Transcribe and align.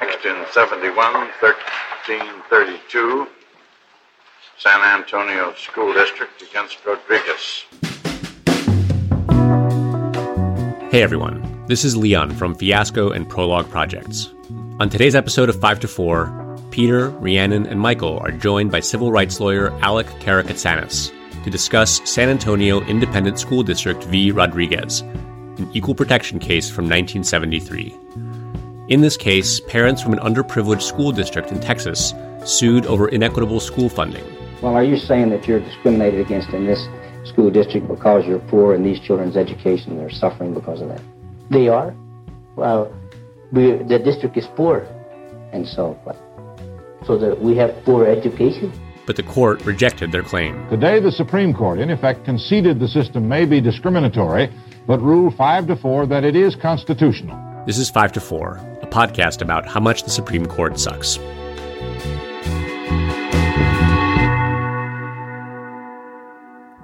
Next 0.00 0.24
in 0.24 0.36
71, 0.52 0.94
1332, 0.94 3.26
San 4.56 4.80
Antonio 4.80 5.52
School 5.54 5.92
District 5.92 6.40
against 6.40 6.78
Rodriguez. 6.86 7.64
Hey 10.92 11.02
everyone, 11.02 11.64
this 11.66 11.84
is 11.84 11.96
Leon 11.96 12.30
from 12.30 12.54
Fiasco 12.54 13.10
and 13.10 13.28
Prologue 13.28 13.68
Projects. 13.70 14.32
On 14.78 14.88
today's 14.88 15.16
episode 15.16 15.48
of 15.48 15.60
5 15.60 15.80
to 15.80 15.88
4, 15.88 16.58
Peter, 16.70 17.08
Rhiannon, 17.10 17.66
and 17.66 17.80
Michael 17.80 18.20
are 18.20 18.30
joined 18.30 18.70
by 18.70 18.78
civil 18.78 19.10
rights 19.10 19.40
lawyer 19.40 19.72
Alec 19.80 20.06
Karakatsanis 20.20 21.10
to 21.42 21.50
discuss 21.50 22.00
San 22.08 22.28
Antonio 22.28 22.82
Independent 22.82 23.40
School 23.40 23.64
District 23.64 24.04
v. 24.04 24.30
Rodriguez, 24.30 25.00
an 25.00 25.68
equal 25.74 25.96
protection 25.96 26.38
case 26.38 26.70
from 26.70 26.84
1973. 26.84 27.96
In 28.88 29.02
this 29.02 29.18
case, 29.18 29.60
parents 29.60 30.00
from 30.00 30.14
an 30.14 30.18
underprivileged 30.20 30.80
school 30.80 31.12
district 31.12 31.52
in 31.52 31.60
Texas 31.60 32.14
sued 32.46 32.86
over 32.86 33.08
inequitable 33.08 33.60
school 33.60 33.90
funding. 33.90 34.24
Well, 34.62 34.74
are 34.74 34.82
you 34.82 34.96
saying 34.96 35.28
that 35.28 35.46
you're 35.46 35.60
discriminated 35.60 36.20
against 36.20 36.48
in 36.50 36.64
this 36.64 36.88
school 37.24 37.50
district 37.50 37.86
because 37.86 38.24
you're 38.26 38.38
poor 38.38 38.74
and 38.74 38.84
these 38.86 38.98
children's 39.00 39.36
education 39.36 40.00
are 40.00 40.10
suffering 40.10 40.54
because 40.54 40.80
of 40.80 40.88
that? 40.88 41.02
They 41.50 41.68
are. 41.68 41.94
Well, 42.56 42.90
we, 43.52 43.72
the 43.72 43.98
district 43.98 44.38
is 44.38 44.46
poor, 44.56 44.86
And 45.52 45.68
so 45.68 45.92
what? 46.04 46.16
so 47.06 47.18
that 47.18 47.40
we 47.40 47.56
have 47.56 47.74
poor 47.84 48.06
education. 48.06 48.72
But 49.06 49.16
the 49.16 49.22
court 49.22 49.64
rejected 49.66 50.12
their 50.12 50.22
claim. 50.22 50.68
Today, 50.68 50.98
the 50.98 51.12
Supreme 51.12 51.52
Court, 51.52 51.78
in 51.78 51.90
effect, 51.90 52.24
conceded 52.24 52.80
the 52.80 52.88
system 52.88 53.28
may 53.28 53.44
be 53.44 53.60
discriminatory, 53.60 54.50
but 54.86 55.00
ruled 55.00 55.34
5 55.36 55.66
to 55.68 55.76
4 55.76 56.06
that 56.06 56.24
it 56.24 56.36
is 56.36 56.56
constitutional. 56.56 57.36
This 57.66 57.78
is 57.78 57.90
5 57.90 58.12
to 58.12 58.20
4, 58.20 58.56
a 58.56 58.67
podcast 58.90 59.40
about 59.42 59.66
how 59.66 59.80
much 59.80 60.02
the 60.04 60.10
Supreme 60.10 60.46
Court 60.46 60.78
sucks. 60.78 61.18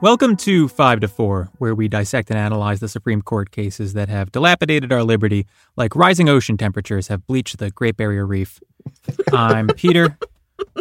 Welcome 0.00 0.36
to 0.38 0.68
5 0.68 1.00
to 1.00 1.08
4, 1.08 1.48
where 1.56 1.74
we 1.74 1.88
dissect 1.88 2.28
and 2.30 2.38
analyze 2.38 2.80
the 2.80 2.88
Supreme 2.88 3.22
Court 3.22 3.50
cases 3.50 3.94
that 3.94 4.10
have 4.10 4.30
dilapidated 4.32 4.92
our 4.92 5.02
liberty 5.02 5.46
like 5.78 5.96
rising 5.96 6.28
ocean 6.28 6.58
temperatures 6.58 7.08
have 7.08 7.26
bleached 7.26 7.56
the 7.58 7.70
Great 7.70 7.96
Barrier 7.96 8.26
Reef. 8.26 8.60
I'm 9.32 9.66
Peter. 9.76 10.18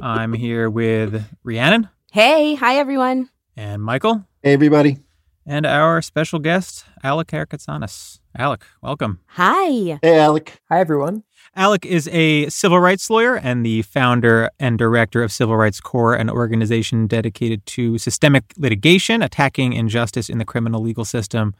I'm 0.02 0.33
here 0.33 0.70
with 0.70 1.23
Rhiannon 1.44 1.88
Hey, 2.11 2.55
hi 2.55 2.76
everyone. 2.76 3.30
and 3.55 3.81
Michael 3.81 4.26
Hey, 4.42 4.53
everybody. 4.53 4.98
and 5.45 5.66
our 5.66 6.02
special 6.02 6.39
guest, 6.39 6.83
Alec 7.02 7.28
Karakatsanis. 7.30 8.20
Alec, 8.36 8.66
welcome. 8.81 9.20
Hi. 9.28 10.00
Hey, 10.02 10.17
Alec. 10.17 10.59
Hi, 10.70 10.80
everyone. 10.80 11.23
Alec 11.56 11.86
is 11.86 12.08
a 12.08 12.50
civil 12.50 12.80
rights 12.80 13.08
lawyer 13.12 13.36
and 13.36 13.64
the 13.64 13.84
founder 13.84 14.50
and 14.59 14.76
director 14.76 15.22
of 15.22 15.31
Civil 15.31 15.56
Rights 15.56 15.80
Corps, 15.80 16.16
an 16.16 16.31
organization 16.31 17.06
dedicated 17.06 17.64
to 17.67 18.00
systemic 18.00 18.45
litigation, 18.58 19.22
attacking 19.22 19.73
injustice 19.73 20.30
in 20.30 20.39
the 20.39 20.45
criminal 20.45 20.81
legal 20.81 21.06
system, 21.06 21.54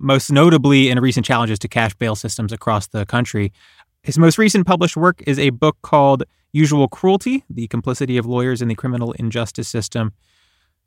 most 0.00 0.32
notably 0.32 0.90
in 0.90 0.98
recent 0.98 1.24
challenges 1.24 1.60
to 1.60 1.68
cash 1.68 1.94
bail 1.94 2.16
systems 2.16 2.52
across 2.52 2.88
the 2.88 3.06
country. 3.06 3.52
His 4.02 4.18
most 4.18 4.36
recent 4.36 4.66
published 4.66 4.96
work 4.96 5.22
is 5.28 5.38
a 5.38 5.50
book 5.50 5.76
called 5.82 6.24
Usual 6.52 6.88
Cruelty 6.88 7.44
The 7.48 7.68
Complicity 7.68 8.16
of 8.16 8.26
Lawyers 8.26 8.60
in 8.60 8.66
the 8.66 8.74
Criminal 8.74 9.12
Injustice 9.12 9.68
System. 9.68 10.12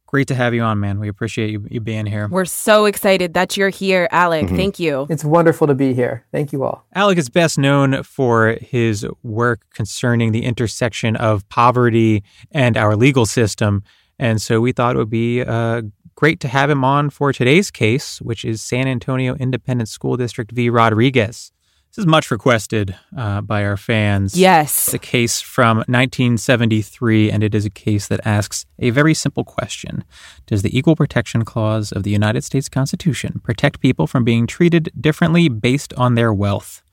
Great 0.10 0.28
to 0.30 0.34
have 0.34 0.56
you 0.56 0.64
on, 0.64 0.80
man. 0.80 1.00
We 1.00 1.08
appreciate 1.08 1.52
you, 1.52 1.68
you 1.70 1.80
being 1.80 2.08
here. 2.08 2.28
We're 2.28 2.46
so 2.46 2.86
excited 2.86 3.36
that 3.36 3.56
you're 3.56 3.70
here, 3.70 4.08
Alec. 4.10 4.50
Thank 4.50 4.80
you. 4.80 5.06
It's 5.08 5.24
wonderful 5.24 5.68
to 5.68 5.76
be 5.76 5.94
here. 5.94 6.26
Thank 6.32 6.52
you 6.52 6.64
all. 6.64 6.84
Alec 6.96 7.20
is 7.20 7.30
best 7.30 7.60
known 7.60 8.02
for 8.02 8.58
his 8.60 9.06
work 9.22 9.62
concerning 9.72 10.32
the 10.32 10.46
intersection 10.46 11.16
of 11.16 11.48
poverty 11.50 12.24
and 12.50 12.76
our 12.76 12.96
legal 12.96 13.28
system. 13.28 13.84
And 14.18 14.42
so 14.42 14.60
we 14.62 14.72
thought 14.72 14.96
it 14.96 14.98
would 14.98 15.12
be 15.12 15.42
uh, 15.42 15.84
great 16.16 16.40
to 16.40 16.48
have 16.48 16.72
him 16.72 16.84
on 16.84 17.12
for 17.12 17.32
today's 17.32 17.70
case, 17.70 18.20
which 18.20 18.44
is 18.44 18.64
San 18.64 18.88
Antonio 18.88 19.36
Independent 19.36 19.90
School 19.90 20.18
District 20.18 20.52
v. 20.52 20.72
Rodriguez. 20.72 21.52
This 21.90 22.04
is 22.04 22.06
much 22.06 22.30
requested 22.30 22.96
uh, 23.18 23.42
by 23.42 23.66
our 23.66 23.76
fans. 23.76 24.38
Yes. 24.38 24.90
It's 24.90 24.94
a 24.94 25.00
case 25.00 25.42
from 25.42 25.78
1973, 25.78 27.32
and 27.32 27.44
it 27.44 27.56
is 27.56 27.66
a 27.66 27.72
case 27.72 28.08
that 28.08 28.20
asks 28.24 28.68
a 28.78 28.92
very 28.92 29.16
simple 29.16 29.44
question 29.44 30.04
Does 30.46 30.62
the 30.62 30.78
Equal 30.78 30.96
Protection 30.96 31.44
Clause 31.44 31.92
of 31.92 32.04
the 32.04 32.12
United 32.12 32.44
States 32.44 32.70
Constitution 32.70 33.42
protect 33.44 33.80
people 33.80 34.06
from 34.06 34.24
being 34.24 34.46
treated 34.46 34.92
differently 35.02 35.50
based 35.50 35.92
on 35.96 36.14
their 36.14 36.32
wealth? 36.32 36.84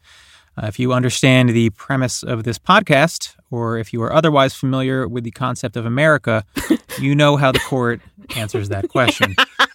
Uh, 0.56 0.66
if 0.66 0.78
you 0.78 0.94
understand 0.94 1.50
the 1.50 1.68
premise 1.70 2.22
of 2.22 2.44
this 2.44 2.58
podcast, 2.58 3.36
or 3.50 3.76
if 3.76 3.92
you 3.92 4.02
are 4.02 4.14
otherwise 4.14 4.54
familiar 4.54 5.06
with 5.06 5.24
the 5.24 5.30
concept 5.30 5.76
of 5.76 5.84
America, 5.84 6.42
you 6.98 7.14
know 7.14 7.36
how 7.36 7.52
the 7.52 7.58
court 7.58 8.00
answers 8.34 8.70
that 8.70 8.88
question. 8.88 9.36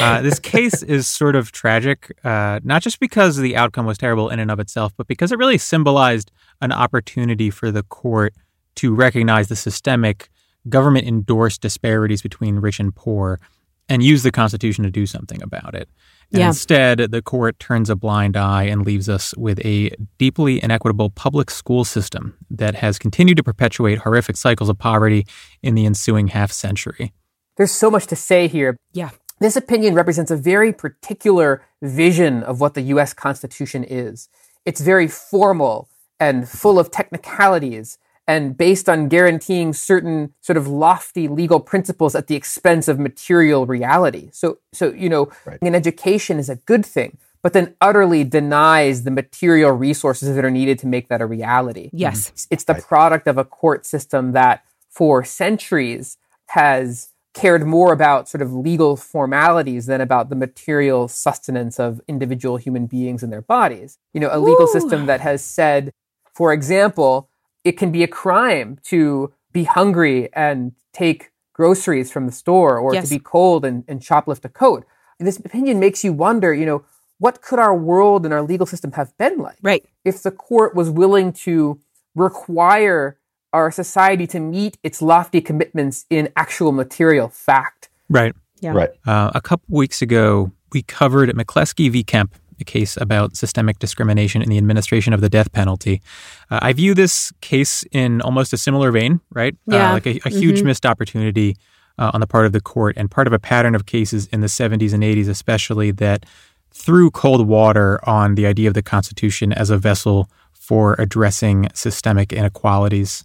Uh, 0.00 0.22
this 0.22 0.38
case 0.38 0.82
is 0.82 1.06
sort 1.08 1.34
of 1.36 1.50
tragic, 1.52 2.16
uh, 2.24 2.60
not 2.62 2.82
just 2.82 3.00
because 3.00 3.36
the 3.36 3.56
outcome 3.56 3.86
was 3.86 3.98
terrible 3.98 4.28
in 4.28 4.38
and 4.38 4.50
of 4.50 4.60
itself, 4.60 4.92
but 4.96 5.06
because 5.06 5.32
it 5.32 5.38
really 5.38 5.58
symbolized 5.58 6.30
an 6.60 6.72
opportunity 6.72 7.50
for 7.50 7.70
the 7.70 7.82
court 7.82 8.34
to 8.76 8.94
recognize 8.94 9.48
the 9.48 9.56
systemic 9.56 10.28
government 10.68 11.06
endorsed 11.06 11.60
disparities 11.60 12.22
between 12.22 12.56
rich 12.56 12.78
and 12.78 12.94
poor 12.94 13.40
and 13.88 14.02
use 14.02 14.22
the 14.22 14.30
Constitution 14.30 14.84
to 14.84 14.90
do 14.90 15.06
something 15.06 15.42
about 15.42 15.74
it. 15.74 15.88
And 16.30 16.40
Yeah. 16.40 16.48
instead, 16.48 16.98
the 17.10 17.22
court 17.22 17.58
turns 17.58 17.88
a 17.88 17.96
blind 17.96 18.36
eye 18.36 18.64
and 18.64 18.84
leaves 18.84 19.08
us 19.08 19.34
with 19.36 19.64
a 19.64 19.90
deeply 20.18 20.62
inequitable 20.62 21.08
public 21.10 21.50
school 21.50 21.84
system 21.84 22.34
that 22.50 22.74
has 22.76 22.98
continued 22.98 23.38
to 23.38 23.42
perpetuate 23.42 24.00
horrific 24.00 24.36
cycles 24.36 24.68
of 24.68 24.78
poverty 24.78 25.26
in 25.62 25.74
the 25.74 25.86
ensuing 25.86 26.28
half 26.28 26.52
century. 26.52 27.12
There's 27.56 27.72
so 27.72 27.90
much 27.90 28.06
to 28.08 28.16
say 28.16 28.46
here. 28.46 28.76
Yeah. 28.92 29.10
This 29.40 29.56
opinion 29.56 29.94
represents 29.94 30.30
a 30.30 30.36
very 30.36 30.72
particular 30.72 31.62
vision 31.82 32.42
of 32.42 32.60
what 32.60 32.74
the 32.74 32.82
US 32.82 33.12
Constitution 33.14 33.84
is. 33.84 34.28
It's 34.64 34.80
very 34.80 35.08
formal 35.08 35.88
and 36.20 36.48
full 36.48 36.78
of 36.78 36.90
technicalities 36.90 37.98
and 38.26 38.58
based 38.58 38.88
on 38.88 39.08
guaranteeing 39.08 39.72
certain 39.72 40.34
sort 40.42 40.56
of 40.58 40.66
lofty 40.68 41.28
legal 41.28 41.60
principles 41.60 42.14
at 42.14 42.26
the 42.26 42.34
expense 42.34 42.86
of 42.88 42.98
material 42.98 43.64
reality. 43.66 44.28
So 44.32 44.58
so 44.72 44.92
you 44.92 45.08
know, 45.08 45.30
an 45.62 45.74
education 45.74 46.38
is 46.38 46.50
a 46.50 46.56
good 46.56 46.84
thing, 46.84 47.16
but 47.40 47.52
then 47.52 47.74
utterly 47.80 48.24
denies 48.24 49.04
the 49.04 49.10
material 49.12 49.70
resources 49.70 50.34
that 50.34 50.44
are 50.44 50.50
needed 50.50 50.78
to 50.80 50.86
make 50.86 51.08
that 51.08 51.22
a 51.22 51.26
reality. 51.26 51.88
Yes. 51.92 52.26
It's- 52.28 52.46
It's 52.50 52.64
the 52.64 52.74
product 52.74 53.26
of 53.28 53.38
a 53.38 53.44
court 53.44 53.86
system 53.86 54.32
that 54.32 54.62
for 54.90 55.22
centuries 55.24 56.18
has 56.48 57.10
cared 57.38 57.64
more 57.66 57.92
about 57.92 58.28
sort 58.28 58.42
of 58.42 58.52
legal 58.52 58.96
formalities 58.96 59.86
than 59.86 60.00
about 60.00 60.28
the 60.28 60.36
material 60.36 61.08
sustenance 61.08 61.78
of 61.78 62.00
individual 62.08 62.56
human 62.56 62.86
beings 62.86 63.22
and 63.22 63.32
their 63.32 63.42
bodies. 63.42 63.98
You 64.12 64.20
know, 64.20 64.28
a 64.32 64.40
legal 64.40 64.66
system 64.66 65.06
that 65.06 65.20
has 65.20 65.42
said, 65.42 65.92
for 66.34 66.52
example, 66.52 67.28
it 67.64 67.72
can 67.72 67.92
be 67.92 68.02
a 68.02 68.08
crime 68.08 68.78
to 68.84 69.32
be 69.52 69.64
hungry 69.64 70.28
and 70.32 70.72
take 70.92 71.30
groceries 71.52 72.10
from 72.10 72.26
the 72.26 72.32
store 72.32 72.78
or 72.78 72.94
Yes. 72.94 73.08
to 73.08 73.14
be 73.14 73.18
cold 73.18 73.64
and, 73.64 73.84
and 73.88 74.00
shoplift 74.00 74.44
a 74.44 74.48
coat. 74.48 74.84
This 75.20 75.38
opinion 75.38 75.80
makes 75.80 76.04
you 76.04 76.12
wonder, 76.12 76.54
you 76.54 76.64
know, 76.66 76.84
what 77.18 77.42
could 77.42 77.58
our 77.58 77.74
world 77.76 78.24
and 78.24 78.32
our 78.32 78.42
legal 78.42 78.66
system 78.66 78.92
have 78.92 79.16
been 79.18 79.38
like? 79.38 79.58
Right. 79.62 79.84
if 80.04 80.22
the 80.22 80.30
court 80.30 80.74
was 80.74 80.88
willing 80.88 81.32
to 81.32 81.80
require 82.14 83.17
our 83.52 83.70
society 83.70 84.26
to 84.28 84.40
meet 84.40 84.78
its 84.82 85.00
lofty 85.00 85.40
commitments 85.40 86.06
in 86.10 86.28
actual 86.36 86.72
material 86.72 87.28
fact. 87.28 87.88
Right. 88.08 88.34
Yeah. 88.60 88.72
Right. 88.72 88.90
Uh, 89.06 89.30
a 89.34 89.40
couple 89.40 89.66
weeks 89.76 90.02
ago, 90.02 90.52
we 90.72 90.82
covered 90.82 91.30
McCleskey 91.30 91.90
v. 91.90 92.02
Kemp, 92.02 92.34
a 92.60 92.64
case 92.64 92.96
about 92.96 93.36
systemic 93.36 93.78
discrimination 93.78 94.42
in 94.42 94.48
the 94.48 94.58
administration 94.58 95.12
of 95.12 95.20
the 95.20 95.28
death 95.28 95.52
penalty. 95.52 96.02
Uh, 96.50 96.58
I 96.60 96.72
view 96.72 96.94
this 96.94 97.32
case 97.40 97.84
in 97.92 98.20
almost 98.20 98.52
a 98.52 98.56
similar 98.58 98.90
vein, 98.90 99.20
right? 99.30 99.56
Yeah. 99.66 99.90
Uh, 99.90 99.92
like 99.94 100.06
a, 100.06 100.20
a 100.24 100.30
huge 100.30 100.62
missed 100.62 100.84
opportunity 100.84 101.56
uh, 101.98 102.10
on 102.14 102.20
the 102.20 102.26
part 102.26 102.46
of 102.46 102.52
the 102.52 102.60
court 102.60 102.96
and 102.96 103.10
part 103.10 103.26
of 103.26 103.32
a 103.32 103.38
pattern 103.38 103.74
of 103.74 103.86
cases 103.86 104.26
in 104.28 104.40
the 104.40 104.46
70s 104.46 104.92
and 104.92 105.02
80s, 105.02 105.28
especially 105.28 105.90
that 105.92 106.26
threw 106.72 107.10
cold 107.10 107.46
water 107.46 108.00
on 108.08 108.34
the 108.34 108.46
idea 108.46 108.68
of 108.68 108.74
the 108.74 108.82
Constitution 108.82 109.52
as 109.52 109.70
a 109.70 109.78
vessel 109.78 110.28
for 110.52 110.94
addressing 110.98 111.68
systemic 111.74 112.32
inequalities. 112.32 113.24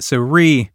So, 0.00 0.18
Ree, 0.18 0.70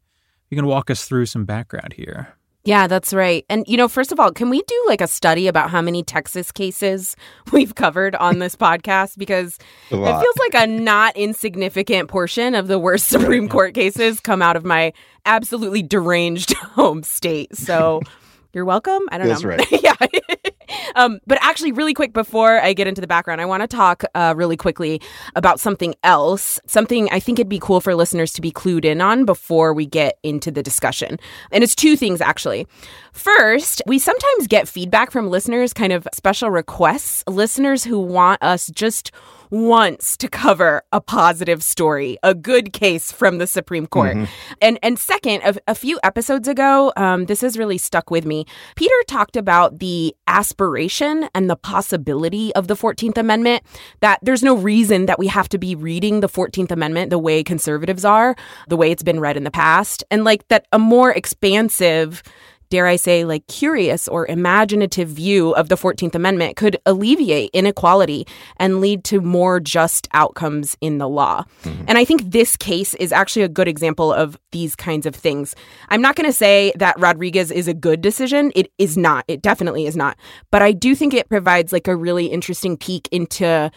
you 0.50 0.56
can 0.58 0.66
walk 0.66 0.90
us 0.90 1.06
through 1.06 1.26
some 1.28 1.46
background 1.46 1.94
here. 1.94 2.36
Yeah, 2.66 2.88
that's 2.88 3.14
right. 3.14 3.46
And, 3.50 3.66
you 3.68 3.76
know, 3.76 3.90
first 3.90 4.14
of 4.14 4.22
all, 4.22 4.32
can 4.32 4.50
we 4.50 4.62
do 4.62 4.84
like 4.88 5.02
a 5.02 5.08
study 5.08 5.48
about 5.48 5.70
how 5.70 5.82
many 5.82 6.02
Texas 6.02 6.50
cases 6.52 7.18
we've 7.52 7.76
covered 7.76 8.16
on 8.16 8.40
this 8.40 8.56
podcast? 8.56 9.18
Because 9.18 9.58
it 9.90 9.98
feels 9.98 10.38
like 10.38 10.54
a 10.54 10.68
not 10.68 11.16
insignificant 11.18 12.08
portion 12.08 12.56
of 12.56 12.68
the 12.68 12.80
worst 12.80 13.08
Supreme 13.10 13.50
Court 13.50 13.74
cases 13.74 14.22
come 14.22 14.42
out 14.42 14.56
of 14.56 14.64
my 14.64 14.94
absolutely 15.26 15.84
deranged 15.84 16.54
home 16.58 17.04
state. 17.04 17.54
So 17.56 18.02
You're 18.54 18.66
welcome. 18.66 19.02
I 19.12 19.18
don't 19.18 19.28
That's 19.28 19.44
know. 19.44 19.50
right. 19.50 19.84
yeah. 19.84 19.96
Um, 20.96 21.20
but 21.26 21.38
actually, 21.42 21.72
really 21.72 21.94
quick 21.94 22.14
before 22.14 22.60
I 22.60 22.74
get 22.74 22.88
into 22.88 23.02
the 23.02 23.08
background, 23.08 23.42
I 23.42 23.46
want 23.46 23.62
to 23.62 23.68
talk 23.68 24.04
uh, 24.16 24.34
really 24.36 24.58
quickly 24.58 25.02
about 25.36 25.60
something 25.60 25.96
else. 26.04 26.60
Something 26.66 27.10
I 27.12 27.20
think 27.20 27.40
it'd 27.40 27.50
be 27.50 27.60
cool 27.60 27.82
for 27.82 27.96
listeners 27.96 28.32
to 28.34 28.42
be 28.42 28.52
clued 28.52 28.86
in 28.86 29.02
on 29.02 29.26
before 29.26 29.74
we 29.74 29.86
get 29.86 30.18
into 30.24 30.52
the 30.52 30.64
discussion. 30.64 31.20
And 31.52 31.64
it's 31.64 31.76
two 31.76 31.96
things 31.96 32.22
actually. 32.22 32.68
First, 33.12 33.82
we 33.86 34.00
sometimes 34.00 34.48
get 34.48 34.68
feedback 34.68 35.12
from 35.12 35.30
listeners, 35.30 35.74
kind 35.74 35.94
of 35.94 36.08
special 36.14 36.50
requests, 36.50 37.24
listeners 37.28 37.84
who 37.84 38.00
want 38.00 38.42
us 38.42 38.70
just 38.70 39.12
once 39.54 40.18
to 40.18 40.28
cover 40.28 40.82
a 40.92 41.00
positive 41.00 41.62
story, 41.62 42.18
a 42.24 42.34
good 42.34 42.74
case 42.74 43.12
from 43.12 43.38
the 43.38 43.46
Supreme 43.46 43.86
Court. 43.86 44.18
And 44.62 44.80
and 44.82 44.98
second, 44.98 45.44
a, 45.44 45.56
a 45.68 45.76
few 45.76 46.00
episodes 46.02 46.48
ago, 46.48 46.92
um, 46.98 47.26
this 47.26 47.42
has 47.42 47.56
really 47.56 47.78
stuck 47.78 48.10
with 48.10 48.26
me. 48.26 48.46
Peter 48.76 48.96
talked 49.08 49.38
about 49.38 49.78
the 49.78 50.16
aspiration 50.26 51.30
and 51.36 51.52
the 51.52 51.56
possibility 51.56 52.54
of 52.56 52.68
the 52.68 52.76
Fourteenth 52.76 53.18
Amendment. 53.18 53.62
That 54.00 54.18
there's 54.24 54.42
no 54.42 54.56
reason 54.56 55.06
that 55.06 55.20
we 55.20 55.28
have 55.28 55.48
to 55.50 55.60
be 55.60 55.76
reading 55.76 56.22
the 56.22 56.28
Fourteenth 56.28 56.72
Amendment 56.72 57.12
the 57.12 57.20
way 57.20 57.44
conservatives 57.44 58.04
are, 58.04 58.36
the 58.70 58.78
way 58.78 58.90
it's 58.90 59.04
been 59.04 59.20
read 59.20 59.38
in 59.38 59.44
the 59.44 59.52
past, 59.52 60.04
and 60.10 60.24
like 60.24 60.48
that 60.48 60.66
a 60.72 60.80
more 60.80 61.12
expansive 61.12 62.24
dare 62.74 62.88
I 62.88 62.96
say, 62.96 63.24
like 63.24 63.46
curious 63.46 64.08
or 64.08 64.26
imaginative 64.26 65.08
view 65.08 65.52
of 65.52 65.70
the 65.70 65.76
14th 65.76 66.16
Amendment 66.16 66.56
could 66.56 66.76
alleviate 66.88 67.52
inequality 67.54 68.26
and 68.58 68.82
lead 68.82 69.04
to 69.04 69.22
more 69.22 69.60
just 69.60 70.08
outcomes 70.14 70.76
in 70.82 70.98
the 70.98 71.08
law. 71.08 71.46
Mm-hmm. 71.66 71.84
And 71.88 72.00
I 72.00 72.04
think 72.04 72.32
this 72.32 72.58
case 72.58 72.96
is 72.96 73.12
actually 73.12 73.44
a 73.44 73.48
good 73.48 73.68
example 73.68 74.12
of 74.12 74.40
these 74.52 74.76
kinds 74.76 75.06
of 75.06 75.14
things. 75.14 75.54
I'm 75.90 76.02
not 76.02 76.16
going 76.16 76.28
to 76.28 76.34
say 76.34 76.74
that 76.78 77.00
Rodriguez 77.00 77.52
is 77.52 77.68
a 77.68 77.76
good 77.76 78.02
decision. 78.02 78.52
It 78.56 78.72
is 78.80 78.98
not. 78.98 79.24
It 79.28 79.44
definitely 79.44 79.86
is 79.86 79.96
not. 79.96 80.18
But 80.50 80.64
I 80.64 80.72
do 80.72 80.96
think 80.96 81.14
it 81.14 81.30
provides 81.30 81.72
like 81.72 81.88
a 81.88 81.96
really 81.96 82.26
interesting 82.26 82.76
peek 82.76 83.08
into 83.12 83.70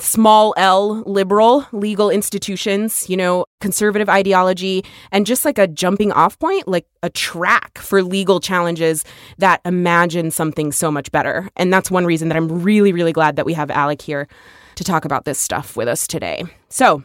small 0.00 0.54
L 0.56 1.02
liberal 1.06 1.66
legal 1.72 2.10
institutions, 2.10 3.08
you 3.08 3.16
know, 3.16 3.44
conservative 3.60 4.08
ideology, 4.08 4.84
and 5.12 5.26
just 5.26 5.44
like 5.44 5.58
a 5.58 5.66
jumping 5.66 6.12
off 6.12 6.38
point, 6.38 6.68
like 6.68 6.86
a 7.02 7.10
track 7.10 7.78
for 7.78 8.02
legal 8.02 8.40
challenges 8.40 9.04
that 9.38 9.60
imagine 9.64 10.30
something 10.30 10.72
so 10.72 10.90
much 10.90 11.10
better. 11.10 11.48
And 11.56 11.72
that's 11.72 11.90
one 11.90 12.06
reason 12.06 12.28
that 12.28 12.36
I'm 12.36 12.62
really, 12.62 12.92
really 12.92 13.12
glad 13.12 13.36
that 13.36 13.46
we 13.46 13.54
have 13.54 13.70
Alec 13.70 14.02
here 14.02 14.28
to 14.76 14.84
talk 14.84 15.04
about 15.04 15.24
this 15.24 15.38
stuff 15.38 15.76
with 15.76 15.88
us 15.88 16.06
today. 16.06 16.44
So, 16.68 17.02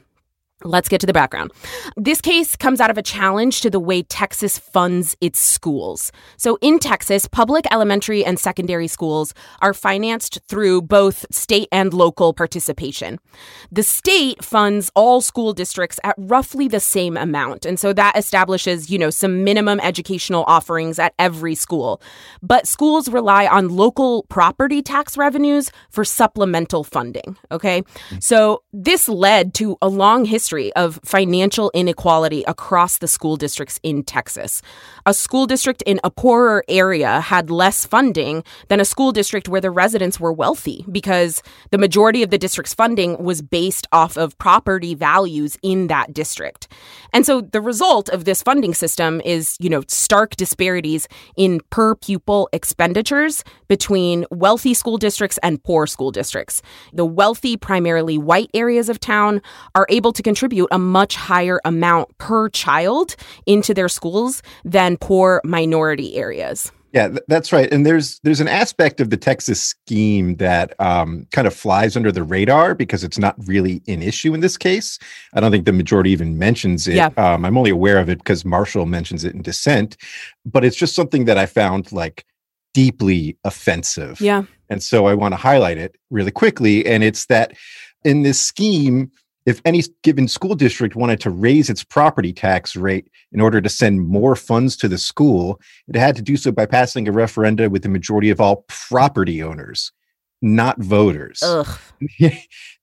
Let's 0.63 0.89
get 0.89 1.01
to 1.01 1.07
the 1.07 1.13
background. 1.13 1.51
This 1.97 2.21
case 2.21 2.55
comes 2.55 2.79
out 2.79 2.89
of 2.89 2.97
a 2.97 3.01
challenge 3.01 3.61
to 3.61 3.69
the 3.69 3.79
way 3.79 4.03
Texas 4.03 4.57
funds 4.57 5.15
its 5.19 5.39
schools. 5.39 6.11
So, 6.37 6.57
in 6.61 6.79
Texas, 6.79 7.27
public 7.27 7.65
elementary 7.71 8.23
and 8.23 8.39
secondary 8.39 8.87
schools 8.87 9.33
are 9.61 9.73
financed 9.73 10.39
through 10.47 10.83
both 10.83 11.25
state 11.31 11.67
and 11.71 11.93
local 11.93 12.33
participation. 12.33 13.19
The 13.71 13.83
state 13.83 14.43
funds 14.43 14.91
all 14.95 15.21
school 15.21 15.53
districts 15.53 15.99
at 16.03 16.15
roughly 16.17 16.67
the 16.67 16.79
same 16.79 17.17
amount. 17.17 17.65
And 17.65 17.79
so 17.79 17.93
that 17.93 18.17
establishes, 18.17 18.89
you 18.89 18.99
know, 18.99 19.09
some 19.09 19.43
minimum 19.43 19.79
educational 19.79 20.43
offerings 20.47 20.99
at 20.99 21.13
every 21.19 21.55
school. 21.55 22.01
But 22.41 22.67
schools 22.67 23.09
rely 23.09 23.47
on 23.47 23.69
local 23.69 24.23
property 24.23 24.81
tax 24.81 25.17
revenues 25.17 25.71
for 25.89 26.05
supplemental 26.05 26.83
funding. 26.83 27.37
Okay. 27.51 27.83
So, 28.19 28.63
this 28.71 29.07
led 29.09 29.53
to 29.55 29.77
a 29.81 29.87
long 29.87 30.25
history 30.25 30.52
of 30.75 30.99
financial 31.03 31.71
inequality 31.73 32.43
across 32.47 32.97
the 32.99 33.07
school 33.07 33.35
districts 33.35 33.79
in 33.81 34.03
Texas. 34.03 34.61
A 35.05 35.13
school 35.13 35.47
district 35.47 35.81
in 35.83 35.99
a 36.03 36.11
poorer 36.11 36.63
area 36.67 37.21
had 37.21 37.49
less 37.49 37.85
funding 37.85 38.43
than 38.67 38.79
a 38.79 38.85
school 38.85 39.11
district 39.11 39.49
where 39.49 39.61
the 39.61 39.71
residents 39.71 40.19
were 40.19 40.31
wealthy 40.31 40.85
because 40.91 41.41
the 41.71 41.77
majority 41.77 42.21
of 42.23 42.29
the 42.29 42.37
district's 42.37 42.73
funding 42.73 43.21
was 43.23 43.41
based 43.41 43.87
off 43.91 44.17
of 44.17 44.37
property 44.37 44.93
values 44.93 45.57
in 45.63 45.87
that 45.87 46.13
district. 46.13 46.67
And 47.13 47.25
so 47.25 47.41
the 47.41 47.61
result 47.61 48.09
of 48.09 48.25
this 48.25 48.43
funding 48.43 48.73
system 48.73 49.21
is, 49.25 49.57
you 49.59 49.69
know, 49.69 49.83
stark 49.87 50.35
disparities 50.35 51.07
in 51.35 51.61
per 51.69 51.95
pupil 51.95 52.49
expenditures 52.53 53.43
between 53.67 54.25
wealthy 54.29 54.73
school 54.73 54.97
districts 54.97 55.39
and 55.41 55.63
poor 55.63 55.87
school 55.87 56.11
districts. 56.11 56.61
The 56.93 57.05
wealthy, 57.05 57.57
primarily 57.57 58.17
white 58.17 58.49
areas 58.53 58.89
of 58.89 58.99
town 58.99 59.41
are 59.75 59.87
able 59.89 60.11
to 60.13 60.21
contribute 60.21 60.42
a 60.71 60.79
much 60.79 61.15
higher 61.15 61.59
amount 61.65 62.17
per 62.17 62.49
child 62.49 63.15
into 63.45 63.73
their 63.73 63.89
schools 63.89 64.41
than 64.63 64.97
poor 64.97 65.41
minority 65.43 66.15
areas. 66.15 66.71
Yeah, 66.93 67.09
that's 67.27 67.51
right. 67.51 67.73
And 67.73 67.87
there's 67.87 68.19
there's 68.19 68.39
an 68.39 68.47
aspect 68.47 69.01
of 69.01 69.09
the 69.09 69.17
Texas 69.17 69.59
scheme 69.59 70.35
that 70.35 70.79
um, 70.79 71.25
kind 71.31 71.47
of 71.47 71.53
flies 71.53 71.97
under 71.97 72.11
the 72.11 72.21
radar 72.21 72.75
because 72.75 73.03
it's 73.03 73.17
not 73.17 73.35
really 73.47 73.81
an 73.87 74.03
issue 74.03 74.35
in 74.35 74.41
this 74.41 74.57
case. 74.57 74.99
I 75.33 75.39
don't 75.39 75.49
think 75.49 75.65
the 75.65 75.73
majority 75.73 76.11
even 76.11 76.37
mentions 76.37 76.87
it. 76.87 76.95
Yeah. 76.95 77.09
Um, 77.17 77.45
I'm 77.45 77.57
only 77.57 77.71
aware 77.71 77.97
of 77.97 78.09
it 78.09 78.19
because 78.19 78.45
Marshall 78.45 78.85
mentions 78.85 79.23
it 79.23 79.33
in 79.33 79.41
dissent, 79.41 79.97
but 80.45 80.63
it's 80.63 80.75
just 80.75 80.93
something 80.93 81.25
that 81.25 81.37
I 81.37 81.47
found 81.47 81.91
like 81.91 82.25
deeply 82.75 83.37
offensive. 83.43 84.21
Yeah. 84.21 84.43
And 84.69 84.83
so 84.83 85.07
I 85.07 85.15
want 85.15 85.31
to 85.31 85.37
highlight 85.37 85.79
it 85.79 85.95
really 86.11 86.31
quickly. 86.31 86.85
And 86.85 87.03
it's 87.03 87.25
that 87.25 87.53
in 88.03 88.21
this 88.21 88.39
scheme, 88.39 89.11
if 89.45 89.61
any 89.65 89.83
given 90.03 90.27
school 90.27 90.55
district 90.55 90.95
wanted 90.95 91.19
to 91.21 91.29
raise 91.29 91.69
its 91.69 91.83
property 91.83 92.31
tax 92.33 92.75
rate 92.75 93.07
in 93.31 93.41
order 93.41 93.59
to 93.61 93.69
send 93.69 94.01
more 94.07 94.35
funds 94.35 94.75
to 94.77 94.87
the 94.87 94.97
school, 94.97 95.59
it 95.87 95.95
had 95.95 96.15
to 96.15 96.21
do 96.21 96.37
so 96.37 96.51
by 96.51 96.65
passing 96.65 97.07
a 97.07 97.11
referenda 97.11 97.69
with 97.69 97.83
the 97.83 97.89
majority 97.89 98.29
of 98.29 98.39
all 98.39 98.65
property 98.67 99.43
owners, 99.43 99.91
not 100.41 100.79
voters. 100.79 101.43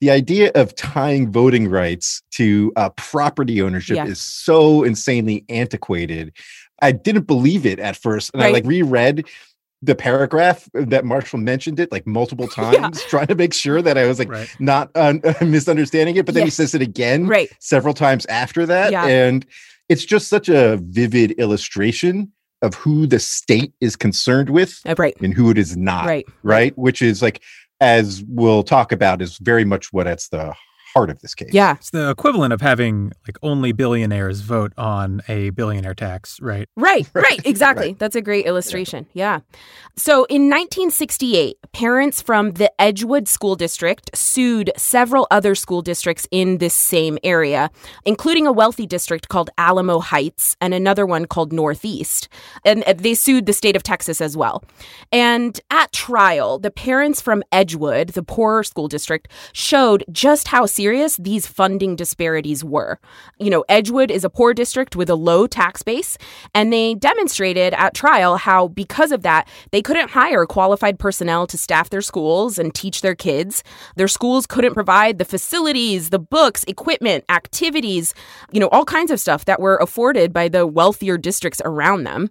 The 0.00 0.10
idea 0.10 0.50
of 0.54 0.74
tying 0.76 1.30
voting 1.30 1.68
rights 1.68 2.22
to 2.32 2.72
uh, 2.76 2.88
property 2.90 3.60
ownership 3.60 3.96
Yeah. 3.96 4.06
is 4.06 4.18
so 4.18 4.82
insanely 4.82 5.44
antiquated. 5.50 6.32
I 6.80 6.92
didn't 6.92 7.26
believe 7.26 7.66
it 7.66 7.78
at 7.78 7.96
first, 7.96 8.30
and 8.32 8.42
I 8.42 8.48
like 8.50 8.64
reread 8.64 9.26
the 9.82 9.94
paragraph 9.94 10.68
that 10.74 11.04
Marshall 11.04 11.38
mentioned 11.38 11.80
it 11.80 11.90
like 11.90 12.06
multiple 12.06 12.48
Yeah. 12.56 12.72
times, 12.72 13.02
trying 13.04 13.28
to 13.28 13.34
make 13.34 13.54
sure 13.54 13.80
that 13.82 13.96
I 13.96 14.06
was 14.06 14.18
like 14.18 14.28
Right. 14.30 14.48
not 14.58 14.90
uh, 14.94 15.14
misunderstanding 15.40 16.16
it. 16.16 16.26
But 16.26 16.34
then 16.34 16.44
he 16.44 16.50
says 16.50 16.74
it 16.74 16.82
again 16.82 17.26
Right. 17.26 17.48
several 17.60 17.94
times 17.94 18.26
after 18.26 18.66
that, 18.66 18.92
Yeah. 18.92 19.06
and 19.06 19.46
it's 19.88 20.04
just 20.04 20.28
such 20.28 20.48
a 20.48 20.78
vivid 20.82 21.32
illustration 21.32 22.30
of 22.62 22.74
who 22.74 23.06
the 23.06 23.18
state 23.18 23.72
is 23.80 23.96
concerned 23.96 24.50
with 24.50 24.80
Uh, 24.86 24.94
Right. 24.98 25.16
and 25.22 25.32
who 25.32 25.50
it 25.50 25.56
is 25.56 25.76
not 25.76 26.04
Right. 26.04 26.26
right? 26.42 26.76
Which 26.76 27.00
is 27.00 27.22
like, 27.22 27.40
as 27.80 28.22
we'll 28.28 28.62
talk 28.62 28.92
about, 28.92 29.22
is 29.22 29.38
very 29.38 29.64
much 29.64 29.92
what 29.94 30.06
at 30.06 30.18
the 30.30 30.54
heart 30.92 31.10
of 31.10 31.20
this 31.20 31.34
case. 31.34 31.50
Yeah. 31.52 31.76
It's 31.76 31.90
the 31.90 32.10
equivalent 32.10 32.52
of 32.52 32.60
having 32.60 33.12
like 33.26 33.38
only 33.42 33.72
billionaires 33.72 34.40
vote 34.40 34.72
on 34.76 35.22
a 35.28 35.50
billionaire 35.50 35.94
tax, 35.94 36.40
right? 36.40 36.68
Right, 36.76 37.08
right, 37.14 37.40
exactly. 37.44 37.88
Right. 37.88 37.98
That's 37.98 38.16
a 38.16 38.22
great 38.22 38.46
illustration. 38.46 39.06
Yeah. 39.12 39.40
So 39.96 40.24
in 40.24 40.48
1968, 40.48 41.56
parents 41.72 42.22
from 42.22 42.52
the 42.52 42.70
Edgewood 42.80 43.28
School 43.28 43.56
District 43.56 44.10
sued 44.16 44.70
several 44.76 45.26
other 45.30 45.54
school 45.54 45.82
districts 45.82 46.26
in 46.30 46.58
this 46.58 46.74
same 46.74 47.18
area, 47.22 47.70
including 48.04 48.46
a 48.46 48.52
wealthy 48.52 48.86
district 48.86 49.28
called 49.28 49.50
Alamo 49.58 50.00
Heights 50.00 50.56
and 50.60 50.74
another 50.74 51.06
one 51.06 51.26
called 51.26 51.52
Northeast. 51.52 52.28
And 52.64 52.82
uh, 52.84 52.94
they 52.94 53.14
sued 53.14 53.46
the 53.46 53.52
state 53.52 53.76
of 53.76 53.82
Texas 53.82 54.20
as 54.20 54.36
well. 54.36 54.64
And 55.12 55.60
at 55.70 55.92
trial, 55.92 56.58
the 56.58 56.70
parents 56.70 57.20
from 57.20 57.42
Edgewood, 57.52 58.10
the 58.10 58.22
poorer 58.22 58.64
school 58.64 58.88
district, 58.88 59.28
showed 59.52 60.04
just 60.10 60.48
how 60.48 60.66
serious 60.80 61.18
these 61.18 61.46
funding 61.46 61.94
disparities 61.94 62.64
were. 62.64 62.98
You 63.38 63.50
know, 63.50 63.66
Edgewood 63.68 64.10
is 64.10 64.24
a 64.24 64.30
poor 64.30 64.54
district 64.54 64.96
with 64.96 65.10
a 65.10 65.14
low 65.14 65.46
tax 65.46 65.82
base, 65.82 66.16
and 66.54 66.72
they 66.72 66.94
demonstrated 66.94 67.74
at 67.74 67.92
trial 67.92 68.38
how, 68.38 68.68
because 68.68 69.12
of 69.12 69.20
that, 69.20 69.46
they 69.72 69.82
couldn't 69.82 70.08
hire 70.08 70.46
qualified 70.46 70.98
personnel 70.98 71.46
to 71.48 71.58
staff 71.58 71.90
their 71.90 72.00
schools 72.00 72.58
and 72.58 72.74
teach 72.74 73.02
their 73.02 73.14
kids. 73.14 73.62
Their 73.96 74.08
schools 74.08 74.46
couldn't 74.46 74.72
provide 74.72 75.18
the 75.18 75.26
facilities, 75.26 76.08
the 76.08 76.18
books, 76.18 76.64
equipment, 76.66 77.24
activities, 77.28 78.14
you 78.50 78.58
know, 78.58 78.68
all 78.68 78.86
kinds 78.86 79.10
of 79.10 79.20
stuff 79.20 79.44
that 79.44 79.60
were 79.60 79.76
afforded 79.82 80.32
by 80.32 80.48
the 80.48 80.66
wealthier 80.66 81.18
districts 81.18 81.60
around 81.62 82.04
them. 82.04 82.30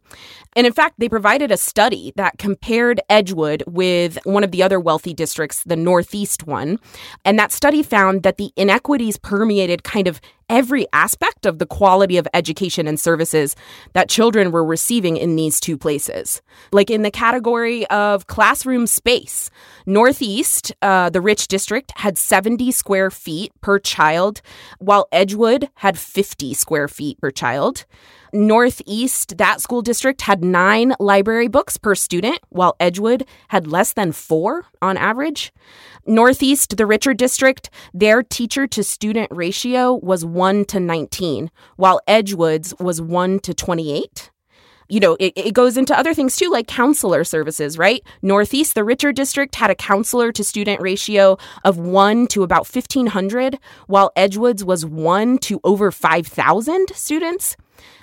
And 0.55 0.65
in 0.65 0.73
fact, 0.73 0.95
they 0.97 1.07
provided 1.07 1.51
a 1.51 1.57
study 1.57 2.13
that 2.15 2.39
compared 2.39 2.99
Edgewood 3.09 3.63
with 3.67 4.17
one 4.23 4.43
of 4.43 4.49
the 4.49 4.63
other 4.63 4.79
wealthy 4.79 5.13
districts, 5.13 5.63
the 5.63 5.75
Northeast 5.75 6.47
one. 6.47 6.79
And 7.23 7.37
that 7.37 7.51
study 7.51 7.83
found 7.83 8.23
that 8.23 8.37
the 8.39 8.53
inequities 8.55 9.17
permeated 9.17 9.83
kind 9.83 10.07
of 10.07 10.21
every 10.49 10.87
aspect 10.91 11.45
of 11.45 11.59
the 11.59 11.65
quality 11.65 12.17
of 12.17 12.27
education 12.33 12.87
and 12.87 12.99
services 12.99 13.55
that 13.93 14.09
children 14.09 14.51
were 14.51 14.65
receiving 14.65 15.15
in 15.17 15.35
these 15.35 15.59
two 15.59 15.77
places. 15.77 16.41
Like 16.71 16.89
in 16.89 17.03
the 17.03 17.11
category 17.11 17.85
of 17.87 18.27
classroom 18.27 18.87
space, 18.87 19.49
Northeast, 19.85 20.73
uh, 20.81 21.09
the 21.09 21.21
rich 21.21 21.47
district, 21.47 21.93
had 21.97 22.17
70 22.17 22.71
square 22.71 23.11
feet 23.11 23.51
per 23.61 23.79
child, 23.79 24.41
while 24.79 25.07
Edgewood 25.11 25.69
had 25.75 25.97
50 25.97 26.53
square 26.53 26.87
feet 26.87 27.19
per 27.21 27.31
child. 27.31 27.85
Northeast, 28.31 29.37
that 29.37 29.59
school 29.59 29.81
district 29.81 30.21
had 30.21 30.43
nine 30.43 30.93
library 30.99 31.47
books 31.47 31.77
per 31.77 31.95
student, 31.95 32.39
while 32.49 32.75
Edgewood 32.79 33.25
had 33.47 33.65
less 33.65 33.93
than 33.93 34.11
four 34.11 34.65
on 34.81 34.97
average. 34.97 35.51
Northeast, 36.05 36.77
the 36.77 36.85
richer 36.85 37.13
district, 37.13 37.69
their 37.93 38.21
teacher 38.23 38.67
to 38.67 38.83
student 38.83 39.29
ratio 39.31 39.93
was 39.93 40.25
1 40.39 40.65
to 40.65 40.79
19, 40.79 41.51
while 41.75 41.99
Edgewood's 42.07 42.73
was 42.79 43.01
1 43.01 43.39
to 43.41 43.53
28 43.53 44.31
you 44.89 44.99
know, 44.99 45.15
it, 45.19 45.33
it 45.35 45.53
goes 45.53 45.77
into 45.77 45.97
other 45.97 46.13
things 46.15 46.35
too, 46.35 46.49
like 46.49 46.67
counselor 46.67 47.23
services, 47.23 47.77
right? 47.77 48.01
Northeast, 48.23 48.73
the 48.73 48.83
richer 48.83 49.11
district, 49.11 49.55
had 49.55 49.69
a 49.69 49.75
counselor 49.75 50.31
to 50.31 50.43
student 50.43 50.81
ratio 50.81 51.37
of 51.63 51.77
one 51.77 52.25
to 52.27 52.41
about 52.41 52.67
1,500, 52.67 53.59
while 53.85 54.11
Edgewood's 54.15 54.65
was 54.65 54.85
one 54.85 55.37
to 55.39 55.61
over 55.63 55.91
5,000 55.91 56.87
students. 56.95 57.55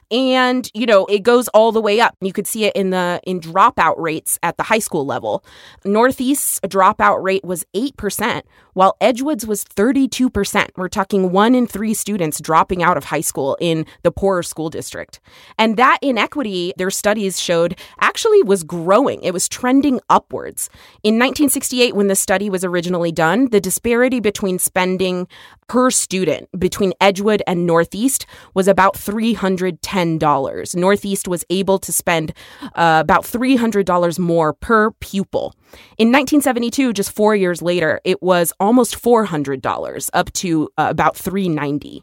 And 0.09 0.71
you 0.73 0.87
know 0.87 1.05
it 1.07 1.25
goes 1.25 1.49
all 1.49 1.73
the 1.73 1.81
way 1.81 2.01
up. 2.01 2.17
You 2.21 2.33
could 2.33 2.47
see 2.47 2.65
it 2.65 2.77
in 2.77 2.91
the 2.91 3.21
in 3.25 3.41
dropout 3.41 3.99
rates 3.99 4.39
at 4.41 4.57
the 4.57 4.63
high 4.63 4.79
school 4.79 5.05
level. 5.05 5.45
Northeast's 5.85 6.61
dropout 6.61 7.25
rate 7.25 7.45
was 7.45 7.65
8% 7.75 8.43
while 8.77 8.97
edgewood's 9.01 9.47
was 9.47 9.65
32% 9.65 10.69
we're 10.77 10.89
talking 10.89 11.33
one 11.33 11.55
in 11.55 11.67
three 11.67 11.95
students 11.95 12.41
dropping 12.41 12.83
out 12.83 12.97
of 12.97 13.05
high 13.05 13.21
school 13.21 13.57
in 13.61 13.85
the 14.03 14.13
poorer 14.13 14.43
school 14.43 14.71
district 14.71 15.19
and 15.59 15.77
that 15.77 15.99
inequity 16.03 16.73
their 16.77 16.91
studies 16.91 17.41
showed 17.41 17.77
actually 18.01 18.43
was 18.43 18.63
growing 18.63 19.21
it 19.23 19.33
was 19.33 19.49
trending 19.49 20.01
upwards 20.09 20.69
in 21.03 21.15
1968 21.15 21.97
when 21.97 22.09
the 22.09 22.15
study 22.17 22.49
was 22.51 22.65
originally 22.65 23.13
done 23.13 23.49
the 23.51 23.61
disparity 23.61 24.21
between 24.21 24.59
spending 24.59 25.27
per 25.69 25.91
student 25.91 26.49
between 26.59 26.93
edgewood 27.01 27.43
and 27.47 27.67
northeast 27.67 28.27
was 28.55 28.69
about 28.69 28.97
310 28.97 29.97
$10. 29.97 30.77
Northeast 30.77 31.27
was 31.27 31.45
able 31.49 31.79
to 31.79 31.93
spend 31.93 32.33
uh, 32.75 32.99
about 33.03 33.25
$300 33.25 34.19
more 34.19 34.53
per 34.53 34.91
pupil. 34.93 35.55
In 35.99 36.09
1972, 36.09 36.93
just 36.93 37.13
four 37.13 37.35
years 37.35 37.63
later, 37.63 38.01
it 38.05 38.23
was 38.23 38.53
almost 38.61 39.01
$400, 39.03 40.11
up 40.13 40.33
to 40.35 40.69
uh, 40.79 40.87
about 40.91 41.17
390. 41.17 42.03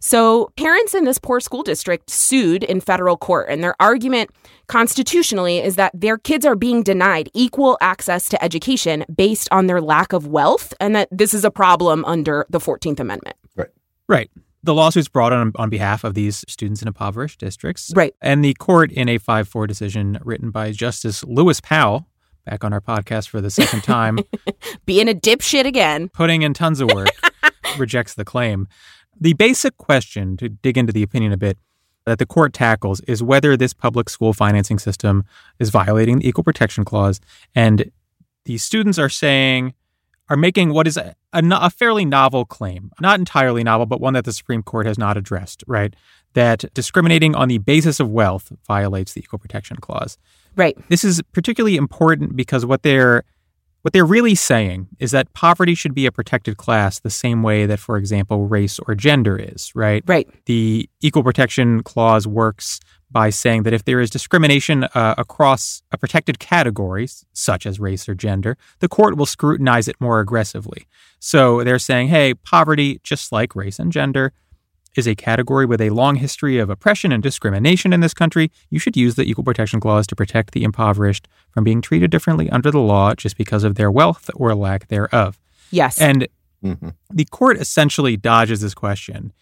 so, 0.00 0.50
parents 0.56 0.94
in 0.94 1.04
this 1.04 1.18
poor 1.18 1.40
school 1.40 1.62
district 1.62 2.10
sued 2.10 2.64
in 2.64 2.80
federal 2.80 3.16
court, 3.16 3.48
and 3.48 3.62
their 3.62 3.74
argument 3.80 4.30
constitutionally 4.66 5.58
is 5.58 5.76
that 5.76 5.92
their 5.94 6.16
kids 6.16 6.46
are 6.46 6.56
being 6.56 6.82
denied 6.82 7.28
equal 7.34 7.76
access 7.80 8.28
to 8.28 8.42
education 8.42 9.04
based 9.14 9.48
on 9.50 9.66
their 9.66 9.80
lack 9.80 10.12
of 10.12 10.26
wealth, 10.26 10.72
and 10.80 10.94
that 10.94 11.08
this 11.10 11.34
is 11.34 11.44
a 11.44 11.50
problem 11.50 12.04
under 12.04 12.46
the 12.50 12.58
14th 12.58 13.00
Amendment. 13.00 13.36
Right. 13.56 13.70
Right. 14.08 14.30
The 14.62 14.74
lawsuit's 14.74 15.08
brought 15.08 15.32
on 15.32 15.52
on 15.56 15.70
behalf 15.70 16.04
of 16.04 16.14
these 16.14 16.44
students 16.46 16.82
in 16.82 16.88
impoverished 16.88 17.40
districts. 17.40 17.92
Right. 17.96 18.14
And 18.20 18.44
the 18.44 18.54
court, 18.54 18.92
in 18.92 19.08
a 19.08 19.18
5 19.18 19.48
4 19.48 19.66
decision 19.66 20.18
written 20.22 20.50
by 20.50 20.72
Justice 20.72 21.24
Lewis 21.24 21.60
Powell, 21.60 22.06
back 22.44 22.64
on 22.64 22.72
our 22.72 22.80
podcast 22.80 23.28
for 23.28 23.40
the 23.40 23.50
second 23.50 23.82
time, 23.82 24.18
being 24.86 25.08
a 25.08 25.14
dipshit 25.14 25.64
again, 25.64 26.08
putting 26.08 26.42
in 26.42 26.54
tons 26.54 26.80
of 26.80 26.90
work, 26.92 27.08
rejects 27.78 28.14
the 28.14 28.24
claim. 28.24 28.68
The 29.20 29.34
basic 29.34 29.76
question, 29.76 30.36
to 30.38 30.48
dig 30.48 30.78
into 30.78 30.92
the 30.92 31.02
opinion 31.02 31.32
a 31.32 31.36
bit, 31.36 31.58
that 32.06 32.18
the 32.18 32.26
court 32.26 32.52
tackles 32.52 33.00
is 33.00 33.22
whether 33.22 33.56
this 33.56 33.72
public 33.72 34.08
school 34.08 34.32
financing 34.32 34.78
system 34.78 35.24
is 35.58 35.70
violating 35.70 36.18
the 36.18 36.28
Equal 36.28 36.44
Protection 36.44 36.84
Clause. 36.84 37.20
And 37.54 37.90
the 38.44 38.58
students 38.58 38.98
are 38.98 39.08
saying, 39.08 39.74
are 40.28 40.36
making 40.36 40.72
what 40.72 40.86
is 40.86 40.96
a, 40.96 41.14
a, 41.32 41.42
a, 41.44 41.70
fairly 41.70 42.04
novel 42.04 42.44
claim, 42.44 42.90
not 43.00 43.18
entirely 43.18 43.64
novel, 43.64 43.84
but 43.84 44.00
one 44.00 44.14
that 44.14 44.24
the 44.24 44.32
Supreme 44.32 44.62
Court 44.62 44.86
has 44.86 44.96
not 44.96 45.16
addressed, 45.16 45.64
right? 45.66 45.94
That 46.34 46.64
discriminating 46.72 47.34
on 47.34 47.48
the 47.48 47.58
basis 47.58 47.98
of 47.98 48.08
wealth 48.08 48.52
violates 48.66 49.12
the 49.12 49.20
Equal 49.20 49.40
Protection 49.40 49.76
Clause. 49.78 50.18
Right. 50.56 50.76
This 50.88 51.04
is 51.04 51.22
particularly 51.32 51.76
important 51.76 52.36
because 52.36 52.66
what 52.66 52.82
they're 52.82 53.24
what 53.82 53.94
they're 53.94 54.04
really 54.04 54.34
saying 54.34 54.88
is 54.98 55.10
that 55.12 55.32
poverty 55.32 55.74
should 55.74 55.94
be 55.94 56.04
a 56.04 56.12
protected 56.12 56.58
class 56.58 57.00
the 57.00 57.08
same 57.10 57.42
way 57.42 57.64
that, 57.64 57.78
for 57.78 57.96
example, 57.96 58.46
race 58.46 58.78
or 58.86 58.94
gender 58.94 59.38
is, 59.38 59.74
right? 59.74 60.02
Right. 60.06 60.28
The 60.44 60.88
Equal 61.00 61.22
Protection 61.22 61.82
Clause 61.82 62.26
works 62.26 62.80
by 63.10 63.30
saying 63.30 63.64
that 63.64 63.72
if 63.72 63.84
there 63.84 64.00
is 64.00 64.10
discrimination 64.10 64.84
uh, 64.84 65.14
across 65.18 65.82
a 65.90 65.98
protected 65.98 66.38
category, 66.38 67.08
such 67.32 67.66
as 67.66 67.80
race 67.80 68.08
or 68.08 68.14
gender, 68.14 68.56
the 68.78 68.88
court 68.88 69.16
will 69.16 69.26
scrutinize 69.26 69.88
it 69.88 69.96
more 69.98 70.20
aggressively. 70.20 70.86
So 71.18 71.64
they're 71.64 71.78
saying, 71.78 72.08
hey, 72.08 72.34
poverty, 72.34 73.00
just 73.02 73.32
like 73.32 73.56
race 73.56 73.78
and 73.78 73.90
gender, 73.90 74.32
is 74.96 75.06
a 75.06 75.14
category 75.14 75.66
with 75.66 75.80
a 75.80 75.90
long 75.90 76.16
history 76.16 76.58
of 76.58 76.70
oppression 76.70 77.12
and 77.12 77.22
discrimination 77.22 77.92
in 77.92 78.00
this 78.00 78.14
country. 78.14 78.50
You 78.70 78.78
should 78.78 78.96
use 78.96 79.14
the 79.14 79.24
Equal 79.24 79.44
Protection 79.44 79.80
Clause 79.80 80.06
to 80.08 80.16
protect 80.16 80.52
the 80.52 80.64
impoverished 80.64 81.28
from 81.50 81.64
being 81.64 81.80
treated 81.80 82.10
differently 82.10 82.50
under 82.50 82.70
the 82.70 82.80
law 82.80 83.14
just 83.14 83.36
because 83.36 83.64
of 83.64 83.76
their 83.76 83.90
wealth 83.90 84.30
or 84.34 84.54
lack 84.54 84.88
thereof. 84.88 85.38
Yes. 85.70 86.00
And 86.00 86.28
mm-hmm. 86.64 86.90
the 87.10 87.24
court 87.26 87.58
essentially 87.58 88.16
dodges 88.16 88.60
this 88.60 88.74
question 88.74 89.32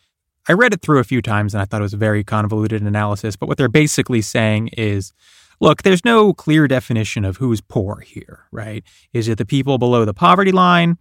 I 0.48 0.54
read 0.54 0.72
it 0.72 0.80
through 0.80 0.98
a 0.98 1.04
few 1.04 1.20
times 1.20 1.54
and 1.54 1.60
I 1.60 1.66
thought 1.66 1.82
it 1.82 1.82
was 1.82 1.92
a 1.92 1.98
very 1.98 2.24
convoluted 2.24 2.80
analysis. 2.80 3.36
But 3.36 3.48
what 3.48 3.58
they're 3.58 3.68
basically 3.68 4.22
saying 4.22 4.68
is 4.68 5.12
look, 5.60 5.82
there's 5.82 6.04
no 6.04 6.32
clear 6.32 6.66
definition 6.66 7.24
of 7.24 7.36
who's 7.36 7.60
poor 7.60 8.00
here, 8.00 8.44
right? 8.50 8.82
Is 9.12 9.28
it 9.28 9.38
the 9.38 9.44
people 9.44 9.76
below 9.76 10.04
the 10.04 10.14
poverty 10.14 10.52
line? 10.52 10.96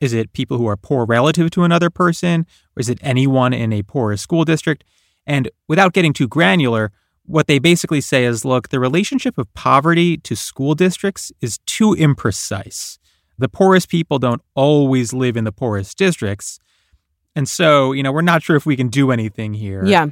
Is 0.00 0.12
it 0.12 0.32
people 0.32 0.58
who 0.58 0.66
are 0.66 0.76
poor 0.76 1.04
relative 1.04 1.50
to 1.50 1.64
another 1.64 1.90
person? 1.90 2.46
Or 2.76 2.80
is 2.80 2.88
it 2.88 2.98
anyone 3.02 3.52
in 3.52 3.72
a 3.72 3.82
poor 3.82 4.16
school 4.16 4.44
district? 4.44 4.84
And 5.26 5.50
without 5.66 5.92
getting 5.92 6.12
too 6.12 6.28
granular, 6.28 6.92
what 7.24 7.46
they 7.46 7.58
basically 7.58 8.00
say 8.00 8.24
is 8.24 8.44
look, 8.44 8.70
the 8.70 8.80
relationship 8.80 9.36
of 9.38 9.52
poverty 9.54 10.16
to 10.18 10.34
school 10.34 10.74
districts 10.74 11.30
is 11.40 11.58
too 11.66 11.94
imprecise. 11.94 12.98
The 13.36 13.48
poorest 13.48 13.88
people 13.88 14.18
don't 14.18 14.42
always 14.54 15.12
live 15.12 15.36
in 15.36 15.44
the 15.44 15.52
poorest 15.52 15.96
districts. 15.98 16.58
And 17.36 17.48
so, 17.48 17.92
you 17.92 18.02
know, 18.02 18.10
we're 18.10 18.22
not 18.22 18.42
sure 18.42 18.56
if 18.56 18.66
we 18.66 18.76
can 18.76 18.88
do 18.88 19.12
anything 19.12 19.54
here. 19.54 19.84
Yeah. 19.84 20.08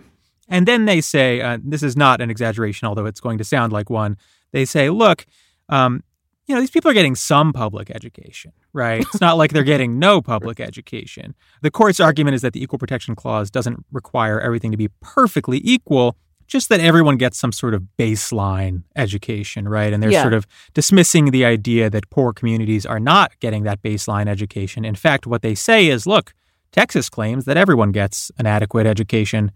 And 0.48 0.68
then 0.68 0.84
they 0.84 1.00
say, 1.00 1.40
uh, 1.40 1.58
this 1.62 1.82
is 1.82 1.96
not 1.96 2.20
an 2.20 2.30
exaggeration, 2.30 2.86
although 2.86 3.06
it's 3.06 3.20
going 3.20 3.38
to 3.38 3.44
sound 3.44 3.72
like 3.72 3.90
one. 3.90 4.16
They 4.52 4.64
say, 4.64 4.90
look, 4.90 5.26
um, 5.68 6.04
you 6.46 6.54
know, 6.54 6.60
these 6.60 6.70
people 6.70 6.90
are 6.90 6.94
getting 6.94 7.16
some 7.16 7.52
public 7.52 7.90
education, 7.90 8.52
right? 8.76 9.00
It's 9.00 9.20
not 9.20 9.38
like 9.38 9.52
they're 9.52 9.64
getting 9.64 9.98
no 9.98 10.20
public 10.20 10.60
education. 10.60 11.34
The 11.62 11.70
court's 11.70 11.98
argument 11.98 12.34
is 12.34 12.42
that 12.42 12.52
the 12.52 12.62
Equal 12.62 12.78
Protection 12.78 13.16
Clause 13.16 13.50
doesn't 13.50 13.84
require 13.90 14.38
everything 14.38 14.70
to 14.70 14.76
be 14.76 14.88
perfectly 15.00 15.60
equal, 15.64 16.16
just 16.46 16.68
that 16.68 16.78
everyone 16.78 17.16
gets 17.16 17.38
some 17.38 17.52
sort 17.52 17.74
of 17.74 17.82
baseline 17.98 18.82
education, 18.94 19.68
right? 19.68 19.92
And 19.92 20.02
they're 20.02 20.12
yeah. 20.12 20.22
sort 20.22 20.34
of 20.34 20.46
dismissing 20.74 21.30
the 21.30 21.44
idea 21.44 21.90
that 21.90 22.08
poor 22.10 22.32
communities 22.32 22.86
are 22.86 23.00
not 23.00 23.32
getting 23.40 23.64
that 23.64 23.82
baseline 23.82 24.28
education. 24.28 24.84
In 24.84 24.94
fact, 24.94 25.26
what 25.26 25.42
they 25.42 25.54
say 25.54 25.88
is, 25.88 26.06
look, 26.06 26.34
Texas 26.70 27.08
claims 27.08 27.46
that 27.46 27.56
everyone 27.56 27.90
gets 27.90 28.30
an 28.38 28.46
adequate 28.46 28.86
education, 28.86 29.50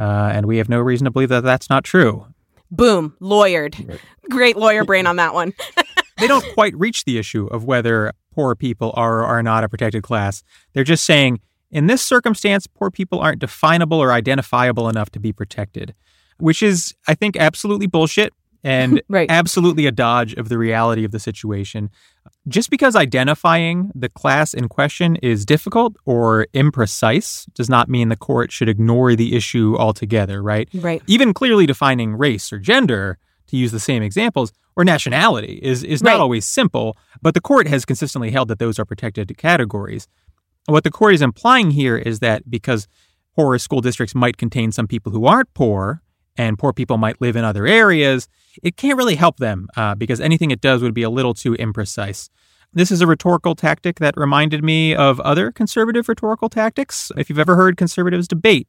uh, 0.00 0.30
and 0.32 0.46
we 0.46 0.56
have 0.56 0.70
no 0.70 0.80
reason 0.80 1.04
to 1.04 1.10
believe 1.10 1.28
that 1.28 1.44
that's 1.44 1.68
not 1.68 1.84
true. 1.84 2.26
Boom, 2.70 3.14
lawyered. 3.20 3.86
Right. 3.86 4.00
Great 4.30 4.56
lawyer 4.56 4.84
brain 4.84 5.06
on 5.12 5.16
that 5.16 5.34
one. 5.34 5.52
they 6.22 6.28
don't 6.28 6.44
quite 6.54 6.74
reach 6.76 7.04
the 7.04 7.18
issue 7.18 7.46
of 7.46 7.64
whether 7.64 8.12
poor 8.32 8.54
people 8.54 8.92
are 8.94 9.20
or 9.20 9.24
are 9.24 9.42
not 9.42 9.64
a 9.64 9.68
protected 9.68 10.02
class. 10.02 10.42
They're 10.72 10.84
just 10.84 11.04
saying, 11.04 11.40
in 11.70 11.86
this 11.86 12.02
circumstance, 12.02 12.66
poor 12.66 12.90
people 12.90 13.20
aren't 13.20 13.40
definable 13.40 13.98
or 13.98 14.12
identifiable 14.12 14.88
enough 14.88 15.10
to 15.10 15.20
be 15.20 15.32
protected, 15.32 15.94
which 16.38 16.62
is, 16.62 16.94
I 17.08 17.14
think, 17.14 17.36
absolutely 17.36 17.86
bullshit 17.86 18.32
and 18.64 19.02
right. 19.08 19.30
absolutely 19.30 19.86
a 19.86 19.92
dodge 19.92 20.34
of 20.34 20.48
the 20.48 20.58
reality 20.58 21.04
of 21.04 21.10
the 21.10 21.18
situation. 21.18 21.90
Just 22.48 22.70
because 22.70 22.94
identifying 22.94 23.90
the 23.94 24.08
class 24.08 24.52
in 24.54 24.68
question 24.68 25.16
is 25.16 25.44
difficult 25.46 25.96
or 26.04 26.46
imprecise 26.54 27.46
does 27.54 27.68
not 27.68 27.88
mean 27.88 28.08
the 28.08 28.16
court 28.16 28.52
should 28.52 28.68
ignore 28.68 29.14
the 29.14 29.34
issue 29.34 29.76
altogether, 29.78 30.42
right? 30.42 30.68
Right. 30.74 31.02
Even 31.06 31.32
clearly 31.34 31.66
defining 31.66 32.14
race 32.14 32.52
or 32.52 32.58
gender, 32.58 33.18
to 33.52 33.56
use 33.56 33.70
the 33.70 33.80
same 33.80 34.02
examples, 34.02 34.52
or 34.76 34.84
nationality 34.84 35.58
is, 35.62 35.84
is 35.84 36.02
not 36.02 36.12
right. 36.12 36.20
always 36.20 36.46
simple, 36.46 36.96
but 37.20 37.34
the 37.34 37.40
court 37.40 37.68
has 37.68 37.84
consistently 37.84 38.30
held 38.30 38.48
that 38.48 38.58
those 38.58 38.78
are 38.78 38.84
protected 38.84 39.36
categories. 39.36 40.08
What 40.66 40.84
the 40.84 40.90
court 40.90 41.14
is 41.14 41.22
implying 41.22 41.72
here 41.72 41.96
is 41.96 42.20
that 42.20 42.50
because 42.50 42.88
poor 43.34 43.58
school 43.58 43.80
districts 43.80 44.14
might 44.14 44.36
contain 44.36 44.72
some 44.72 44.86
people 44.86 45.12
who 45.12 45.26
aren't 45.26 45.52
poor, 45.54 46.02
and 46.36 46.58
poor 46.58 46.72
people 46.72 46.96
might 46.96 47.20
live 47.20 47.36
in 47.36 47.44
other 47.44 47.66
areas, 47.66 48.28
it 48.62 48.76
can't 48.76 48.96
really 48.96 49.16
help 49.16 49.36
them 49.38 49.68
uh, 49.76 49.94
because 49.94 50.20
anything 50.20 50.50
it 50.50 50.60
does 50.60 50.82
would 50.82 50.94
be 50.94 51.02
a 51.02 51.10
little 51.10 51.34
too 51.34 51.52
imprecise. 51.54 52.30
This 52.72 52.90
is 52.90 53.02
a 53.02 53.06
rhetorical 53.06 53.54
tactic 53.54 53.98
that 53.98 54.16
reminded 54.16 54.64
me 54.64 54.94
of 54.94 55.20
other 55.20 55.52
conservative 55.52 56.08
rhetorical 56.08 56.48
tactics. 56.48 57.12
If 57.18 57.28
you've 57.28 57.38
ever 57.38 57.54
heard 57.54 57.76
conservatives 57.76 58.26
debate, 58.26 58.66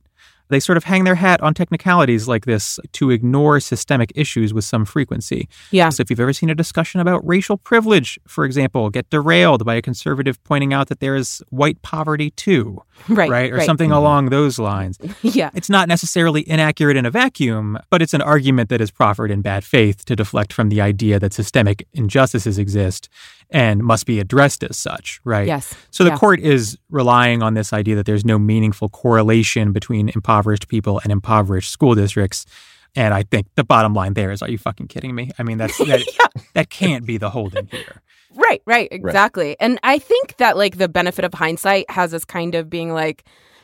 they 0.54 0.60
sort 0.60 0.78
of 0.78 0.84
hang 0.84 1.04
their 1.04 1.16
hat 1.16 1.42
on 1.42 1.54
technicalities 1.54 2.28
like 2.28 2.46
this 2.46 2.80
to 2.94 3.10
ignore 3.10 3.60
systemic 3.60 4.12
issues 4.16 4.54
with 4.54 4.64
some 4.64 4.86
frequency. 4.86 5.50
Yeah. 5.72 5.90
So 5.90 6.02
if 6.02 6.10
you've 6.10 6.20
ever 6.20 6.34
seen 6.34 6.50
a 6.50 6.56
discussion 6.56 7.02
about 7.02 7.26
racial 7.28 7.58
privilege, 7.58 8.20
for 8.28 8.46
example, 8.46 8.90
get 8.90 9.10
derailed 9.10 9.66
by 9.66 9.76
a 9.76 9.82
conservative 9.82 10.44
pointing 10.44 10.74
out 10.74 10.90
that 10.90 11.00
there 11.00 11.16
is 11.16 11.42
white 11.50 11.82
poverty 11.82 12.32
too, 12.32 12.82
Right. 13.10 13.30
right? 13.30 13.52
Or 13.52 13.58
right. 13.58 13.66
something 13.66 13.90
mm-hmm. 13.90 13.98
along 13.98 14.30
those 14.30 14.60
lines. 14.60 15.00
Yeah. 15.24 15.50
It's 15.56 15.70
not 15.70 15.88
necessarily 15.88 16.48
inaccurate 16.48 16.98
in 16.98 17.06
a 17.06 17.10
vacuum, 17.10 17.80
but 17.90 18.02
it's 18.02 18.14
an 18.14 18.22
argument 18.22 18.70
that 18.70 18.82
is 18.82 18.92
proffered 18.92 19.32
in 19.32 19.42
bad 19.42 19.64
faith 19.64 20.06
to 20.06 20.16
deflect 20.16 20.54
from 20.54 20.70
the 20.70 20.80
idea 20.82 21.18
that 21.20 21.34
systemic 21.34 21.88
injustices 21.94 22.60
exist 22.60 23.10
and 23.50 23.84
must 23.84 24.06
be 24.06 24.20
addressed 24.20 24.64
as 24.64 24.78
such, 24.78 25.22
right? 25.24 25.48
Yes. 25.48 25.74
So 25.92 26.04
the 26.04 26.10
Yeah. 26.12 26.18
court 26.18 26.40
is 26.40 26.78
relying 26.90 27.42
on 27.42 27.54
this 27.54 27.72
idea 27.72 27.96
that 27.96 28.06
there's 28.06 28.26
no 28.26 28.38
meaningful 28.38 28.90
correlation 28.90 29.72
between 29.72 30.10
impoverished 30.44 30.68
people 30.68 31.00
and 31.04 31.12
impoverished 31.12 31.72
school 31.72 31.96
districts. 31.96 32.46
And 32.96 33.14
I 33.14 33.24
think 33.24 33.48
the 33.56 33.64
bottom 33.64 33.94
line 33.94 34.14
there 34.14 34.32
is, 34.32 34.42
are 34.42 34.50
you 34.50 34.58
fucking 34.58 34.88
kidding 34.88 35.16
me? 35.16 35.32
I 35.40 35.44
mean, 35.44 35.58
that's 35.58 35.78
that, 35.80 36.04
that 36.54 36.70
can't 36.70 37.06
be 37.06 37.18
the 37.18 37.30
holding 37.30 37.68
here. 37.68 38.02
Right, 38.36 38.62
right, 38.66 38.88
exactly. 38.92 39.56
And 39.60 39.80
I 39.84 40.00
think 40.00 40.38
that 40.38 40.58
like 40.58 40.78
the 40.78 40.90
benefit 40.90 41.26
of 41.26 41.34
hindsight 41.34 41.90
has 41.90 42.14
us 42.14 42.26
kind 42.26 42.56
of 42.56 42.70
being 42.70 42.94
like, 42.94 43.24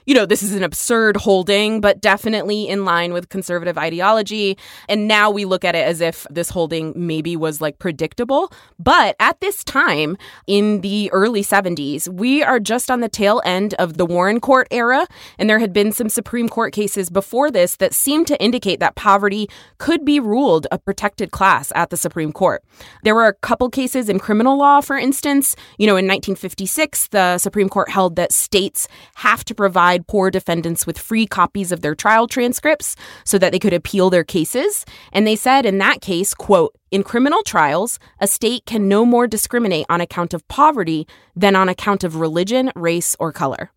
you 0.09 0.15
know, 0.15 0.25
this 0.25 0.41
is 0.41 0.55
an 0.55 0.63
absurd 0.63 1.15
holding, 1.17 1.81
but 1.81 2.01
definitely 2.01 2.67
in 2.67 2.83
line 2.83 3.13
with 3.13 3.29
conservative 3.29 3.77
ideology. 3.77 4.57
And 4.87 5.07
now 5.07 5.29
we 5.29 5.45
look 5.45 5.63
at 5.63 5.75
it 5.75 5.85
as 5.85 6.01
if 6.01 6.25
this 6.31 6.49
holding 6.49 6.93
maybe 6.95 7.35
was 7.35 7.61
like 7.61 7.77
predictable. 7.77 8.51
But 8.79 9.15
at 9.19 9.39
this 9.39 9.63
time, 9.63 10.17
in 10.47 10.81
the 10.81 11.11
early 11.11 11.43
70s, 11.43 12.07
we 12.09 12.41
are 12.41 12.59
just 12.59 12.89
on 12.89 13.01
the 13.01 13.07
tail 13.07 13.39
end 13.45 13.75
of 13.75 13.97
the 13.97 14.05
Warren 14.05 14.39
Court 14.39 14.67
era. 14.71 15.05
And 15.37 15.47
there 15.47 15.59
had 15.59 15.73
been 15.73 15.91
some 15.91 16.09
Supreme 16.09 16.49
Court 16.49 16.73
cases 16.73 17.11
before 17.11 17.51
this 17.51 17.75
that 17.75 17.93
seemed 17.93 18.25
to 18.29 18.43
indicate 18.43 18.79
that 18.79 18.95
poverty 18.95 19.47
could 19.77 20.05
be 20.05 20.19
ruled 20.19 20.65
a 20.71 20.79
protected 20.79 21.29
class 21.29 21.71
at 21.75 21.91
the 21.91 21.97
Supreme 21.97 22.31
Court. 22.31 22.63
There 23.03 23.13
were 23.13 23.27
a 23.27 23.33
couple 23.33 23.69
cases 23.69 24.09
in 24.09 24.17
criminal 24.17 24.57
law, 24.57 24.81
for 24.81 24.97
instance. 24.97 25.55
You 25.77 25.85
know, 25.85 25.97
in 25.97 26.07
1956, 26.07 27.09
the 27.09 27.37
Supreme 27.37 27.69
Court 27.69 27.91
held 27.91 28.15
that 28.15 28.31
states 28.31 28.87
have 29.13 29.45
to 29.45 29.53
provide 29.53 29.98
poor 30.07 30.31
defendants 30.31 30.85
with 30.85 30.97
free 30.97 31.25
copies 31.25 31.71
of 31.71 31.81
their 31.81 31.95
trial 31.95 32.27
transcripts 32.27 32.95
so 33.23 33.37
that 33.37 33.51
they 33.51 33.59
could 33.59 33.73
appeal 33.73 34.09
their 34.09 34.23
cases. 34.23 34.85
And 35.11 35.25
they 35.25 35.35
said 35.35 35.65
in 35.65 35.77
that 35.79 36.01
case, 36.01 36.33
quote, 36.33 36.75
in 36.91 37.03
criminal 37.03 37.43
trials, 37.43 37.99
a 38.19 38.27
state 38.27 38.65
can 38.65 38.87
no 38.87 39.05
more 39.05 39.27
discriminate 39.27 39.85
on 39.89 40.01
account 40.01 40.33
of 40.33 40.47
poverty 40.47 41.07
than 41.35 41.55
on 41.55 41.69
account 41.69 42.03
of 42.03 42.15
religion, 42.15 42.71
race, 42.75 43.15
or 43.19 43.31
color. 43.31 43.71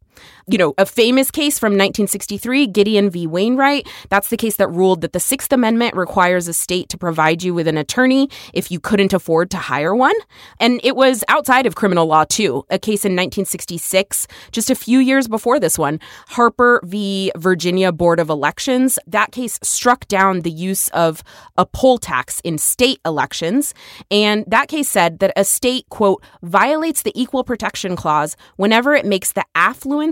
You 0.47 0.59
know, 0.59 0.75
a 0.77 0.85
famous 0.85 1.31
case 1.31 1.59
from 1.59 1.73
1963, 1.73 2.67
Gideon 2.67 3.11
v. 3.11 3.27
Wainwright, 3.27 3.89
that's 4.09 4.29
the 4.29 4.37
case 4.37 4.57
that 4.57 4.69
ruled 4.69 5.01
that 5.03 5.13
the 5.13 5.21
Sixth 5.21 5.53
Amendment 5.53 5.95
requires 5.95 6.49
a 6.49 6.53
state 6.53 6.89
to 6.89 6.99
provide 6.99 7.43
you 7.43 7.55
with 7.55 7.69
an 7.69 7.79
attorney 7.79 8.29
if 8.53 8.71
you 8.71 8.81
couldn't 8.81 9.13
afford 9.13 9.51
to 9.53 9.57
hire 9.57 9.95
one. 9.95 10.15
And 10.59 10.81
it 10.83 10.97
was 10.97 11.23
outside 11.29 11.65
of 11.67 11.77
criminal 11.77 12.07
law, 12.07 12.25
too. 12.25 12.65
A 12.71 12.79
case 12.79 13.05
in 13.05 13.13
1966, 13.13 14.27
just 14.51 14.69
a 14.69 14.75
few 14.75 14.99
years 14.99 15.29
before 15.29 15.61
this 15.61 15.79
one, 15.79 16.01
Harper 16.29 16.81
v. 16.85 17.31
Virginia 17.37 17.93
Board 17.93 18.19
of 18.19 18.29
Elections, 18.29 18.99
that 19.07 19.31
case 19.31 19.61
struck 19.63 20.09
down 20.09 20.41
the 20.41 20.51
use 20.51 20.89
of 20.89 21.23
a 21.57 21.65
poll 21.65 21.99
tax 21.99 22.41
in 22.41 22.59
state 22.59 23.01
elections. 23.05 23.75
And 24.11 24.45
that 24.49 24.69
case 24.69 24.89
said 24.89 25.21
that 25.21 25.33
a 25.37 25.45
state, 25.45 25.89
quote, 25.89 26.23
violates 26.43 27.03
the 27.03 27.13
Equal 27.15 27.45
Protection 27.45 27.95
Clause 27.95 28.37
whenever 28.57 28.95
it 28.95 29.07
makes 29.07 29.33
the 29.33 29.45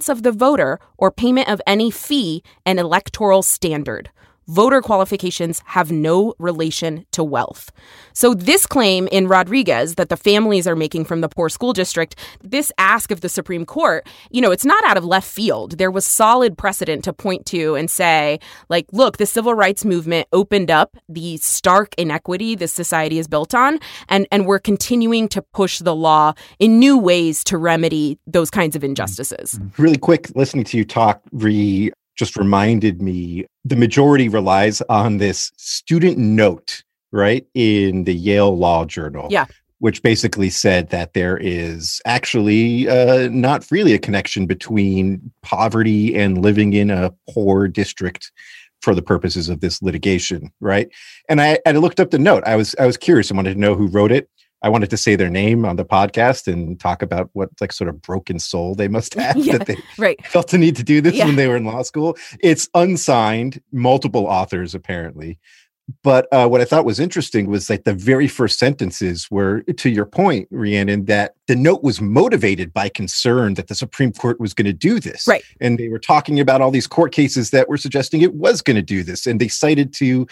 of 0.09 0.23
the 0.23 0.31
voter 0.31 0.79
or 0.97 1.11
payment 1.11 1.49
of 1.49 1.61
any 1.67 1.91
fee 1.91 2.43
an 2.65 2.79
electoral 2.79 3.43
standard. 3.43 4.11
Voter 4.51 4.81
qualifications 4.81 5.63
have 5.65 5.93
no 5.93 6.35
relation 6.41 7.07
to 7.13 7.23
wealth. 7.23 7.71
So, 8.15 8.35
this 8.35 8.67
claim 8.67 9.07
in 9.13 9.29
Rodriguez 9.29 9.95
that 9.95 10.09
the 10.09 10.17
families 10.17 10.67
are 10.67 10.75
making 10.75 11.05
from 11.05 11.21
the 11.21 11.29
poor 11.29 11.49
school 11.49 11.73
district, 11.73 12.17
this 12.43 12.73
ask 12.77 13.13
of 13.13 13.21
the 13.21 13.29
Supreme 13.29 13.65
Court, 13.65 14.09
you 14.33 14.41
know, 14.41 14.51
it's 14.51 14.65
not 14.65 14.83
out 14.85 14.97
of 14.97 15.05
left 15.05 15.31
field. 15.31 15.79
There 15.79 15.93
was 15.93 16.05
solid 16.05 16.59
precedent 16.59 17.05
to 17.05 17.13
point 17.13 17.47
to 17.47 17.77
and 17.77 17.89
say, 17.89 18.41
like, 18.69 18.87
look, 18.91 19.19
the 19.19 19.27
civil 19.27 19.55
rights 19.55 19.85
movement 19.85 20.27
opened 20.33 20.69
up 20.69 20.97
the 21.09 21.37
stark 21.37 21.95
inequity 21.97 22.57
this 22.57 22.73
society 22.73 23.21
is 23.21 23.29
built 23.29 23.55
on, 23.55 23.79
and, 24.09 24.27
and 24.33 24.47
we're 24.47 24.59
continuing 24.59 25.29
to 25.29 25.43
push 25.43 25.79
the 25.79 25.95
law 25.95 26.33
in 26.59 26.81
new 26.81 26.99
ways 26.99 27.45
to 27.45 27.57
remedy 27.57 28.19
those 28.27 28.51
kinds 28.51 28.75
of 28.75 28.83
injustices. 28.83 29.61
Really 29.79 29.99
quick, 29.99 30.29
listening 30.35 30.65
to 30.65 30.77
you 30.77 30.85
talk 30.85 31.23
re 31.31 31.93
just 32.21 32.37
reminded 32.37 33.01
me 33.01 33.47
the 33.65 33.75
majority 33.75 34.29
relies 34.29 34.83
on 34.83 35.17
this 35.17 35.51
student 35.57 36.19
note, 36.19 36.85
right, 37.13 37.47
in 37.55 38.05
the 38.05 38.15
Yale 38.15 38.57
Law 38.57 38.85
Journal. 38.85 39.27
Yeah. 39.31 39.47
Which 39.79 40.03
basically 40.03 40.51
said 40.51 40.91
that 40.91 41.15
there 41.15 41.39
is 41.39 42.03
actually 42.05 42.87
uh, 42.87 43.29
not 43.31 43.67
really 43.71 43.95
a 43.95 43.99
connection 43.99 44.45
between 44.45 45.33
poverty 45.41 46.15
and 46.15 46.43
living 46.43 46.75
in 46.75 46.91
a 46.91 47.15
poor 47.31 47.67
district 47.67 48.31
for 48.83 48.95
the 48.95 49.01
purposes 49.01 49.49
of 49.49 49.61
this 49.61 49.81
litigation, 49.81 50.53
right? 50.61 50.91
And 51.31 51.41
I, 51.41 51.59
I 51.65 51.73
looked 51.73 51.99
up 51.99 52.11
the 52.11 52.19
note. 52.19 52.45
I 52.45 52.57
was 52.57 52.75
I 52.79 52.85
was 52.85 52.99
curious. 52.99 53.33
I 53.33 53.35
wanted 53.35 53.55
to 53.55 53.61
know 53.61 53.75
who 53.75 53.87
wrote 53.87 54.13
it. 54.13 54.29
I 54.63 54.69
wanted 54.69 54.91
to 54.91 54.97
say 54.97 55.17
their 55.17 55.31
name 55.31 55.65
on 55.65 55.77
the 55.77 55.85
podcast 55.85 56.47
and 56.53 56.79
talk 56.79 57.03
about 57.03 57.31
what 57.33 57.49
like 57.61 57.73
sort 57.73 57.89
of 57.89 58.03
broken 58.03 58.39
soul 58.39 58.75
they 58.75 58.89
must 58.89 59.15
have 59.23 59.37
Yeah, 59.37 59.59
that 59.59 59.67
they 59.67 59.77
right. 59.99 60.25
felt 60.27 60.49
the 60.49 60.59
need 60.59 60.77
to 60.77 60.83
do 60.83 61.01
this 61.01 61.15
Yeah. 61.15 61.27
when 61.27 61.37
they 61.37 61.49
were 61.49 61.57
in 61.57 61.65
law 61.65 61.83
school. 61.83 62.17
It's 62.41 62.69
unsigned, 62.75 63.61
multiple 63.73 64.27
authors 64.27 64.75
apparently. 64.75 65.39
But 66.05 66.29
uh, 66.31 66.47
what 66.47 66.61
I 66.61 66.65
thought 66.67 66.85
was 66.85 67.01
interesting 67.01 67.49
was 67.49 67.69
like 67.69 67.83
the 67.83 67.93
very 67.95 68.29
first 68.29 68.61
sentences 68.61 69.27
were, 69.29 69.63
to 69.63 69.91
your 69.91 70.07
point, 70.07 70.47
Rhiannon, 70.53 71.07
that 71.07 71.35
the 71.49 71.57
note 71.57 71.83
was 71.83 72.01
motivated 72.01 72.73
by 72.73 72.89
concern 72.89 73.55
that 73.55 73.67
the 73.67 73.75
Supreme 73.75 74.13
Court 74.13 74.39
was 74.39 74.55
going 74.55 74.67
to 74.67 74.73
do 74.73 75.01
this. 75.01 75.27
Right. 75.27 75.43
And 75.61 75.79
they 75.79 75.89
were 75.89 75.99
talking 75.99 76.39
about 76.39 76.61
all 76.61 76.71
these 76.71 76.87
court 76.87 77.11
cases 77.13 77.51
that 77.51 77.69
were 77.69 77.77
suggesting 77.77 78.21
it 78.23 78.35
was 78.35 78.63
going 78.63 78.77
to 78.77 78.83
do 78.83 79.03
this. 79.03 79.27
And 79.27 79.41
they 79.41 79.49
cited 79.49 79.93
to 79.95 80.29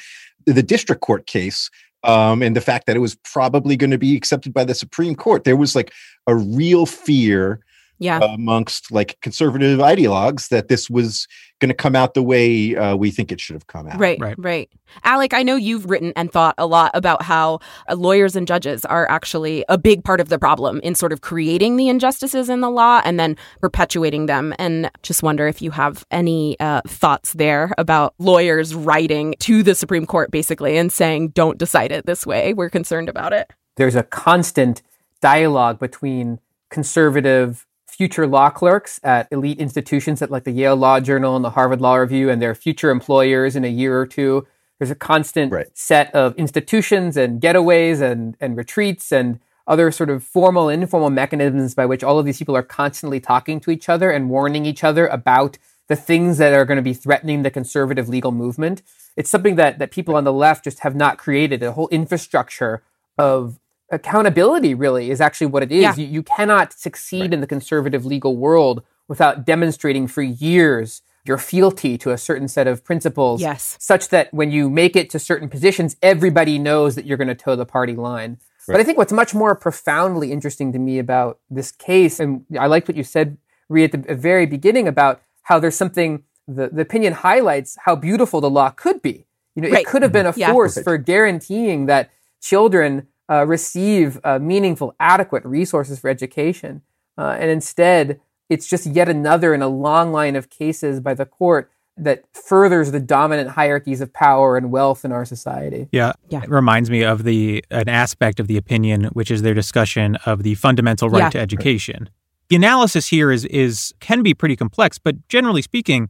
the 0.47 0.63
district 0.63 1.03
court 1.03 1.27
case 1.27 1.71
um, 2.05 2.43
and 2.43 2.55
the 2.55 2.61
fact 2.61 2.87
that 2.87 2.97
it 2.97 3.01
was 3.01 3.17
probably 3.17 3.77
going 3.77 3.91
to 3.91 3.99
be 3.99 4.17
accepted 4.17 4.53
by 4.53 4.65
the 4.65 4.75
Supreme 4.75 5.15
Court. 5.15 5.45
There 5.45 5.57
was 5.57 5.75
like 5.75 5.93
a 6.27 6.35
real 6.35 6.87
fear 6.87 7.61
Yeah. 7.99 8.21
amongst 8.23 8.91
like 8.93 9.19
conservative 9.21 9.81
ideologues 9.81 10.49
that 10.49 10.69
this 10.69 10.89
was 10.89 11.27
going 11.61 11.69
to 11.71 11.75
come 11.75 11.97
out 11.97 12.15
the 12.15 12.23
way 12.23 12.77
uh, 12.77 12.95
we 12.95 13.11
think 13.11 13.33
it 13.33 13.41
should 13.41 13.55
have 13.55 13.67
come 13.67 13.89
out. 13.89 13.99
Right, 13.99 14.21
Right. 14.21 14.37
right, 14.39 14.71
Alec, 15.03 15.35
I 15.35 15.43
know 15.43 15.57
you've 15.57 15.91
written 15.91 16.13
and 16.15 16.31
thought 16.31 16.55
a 16.57 16.67
lot 16.67 16.93
about 16.95 17.23
how 17.23 17.59
uh, 17.89 17.97
lawyers 17.97 18.37
and 18.37 18.47
judges 18.47 18.85
are 18.85 19.11
actually 19.11 19.65
a 19.69 19.77
big 19.77 20.05
part 20.05 20.21
of 20.21 20.29
the 20.29 20.39
problem 20.39 20.79
in 20.85 20.95
sort 20.95 21.13
of 21.13 21.21
creating 21.21 21.77
the 21.77 21.89
injustices 21.89 22.49
in 22.49 22.61
the 22.61 22.71
law 22.71 23.01
and 23.05 23.19
then 23.19 23.37
perpetuating 23.61 24.27
them. 24.27 24.55
And 24.61 24.89
just 25.03 25.25
wonder 25.25 25.49
if 25.49 25.61
you 25.61 25.73
have 25.73 26.05
any 26.13 26.59
uh, 26.61 26.83
thoughts 26.87 27.33
there 27.33 27.73
about 27.77 28.15
lawyers 28.21 28.73
writing 28.77 29.35
to 29.41 29.65
the 29.65 29.75
Supreme 29.75 30.07
Court 30.07 30.31
basically 30.31 30.77
and 30.79 30.93
saying, 30.93 31.31
don't 31.31 31.59
decide 31.59 31.91
it 31.91 32.07
this 32.07 32.25
way. 32.25 32.55
We're 32.55 32.71
concerned 32.71 33.09
about 33.09 33.33
it. 33.33 33.51
there's 33.77 33.97
a 33.97 34.05
constant 34.05 34.83
dialogue 35.21 35.81
between 35.81 36.39
conservative 36.71 37.67
future 37.99 38.29
law 38.29 38.49
clerks 38.49 39.01
at 39.03 39.27
elite 39.33 39.59
institutions 39.59 40.23
at 40.23 40.31
like 40.31 40.45
the 40.45 40.53
Yale 40.53 40.77
Law 40.77 41.01
Journal 41.01 41.35
and 41.35 41.45
the 41.45 41.51
Harvard 41.51 41.81
Law 41.81 41.97
Review 41.97 42.31
and 42.31 42.41
their 42.41 42.55
future 42.55 42.91
employers 42.91 43.57
in 43.57 43.65
a 43.65 43.69
year 43.69 43.99
or 43.99 44.07
two. 44.07 44.47
There's 44.79 44.93
a 44.93 44.95
constant 44.95 45.53
Right. 45.53 45.67
set 45.75 46.15
of 46.15 46.37
institutions 46.37 47.17
and 47.17 47.41
getaways 47.43 48.01
and, 48.01 48.37
and 48.41 48.57
retreats 48.57 49.11
and 49.11 49.41
other 49.67 49.91
sort 49.91 50.11
of 50.11 50.23
formal 50.23 50.69
and 50.69 50.81
informal 50.81 51.11
mechanisms 51.11 51.75
by 51.75 51.87
which 51.87 52.05
all 52.05 52.21
of 52.21 52.25
these 52.25 52.39
people 52.39 52.57
are 52.57 52.63
constantly 52.63 53.19
talking 53.19 53.59
to 53.61 53.71
each 53.73 53.89
other 53.89 54.13
and 54.13 54.31
warning 54.31 54.65
each 54.65 54.85
other 54.85 55.09
about 55.09 55.59
the 55.89 55.97
things 55.97 56.39
that 56.39 56.53
are 56.53 56.65
going 56.65 56.77
to 56.77 56.83
be 56.83 56.95
threatening 56.95 57.43
the 57.43 57.51
conservative 57.51 58.09
legal 58.09 58.31
movement. 58.31 58.81
It's 59.17 59.29
something 59.29 59.57
that, 59.57 59.81
that 59.81 59.91
people 59.91 60.15
on 60.15 60.23
the 60.23 60.33
left 60.33 60.63
just 60.65 60.81
have 60.81 60.95
not 60.95 61.19
created. 61.19 61.65
A 61.65 61.73
whole 61.73 61.89
infrastructure 61.89 62.83
of 63.19 63.59
accountability 63.91 64.75
really 64.75 65.11
is 65.11 65.21
actually 65.21 65.47
what 65.47 65.63
it 65.63 65.73
is. 65.73 65.83
Yeah. 65.83 65.95
You, 65.97 66.07
you 66.07 66.23
cannot 66.23 66.73
succeed 66.73 67.33
in 67.33 67.41
the 67.41 67.47
conservative 67.47 68.05
legal 68.05 68.37
world 68.37 68.83
without 69.09 69.47
demonstrating 69.47 70.07
for 70.07 70.23
years 70.23 71.03
your 71.25 71.39
fealty 71.39 71.99
to 71.99 72.11
a 72.11 72.19
certain 72.19 72.49
set 72.49 72.67
of 72.67 72.83
principles 72.85 73.41
Yes. 73.41 73.77
such 73.79 74.09
that 74.09 74.33
when 74.33 74.51
you 74.51 74.71
make 74.71 74.97
it 74.97 75.11
to 75.11 75.19
certain 75.19 75.49
positions, 75.49 75.97
everybody 76.03 76.59
knows 76.59 76.95
that 76.95 77.05
you're 77.05 77.19
going 77.19 77.29
to 77.29 77.35
toe 77.35 77.55
the 77.55 77.67
party 77.67 77.95
line. 77.95 78.39
But 78.67 78.81
I 78.81 78.85
think 78.85 78.99
what's 78.99 79.13
much 79.13 79.35
more 79.35 79.55
profoundly 79.55 80.31
interesting 80.31 80.73
to 80.75 80.79
me 80.79 80.99
about 80.99 81.39
this 81.49 81.73
case, 81.73 82.21
and 82.21 82.45
I 82.59 82.67
liked 82.67 82.87
what 82.87 82.99
you 82.99 83.03
said, 83.03 83.39
Rhea, 83.71 83.85
at 83.85 83.93
the 83.93 84.15
very 84.15 84.45
beginning 84.45 84.87
about 84.87 85.23
how 85.45 85.59
there's 85.59 85.75
something, 85.75 86.25
the, 86.47 86.69
the 86.69 86.83
opinion 86.83 87.15
highlights 87.15 87.79
how 87.87 87.97
beautiful 87.97 88.43
the 88.43 88.51
law 88.51 88.69
could 88.69 89.01
be. 89.01 89.27
You 89.55 89.63
know, 89.63 89.71
Right. 89.71 89.81
it 89.81 89.87
could 89.87 90.03
have 90.03 90.13
been 90.13 90.27
a 90.27 90.31
mm-hmm. 90.33 90.41
Yeah. 90.41 90.53
force 90.53 90.79
for 90.83 90.99
guaranteeing 90.99 91.87
that 91.87 92.11
children 92.43 93.07
uh, 93.31 93.47
receive 93.47 94.19
uh, 94.25 94.39
meaningful, 94.39 94.95
adequate 95.01 95.45
resources 95.45 95.99
for 95.99 96.09
education. 96.09 96.83
Uh, 97.17 97.37
and 97.39 97.51
instead, 97.51 98.21
it's 98.49 98.67
just 98.69 98.87
yet 98.87 99.09
another 99.09 99.53
in 99.55 99.63
a 99.63 99.69
long 99.69 100.13
line 100.13 100.37
of 100.37 100.49
cases 100.51 101.01
by 101.01 101.15
the 101.15 101.27
court 101.27 101.71
that 101.97 102.25
furthers 102.33 102.93
the 102.93 103.01
dominant 103.01 103.51
hierarchies 103.51 104.01
of 104.01 104.13
power 104.13 104.57
and 104.57 104.71
wealth 104.71 105.05
in 105.05 105.11
our 105.11 105.25
society. 105.25 105.89
Yeah. 105.91 106.13
Yeah. 106.29 106.43
It 106.45 106.49
reminds 106.49 106.91
me 106.91 107.03
of 107.03 107.25
the 107.25 107.65
an 107.71 107.89
aspect 107.89 108.39
of 108.39 108.47
the 108.47 108.57
opinion 108.57 109.05
which 109.15 109.31
is 109.33 109.43
their 109.43 109.55
discussion 109.55 110.15
of 110.25 110.45
the 110.45 110.55
fundamental 110.55 111.11
right 111.11 111.23
Yeah. 111.25 111.31
to 111.31 111.41
education. 111.41 112.09
The 112.51 112.57
analysis 112.57 113.09
here 113.09 113.33
is 113.33 113.45
is 113.47 113.93
can 114.01 114.23
be 114.23 114.33
pretty 114.33 114.55
complex, 114.57 114.99
but 114.99 115.29
generally 115.29 115.61
speaking, 115.61 116.09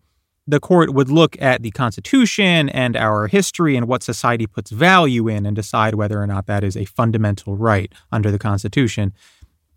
the 0.49 0.59
court 0.59 0.95
would 0.95 1.11
look 1.11 1.37
at 1.43 1.63
the 1.63 1.71
Constitution 1.71 2.71
and 2.71 2.97
our 2.97 3.27
history 3.27 3.77
and 3.77 3.87
what 3.87 4.03
society 4.03 4.47
puts 4.47 4.71
value 4.71 5.29
in 5.29 5.45
and 5.45 5.55
decide 5.55 5.95
whether 5.95 6.21
or 6.21 6.27
not 6.27 6.47
that 6.47 6.65
is 6.65 6.75
a 6.75 6.87
fundamental 6.87 7.55
right 7.55 7.93
under 8.11 8.31
the 8.31 8.39
Constitution. 8.39 9.13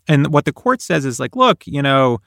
And 0.08 0.32
what 0.32 0.46
the 0.46 0.52
court 0.52 0.80
says 0.80 1.04
is 1.04 1.20
like, 1.20 1.36
look, 1.36 1.66
you 1.66 1.82
know, 1.82 2.20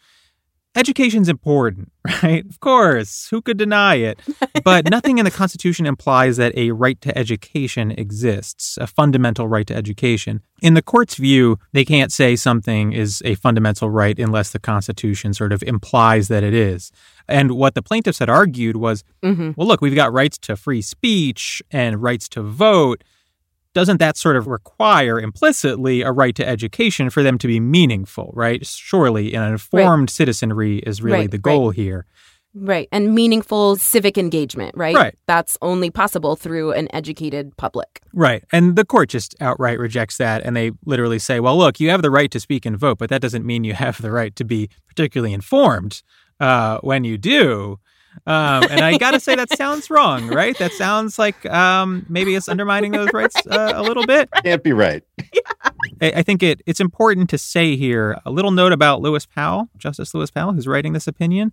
education's 0.75 1.29
important, 1.29 1.91
right? 2.23 2.45
Of 2.45 2.59
course, 2.59 3.27
who 3.29 3.41
could 3.41 3.57
deny 3.57 3.95
it? 3.95 4.19
But 4.63 4.89
nothing 4.89 5.17
in 5.17 5.25
the 5.25 5.31
Constitution 5.31 5.85
implies 5.85 6.37
that 6.37 6.55
a 6.57 6.71
right 6.71 6.99
to 7.01 7.17
education 7.17 7.91
exists, 7.91 8.77
a 8.77 8.87
fundamental 8.87 9.47
right 9.47 9.65
to 9.67 9.75
education. 9.75 10.41
In 10.61 10.73
the 10.73 10.81
court's 10.81 11.15
view, 11.15 11.59
they 11.73 11.85
can't 11.85 12.11
say 12.11 12.35
something 12.35 12.93
is 12.93 13.21
a 13.25 13.35
fundamental 13.35 13.89
right 13.89 14.17
unless 14.19 14.51
the 14.51 14.59
Constitution 14.59 15.33
sort 15.33 15.53
of 15.53 15.63
implies 15.63 16.27
that 16.27 16.43
it 16.43 16.53
is. 16.53 16.91
And 17.27 17.51
what 17.51 17.75
the 17.75 17.81
plaintiffs 17.81 18.19
had 18.19 18.29
argued 18.29 18.77
was 18.77 19.03
Mm-hmm. 19.23 19.51
well, 19.55 19.67
look, 19.67 19.81
we've 19.81 19.95
got 19.95 20.13
rights 20.13 20.37
to 20.39 20.55
free 20.55 20.81
speech 20.81 21.61
and 21.71 22.01
rights 22.01 22.29
to 22.29 22.43
vote. 22.43 23.03
Doesn't 23.75 23.97
that 23.97 24.15
sort 24.15 24.37
of 24.37 24.47
require 24.47 25.19
implicitly 25.19 26.01
a 26.01 26.11
right 26.11 26.33
to 26.35 26.47
education 26.47 27.09
for 27.09 27.21
them 27.21 27.37
to 27.37 27.47
be 27.47 27.59
meaningful, 27.59 28.31
right? 28.33 28.65
Surely 28.65 29.33
an 29.35 29.43
informed 29.43 30.09
citizenry 30.09 30.79
is 30.79 31.01
really 31.01 31.19
Right, 31.19 31.31
the 31.31 31.37
goal 31.37 31.71
here. 31.71 32.07
Right. 32.53 32.87
And 32.93 33.13
meaningful 33.13 33.75
civic 33.75 34.17
engagement, 34.17 34.75
right? 34.77 34.95
Right. 34.95 35.15
That's 35.27 35.57
only 35.61 35.89
possible 35.89 36.37
through 36.37 36.71
an 36.71 36.87
educated 36.93 37.55
public. 37.57 38.01
Right. 38.13 38.45
And 38.53 38.77
the 38.77 38.85
court 38.85 39.09
just 39.09 39.35
outright 39.41 39.77
rejects 39.77 40.17
that. 40.17 40.41
And 40.43 40.55
they 40.55 40.71
literally 40.85 41.19
say, 41.19 41.41
well, 41.41 41.57
look, 41.57 41.81
you 41.81 41.89
have 41.89 42.01
the 42.01 42.09
right 42.09 42.31
to 42.31 42.39
speak 42.39 42.65
and 42.65 42.77
vote, 42.77 42.97
but 42.97 43.09
that 43.09 43.21
doesn't 43.21 43.45
mean 43.45 43.65
you 43.65 43.73
have 43.73 44.01
the 44.01 44.11
right 44.11 44.33
to 44.37 44.45
be 44.45 44.69
particularly 44.87 45.33
informed 45.33 46.01
uh, 46.39 46.79
when 46.79 47.03
you 47.03 47.17
do. 47.17 47.77
Um, 48.27 48.63
and 48.69 48.81
I 48.81 48.97
got 48.97 49.11
to 49.11 49.19
say, 49.19 49.35
that 49.35 49.55
sounds 49.55 49.89
wrong, 49.89 50.27
right? 50.27 50.57
That 50.57 50.71
sounds 50.73 51.19
like 51.19 51.45
um, 51.47 52.05
maybe 52.09 52.33
it's 52.35 52.47
undermining 52.49 52.91
those 52.91 53.09
rights 53.13 53.35
uh, 53.47 53.73
a 53.75 53.83
little 53.83 54.05
bit. 54.05 54.29
Can't 54.43 54.63
be 54.63 54.73
right. 54.73 55.03
I 56.01 56.11
I 56.17 56.23
think 56.23 56.41
it, 56.43 56.61
it's 56.65 56.79
important 56.79 57.29
to 57.31 57.37
say 57.37 57.75
here 57.75 58.19
a 58.25 58.31
little 58.31 58.51
note 58.51 58.71
about 58.71 59.01
Lewis 59.01 59.25
Powell, 59.25 59.69
Justice 59.77 60.13
Lewis 60.13 60.31
Powell, 60.31 60.53
who's 60.53 60.67
writing 60.67 60.93
this 60.93 61.07
opinion. 61.07 61.51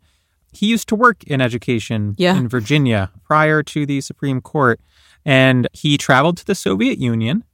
He 0.52 0.66
used 0.66 0.88
to 0.88 0.94
work 0.94 1.24
in 1.24 1.40
education 1.40 2.14
Yeah. 2.18 2.36
in 2.36 2.48
Virginia 2.48 3.10
prior 3.24 3.62
to 3.64 3.86
the 3.86 4.00
Supreme 4.00 4.40
Court, 4.40 4.80
and 5.24 5.68
he 5.72 5.96
traveled 5.96 6.36
to 6.38 6.44
the 6.44 6.54
Soviet 6.54 6.98
Union. 6.98 7.44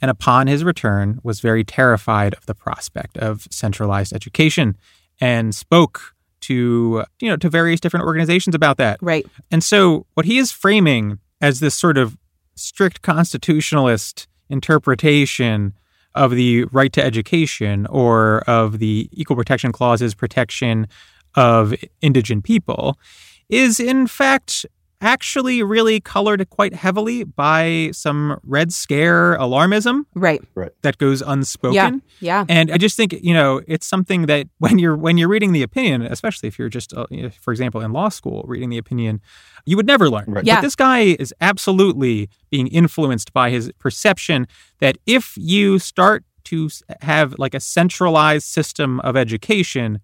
And 0.00 0.10
upon 0.10 0.48
his 0.48 0.64
return, 0.64 1.20
was 1.22 1.38
very 1.40 1.62
terrified 1.62 2.34
of 2.34 2.46
the 2.46 2.54
prospect 2.56 3.16
of 3.18 3.46
centralized 3.50 4.12
education, 4.12 4.76
and 5.20 5.54
spoke 5.54 6.14
to 6.42 7.04
you 7.20 7.28
know 7.28 7.36
to 7.36 7.48
various 7.48 7.80
different 7.80 8.06
organizations 8.06 8.54
about 8.54 8.76
that. 8.78 8.98
Right. 9.00 9.26
And 9.50 9.62
so, 9.64 10.06
what 10.14 10.26
he 10.26 10.38
is 10.38 10.52
framing 10.52 11.18
as 11.40 11.60
this 11.60 11.74
sort 11.74 11.98
of 11.98 12.16
strict 12.54 13.02
constitutionalist 13.02 14.28
interpretation 14.48 15.74
of 16.14 16.32
the 16.32 16.64
right 16.64 16.92
to 16.92 17.02
education 17.02 17.86
or 17.86 18.40
of 18.46 18.78
the 18.78 19.08
Equal 19.12 19.36
Protection 19.36 19.72
Clause's 19.72 20.14
protection 20.14 20.86
of 21.34 21.74
indigent 22.02 22.44
people 22.44 22.98
is, 23.48 23.80
in 23.80 24.06
fact, 24.06 24.66
actually 25.02 25.62
really 25.62 26.00
colored 26.00 26.48
quite 26.48 26.74
heavily 26.74 27.24
by 27.24 27.90
some 27.92 28.38
Red 28.44 28.72
Scare 28.72 29.36
alarmism 29.36 30.04
Right. 30.14 30.42
Right. 30.54 30.70
that 30.82 30.96
goes 30.98 31.20
unspoken. 31.20 31.74
Yeah. 31.74 31.90
Yeah. 32.20 32.44
And 32.48 32.70
I 32.70 32.78
just 32.78 32.96
think 32.96 33.12
you 33.20 33.34
know 33.34 33.60
it's 33.66 33.86
something 33.86 34.26
that 34.26 34.46
when 34.58 34.78
you're 34.78 34.96
when 34.96 35.18
you're 35.18 35.28
reading 35.28 35.52
the 35.52 35.62
opinion, 35.62 36.02
especially 36.02 36.46
if 36.48 36.58
you're 36.58 36.68
just 36.70 36.94
uh, 36.94 37.06
you 37.10 37.24
know, 37.24 37.30
for 37.40 37.52
example 37.52 37.80
in 37.80 37.92
law 37.92 38.08
school 38.08 38.44
reading 38.46 38.70
the 38.70 38.78
opinion, 38.78 39.20
you 39.66 39.76
would 39.76 39.86
never 39.86 40.08
learn. 40.08 40.24
Right. 40.28 40.44
Yeah. 40.44 40.56
But 40.56 40.62
this 40.62 40.76
guy 40.76 41.00
is 41.18 41.34
absolutely 41.40 42.30
being 42.50 42.68
influenced 42.68 43.32
by 43.32 43.50
his 43.50 43.70
perception 43.78 44.46
that 44.78 44.96
if 45.06 45.34
you 45.36 45.78
start 45.78 46.24
to 46.44 46.68
have 47.00 47.34
like 47.38 47.54
a 47.54 47.60
centralized 47.60 48.46
system 48.46 49.00
of 49.00 49.16
education, 49.16 50.00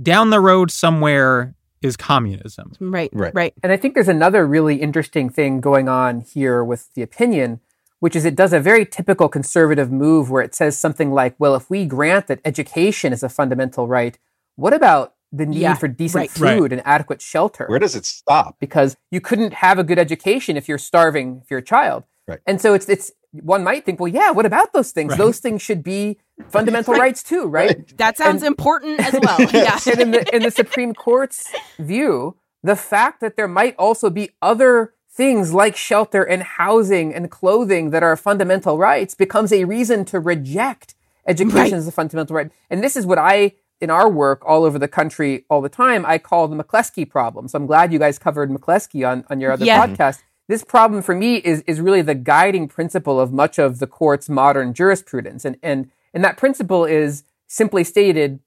down 0.00 0.30
the 0.30 0.40
road 0.40 0.70
somewhere 0.70 1.54
is 1.82 1.96
communism. 1.96 2.72
Right. 2.80 3.10
Right. 3.12 3.34
Right. 3.34 3.54
And 3.62 3.72
I 3.72 3.76
think 3.76 3.94
there's 3.94 4.08
another 4.08 4.46
really 4.46 4.76
interesting 4.76 5.28
thing 5.30 5.60
going 5.60 5.88
on 5.88 6.20
here 6.20 6.62
with 6.64 6.92
the 6.94 7.02
opinion, 7.02 7.60
which 8.00 8.14
is 8.16 8.24
it 8.24 8.34
does 8.36 8.52
a 8.52 8.60
very 8.60 8.84
typical 8.86 9.28
conservative 9.28 9.90
move 9.92 10.30
where 10.30 10.42
it 10.42 10.54
says 10.54 10.78
something 10.78 11.12
like, 11.12 11.34
well, 11.38 11.54
if 11.54 11.68
we 11.70 11.84
grant 11.86 12.26
that 12.28 12.40
education 12.44 13.12
is 13.12 13.22
a 13.22 13.28
fundamental 13.28 13.86
right, 13.88 14.18
what 14.56 14.72
about 14.72 15.14
the 15.30 15.46
need 15.46 15.60
Yeah, 15.60 15.74
for 15.74 15.88
decent 15.88 16.20
right. 16.22 16.30
food 16.30 16.62
Right. 16.62 16.72
and 16.72 16.82
adequate 16.86 17.20
shelter? 17.20 17.66
Where 17.68 17.78
does 17.78 17.94
it 17.94 18.06
stop? 18.06 18.56
because 18.60 18.96
you 19.10 19.20
couldn't 19.20 19.54
have 19.54 19.78
a 19.78 19.84
good 19.84 19.98
education 19.98 20.56
if 20.56 20.68
you're 20.68 20.78
starving 20.78 21.40
if 21.44 21.50
you're 21.50 21.60
a 21.60 21.62
child. 21.62 22.04
Right. 22.26 22.40
And 22.46 22.60
so 22.60 22.74
it's 22.74 22.88
it's 22.88 23.10
one 23.32 23.62
might 23.62 23.84
think, 23.84 24.00
well, 24.00 24.08
yeah, 24.08 24.30
what 24.30 24.46
about 24.46 24.72
those 24.72 24.90
things? 24.92 25.10
Right. 25.10 25.18
Those 25.18 25.38
things 25.38 25.60
should 25.62 25.82
be 25.82 26.18
fundamental 26.48 26.94
rights 27.04 27.22
too, 27.22 27.46
right? 27.46 27.96
That 27.98 28.16
sounds 28.16 28.42
important 28.42 29.00
as 29.00 29.14
well. 29.20 29.38
Yeah. 29.52 29.78
and 29.86 30.00
in 30.00 30.10
the 30.12 30.34
in 30.36 30.42
the 30.42 30.50
Supreme 30.50 30.94
Court's 30.94 31.52
view, 31.78 32.36
the 32.62 32.76
fact 32.76 33.20
that 33.20 33.36
there 33.36 33.48
might 33.48 33.74
also 33.78 34.10
be 34.10 34.30
other 34.42 34.94
things 35.10 35.52
like 35.52 35.76
shelter 35.76 36.22
and 36.22 36.42
housing 36.42 37.12
and 37.12 37.30
clothing 37.30 37.90
that 37.90 38.02
are 38.02 38.16
fundamental 38.16 38.78
rights 38.78 39.14
becomes 39.14 39.52
a 39.52 39.64
reason 39.64 40.04
to 40.06 40.20
reject 40.20 40.94
education 41.26 41.56
Right. 41.56 41.72
as 41.72 41.88
a 41.88 41.92
fundamental 41.92 42.36
right. 42.36 42.50
And 42.70 42.82
this 42.82 42.96
is 42.96 43.04
what 43.04 43.18
I 43.18 43.52
in 43.80 43.90
our 43.90 44.08
work 44.08 44.42
all 44.46 44.64
over 44.64 44.76
the 44.78 44.88
country 44.88 45.44
all 45.50 45.60
the 45.60 45.68
time, 45.68 46.04
I 46.06 46.18
call 46.18 46.48
the 46.48 46.56
McCleskey 46.56 47.08
problem. 47.08 47.46
So 47.46 47.56
I'm 47.58 47.66
glad 47.66 47.92
you 47.92 47.98
guys 48.00 48.18
covered 48.18 48.50
McCleskey 48.50 49.08
on, 49.08 49.24
on 49.30 49.40
your 49.40 49.52
other 49.52 49.64
Yeah. 49.64 49.86
podcast. 49.86 50.22
This 50.48 50.64
problem 50.64 51.02
for 51.02 51.14
me 51.14 51.36
is, 51.36 51.62
is 51.66 51.80
really 51.80 52.00
the 52.02 52.14
guiding 52.14 52.68
principle 52.68 53.20
of 53.20 53.32
much 53.32 53.58
of 53.58 53.78
the 53.78 53.86
court's 53.86 54.28
modern 54.30 54.72
jurisprudence. 54.72 55.44
And, 55.44 55.58
and, 55.62 55.90
and 56.14 56.24
that 56.24 56.38
principle 56.38 56.86
is 56.86 57.24
simply 57.46 57.84
stated 57.84 58.40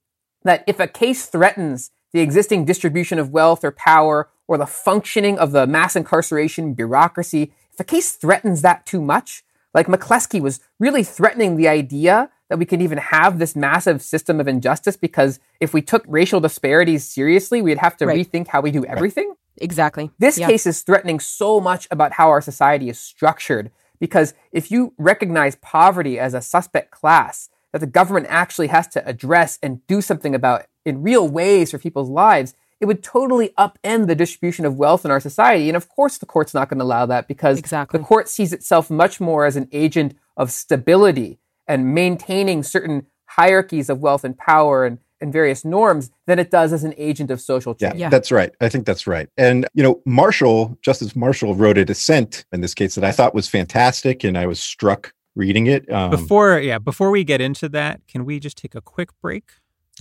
that 0.44 0.64
if 0.66 0.80
a 0.80 0.88
case 0.88 1.28
threatens 1.28 1.92
the 2.12 2.22
existing 2.22 2.66
distribution 2.66 3.20
of 3.20 3.30
wealth 3.30 3.64
or 3.64 3.72
power 3.72 4.30
or 4.48 4.58
the 4.58 4.66
functioning 4.66 5.38
of 5.38 5.52
the 5.52 5.68
mass 5.68 5.96
incarceration 5.96 6.74
bureaucracy, 6.74 7.54
if 7.72 7.80
a 7.80 7.84
case 7.84 8.14
threatens 8.14 8.64
that 8.64 8.86
too 8.86 9.02
much, 9.02 9.44
like 9.74 9.88
McCleskey 9.88 10.42
was 10.42 10.60
really 10.80 11.04
threatening 11.04 11.56
the 11.56 11.68
idea 11.68 12.30
that 12.50 12.58
we 12.58 12.66
could 12.66 12.82
even 12.82 12.98
have 12.98 13.40
this 13.40 13.56
massive 13.56 14.02
system 14.02 14.40
of 14.40 14.48
injustice 14.48 14.98
because 14.98 15.40
if 15.62 15.74
we 15.74 15.82
took 15.82 16.04
racial 16.08 16.42
disparities 16.42 17.06
seriously, 17.06 17.62
we'd 17.62 17.78
have 17.78 17.96
to 17.98 18.06
Right. 18.08 18.30
rethink 18.30 18.48
how 18.48 18.60
we 18.60 18.72
do 18.72 18.84
everything. 18.86 19.36
Exactly. 19.58 20.12
This 20.20 20.38
Yeah. 20.38 20.48
case 20.48 20.66
is 20.66 20.82
threatening 20.82 21.20
so 21.20 21.60
much 21.60 21.88
about 21.92 22.14
how 22.14 22.30
our 22.30 22.42
society 22.42 22.90
is 22.90 23.00
structured 23.00 23.72
because 24.00 24.34
if 24.52 24.72
you 24.72 24.94
recognize 24.98 25.56
poverty 25.58 26.20
as 26.20 26.34
a 26.34 26.42
suspect 26.42 26.92
class 26.92 27.50
that 27.72 27.80
the 27.80 27.88
government 27.88 28.26
actually 28.30 28.68
has 28.68 28.88
to 28.90 29.08
address 29.08 29.60
and 29.62 29.86
do 29.88 30.02
something 30.02 30.34
about 30.36 30.66
in 30.86 31.02
real 31.04 31.28
ways 31.28 31.72
for 31.72 31.78
people's 31.78 32.10
lives, 32.10 32.54
it 32.80 32.86
would 32.86 33.04
totally 33.04 33.50
upend 33.60 34.08
the 34.08 34.16
distribution 34.16 34.66
of 34.66 34.76
wealth 34.76 35.06
in 35.06 35.12
our 35.12 35.20
society. 35.20 35.70
And 35.70 35.78
of 35.78 35.88
course, 35.88 36.18
the 36.18 36.26
court's 36.26 36.54
not 36.54 36.68
going 36.68 36.80
to 36.80 36.84
allow 36.86 37.06
that 37.06 37.28
because 37.28 37.60
Exactly. 37.60 38.00
the 38.00 38.04
court 38.06 38.28
sees 38.28 38.52
itself 38.54 38.90
much 38.90 39.22
more 39.22 39.46
as 39.46 39.56
an 39.56 39.68
agent 39.72 40.16
of 40.36 40.52
stability 40.52 41.40
and 41.68 41.94
maintaining 41.94 42.64
certain 42.64 43.06
hierarchies 43.26 43.90
of 43.90 44.00
wealth 44.02 44.24
and 44.24 44.36
power 44.38 44.84
and, 44.86 44.98
and 45.22 45.32
various 45.32 45.64
norms 45.64 46.12
than 46.28 46.40
it 46.40 46.52
does 46.52 46.74
as 46.74 46.84
an 46.84 46.94
agent 46.98 47.32
of 47.32 47.40
social 47.40 47.76
Yeah, 47.80 47.90
change. 47.90 48.00
Yeah. 48.02 48.10
that's 48.10 48.32
right. 48.32 48.52
I 48.60 48.70
think 48.70 48.86
that's 48.86 49.06
right. 49.08 49.28
And, 49.38 49.68
you 49.74 49.84
know, 49.84 50.02
Marshall, 50.06 50.78
Justice 50.82 51.16
Marshall 51.16 51.56
wrote 51.56 51.78
a 51.78 51.86
dissent 51.86 52.46
in 52.52 52.62
this 52.62 52.74
case 52.74 52.96
that 52.96 53.04
I 53.04 53.12
thought 53.12 53.34
was 53.36 53.48
fantastic 53.48 54.24
and 54.24 54.38
I 54.38 54.46
was 54.48 54.60
struck 54.60 55.14
reading 55.36 55.68
it. 55.68 55.90
Um, 55.92 56.12
Before 56.12 56.60
yeah, 56.60 56.78
before 56.80 57.10
we 57.12 57.24
get 57.24 57.40
into 57.40 57.70
that, 57.70 58.02
can 58.08 58.26
we 58.26 58.40
just 58.40 58.58
take 58.58 58.76
a 58.76 58.82
quick 58.82 59.10
break? 59.22 59.46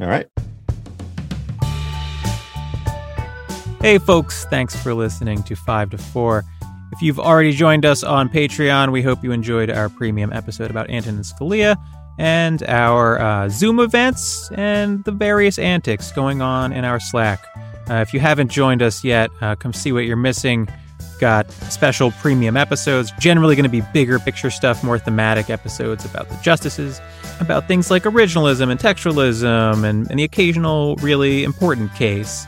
all 0.01 0.09
right. 0.09 0.27
Hey, 3.81 3.97
folks, 3.99 4.45
thanks 4.47 4.77
for 4.77 4.93
listening 4.93 5.43
to 5.45 5.57
5 5.57 5.91
to 5.91 5.99
4. 5.99 6.45
If 6.93 7.01
you've 7.01 7.19
already 7.21 7.53
joined 7.53 7.87
us 7.87 8.03
on 8.03 8.29
Patreon, 8.29 8.93
we 8.93 9.01
hope 9.01 9.25
you 9.25 9.33
enjoyed 9.33 9.71
our 9.71 9.89
premium 9.89 10.33
episode 10.33 10.71
about 10.71 10.91
Antonin 10.91 11.23
Scalia 11.23 11.77
and 12.21 12.63
our 12.65 13.19
uh, 13.19 13.49
Zoom 13.49 13.81
events 13.81 14.51
and 14.53 15.03
the 15.05 15.11
various 15.11 15.59
antics 15.59 16.13
going 16.13 16.43
on 16.43 16.71
in 16.71 16.85
our 16.85 17.01
Slack. 17.01 17.43
Uh, 17.89 17.95
if 17.95 18.13
you 18.13 18.21
haven't 18.21 18.51
joined 18.51 18.83
us 18.83 19.03
yet, 19.03 19.31
uh, 19.41 19.57
come 19.57 19.73
see 19.73 19.91
what 19.91 20.05
you're 20.05 20.17
missing. 20.17 20.69
got 21.19 21.51
special 21.51 22.11
premium 22.13 22.59
episodes, 22.59 23.13
generally 23.19 23.55
going 23.55 23.65
to 23.65 23.71
be 23.71 23.83
bigger 23.95 24.19
picture 24.19 24.51
stuff, 24.51 24.85
more 24.85 24.99
thematic 24.99 25.49
episodes 25.49 26.05
about 26.05 26.29
the 26.29 26.37
justices, 26.43 27.01
about 27.41 27.67
things 27.67 27.91
like 27.91 28.03
originalism 28.03 28.71
and 28.71 28.79
textualism, 28.79 29.85
and, 29.85 30.11
and 30.11 30.19
the 30.19 30.25
occasional 30.25 30.97
really 30.97 31.45
important 31.45 31.95
case, 31.95 32.47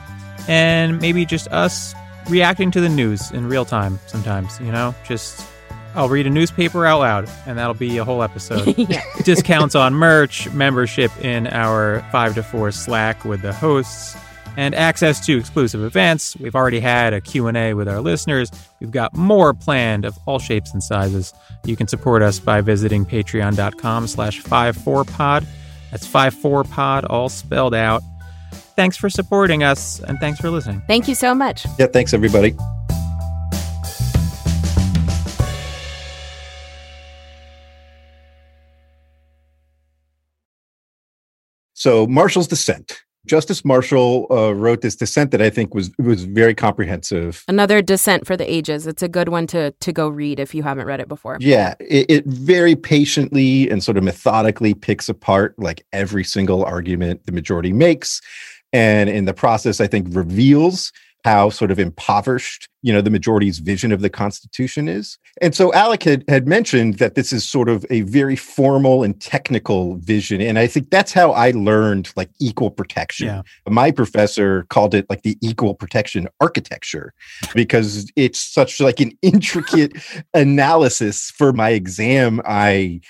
and 0.48 1.00
maybe 1.00 1.24
just 1.24 1.48
us 1.48 1.94
reacting 2.28 2.70
to 2.70 2.80
the 2.80 2.88
news 2.88 3.30
in 3.30 3.46
real 3.46 3.64
time 3.64 3.98
sometimes, 4.06 4.60
you 4.60 4.70
know? 4.70 4.94
Just 5.06 5.46
I'll 5.94 6.08
read 6.08 6.26
a 6.26 6.30
newspaper 6.30 6.86
out 6.86 7.00
loud, 7.00 7.28
and 7.46 7.58
that'll 7.58 7.74
be 7.74 7.98
a 7.98 8.04
whole 8.04 8.22
episode. 8.22 8.76
yeah. 8.78 9.02
Discounts 9.24 9.74
on 9.74 9.94
merch, 9.94 10.50
membership 10.52 11.10
in 11.22 11.46
our 11.48 12.04
5 12.10 12.34
to 12.36 12.42
4 12.42 12.72
Slack 12.72 13.24
with 13.24 13.42
the 13.42 13.52
hosts, 13.52 14.16
and 14.56 14.74
access 14.74 15.24
to 15.26 15.38
exclusive 15.38 15.82
events. 15.82 16.36
We've 16.36 16.54
already 16.54 16.80
had 16.80 17.12
a 17.12 17.20
Q&A 17.20 17.74
with 17.74 17.88
our 17.88 18.00
listeners. 18.00 18.50
We've 18.80 18.90
got 18.90 19.14
more 19.14 19.54
planned 19.54 20.04
of 20.04 20.18
all 20.26 20.38
shapes 20.38 20.72
and 20.72 20.82
sizes. 20.82 21.32
You 21.64 21.76
can 21.76 21.88
support 21.88 22.22
us 22.22 22.38
by 22.38 22.60
visiting 22.60 23.04
patreon.com 23.04 24.06
slash 24.06 24.42
54pod. 24.42 25.46
That's 25.90 26.06
54pod, 26.08 27.06
all 27.10 27.28
spelled 27.28 27.74
out. 27.74 28.02
Thanks 28.76 28.96
for 28.96 29.10
supporting 29.10 29.62
us, 29.62 30.00
and 30.00 30.18
thanks 30.18 30.40
for 30.40 30.48
listening. 30.50 30.82
Thank 30.86 31.06
you 31.06 31.14
so 31.14 31.34
much. 31.34 31.66
Yeah, 31.78 31.86
thanks 31.86 32.14
everybody. 32.14 32.54
So 41.82 42.06
Marshall's 42.06 42.46
dissent. 42.46 43.02
Justice 43.26 43.64
Marshall 43.64 44.28
uh, 44.30 44.54
wrote 44.54 44.82
this 44.82 44.94
dissent 44.94 45.32
that 45.32 45.42
I 45.42 45.50
think 45.50 45.74
was 45.74 45.90
was 45.98 46.26
very 46.26 46.54
comprehensive. 46.54 47.42
Another 47.48 47.82
Dissent 47.82 48.24
for 48.24 48.36
the 48.36 48.48
Ages. 48.48 48.86
It's 48.86 49.02
a 49.02 49.08
good 49.08 49.30
one 49.30 49.48
to 49.48 49.72
to 49.72 49.92
go 49.92 50.08
read 50.08 50.38
if 50.38 50.54
you 50.54 50.62
haven't 50.62 50.86
read 50.86 51.00
it 51.00 51.08
before. 51.08 51.38
Yeah, 51.40 51.74
it, 51.80 52.08
it 52.08 52.24
very 52.24 52.76
patiently 52.76 53.68
and 53.68 53.82
sort 53.82 53.96
of 53.96 54.04
methodically 54.04 54.74
picks 54.74 55.08
apart 55.08 55.58
like 55.58 55.84
every 55.92 56.22
single 56.22 56.64
argument 56.64 57.26
the 57.26 57.32
majority 57.32 57.72
makes, 57.72 58.20
and 58.72 59.10
in 59.10 59.24
the 59.24 59.34
process, 59.34 59.80
I 59.80 59.88
think 59.88 60.06
reveals 60.12 60.92
how 61.24 61.48
sort 61.50 61.70
of 61.70 61.78
impoverished 61.78 62.68
you 62.82 62.92
know 62.92 63.00
the 63.00 63.10
majority's 63.10 63.58
vision 63.60 63.92
of 63.92 64.00
the 64.00 64.10
constitution 64.10 64.88
is 64.88 65.18
and 65.40 65.54
so 65.54 65.72
alec 65.72 66.02
had, 66.02 66.24
had 66.28 66.48
mentioned 66.48 66.94
that 66.98 67.14
this 67.14 67.32
is 67.32 67.48
sort 67.48 67.68
of 67.68 67.86
a 67.90 68.00
very 68.02 68.34
formal 68.36 69.02
and 69.04 69.20
technical 69.20 69.96
vision 69.98 70.40
and 70.40 70.58
i 70.58 70.66
think 70.66 70.90
that's 70.90 71.12
how 71.12 71.30
i 71.32 71.50
learned 71.52 72.10
like 72.16 72.28
equal 72.40 72.70
protection 72.70 73.26
Yeah. 73.28 73.42
my 73.68 73.90
professor 73.90 74.64
called 74.68 74.94
it 74.94 75.06
like 75.08 75.22
the 75.22 75.38
equal 75.40 75.74
protection 75.74 76.28
architecture 76.40 77.12
because 77.54 78.10
it's 78.16 78.40
such 78.40 78.80
like 78.80 78.98
an 79.00 79.12
intricate 79.22 79.92
analysis 80.34 81.30
for 81.30 81.52
my 81.52 81.70
exam 81.70 82.40
i 82.44 83.00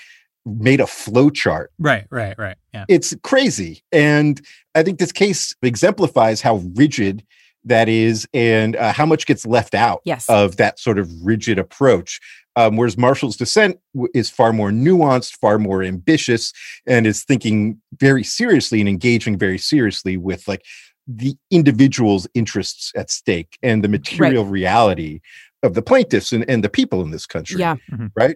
made 0.45 0.81
a 0.81 0.87
flow 0.87 1.29
chart 1.29 1.71
Right, 1.79 2.05
right, 2.09 2.37
right. 2.37 2.57
Yeah. 2.73 2.83
it's 2.89 3.15
crazy. 3.23 3.81
And 3.93 4.41
I 4.75 4.83
think 4.83 4.99
this 4.99 5.11
case 5.13 5.55
exemplifies 5.61 6.41
how 6.41 6.55
rigid 6.75 7.23
that 7.65 7.87
is 7.89 8.27
and 8.33 8.75
uh, 8.75 8.91
how 8.93 9.05
much 9.05 9.25
gets 9.25 9.45
left 9.45 9.73
out 9.75 10.01
Yes. 10.05 10.29
of 10.29 10.57
that 10.57 10.79
sort 10.79 10.99
of 10.99 11.09
rigid 11.25 11.57
approach. 11.59 12.19
Um, 12.55 12.77
whereas 12.77 12.97
Marshall's 12.97 13.35
dissent 13.37 13.79
w- 13.95 14.11
is 14.13 14.29
far 14.29 14.53
more 14.53 14.69
nuanced, 14.69 15.37
far 15.37 15.57
more 15.57 15.81
ambitious, 15.81 16.53
and 16.85 17.07
is 17.07 17.23
thinking 17.23 17.81
very 17.97 18.23
seriously 18.23 18.79
and 18.79 18.87
engaging 18.87 19.37
very 19.39 19.57
seriously 19.57 20.17
with 20.17 20.47
like 20.47 20.63
the 21.07 21.35
individual's 21.51 22.27
interests 22.33 22.91
at 22.95 23.09
stake 23.09 23.57
and 23.63 23.83
the 23.83 23.87
material 23.89 24.45
reality 24.45 25.19
of 25.63 25.73
the 25.73 25.81
plaintiffs 25.81 26.31
and, 26.31 26.47
and 26.49 26.63
the 26.63 26.69
people 26.69 27.01
in 27.01 27.09
this 27.11 27.25
country 27.25 27.59
Yeah. 27.59 27.77
right? 28.15 28.35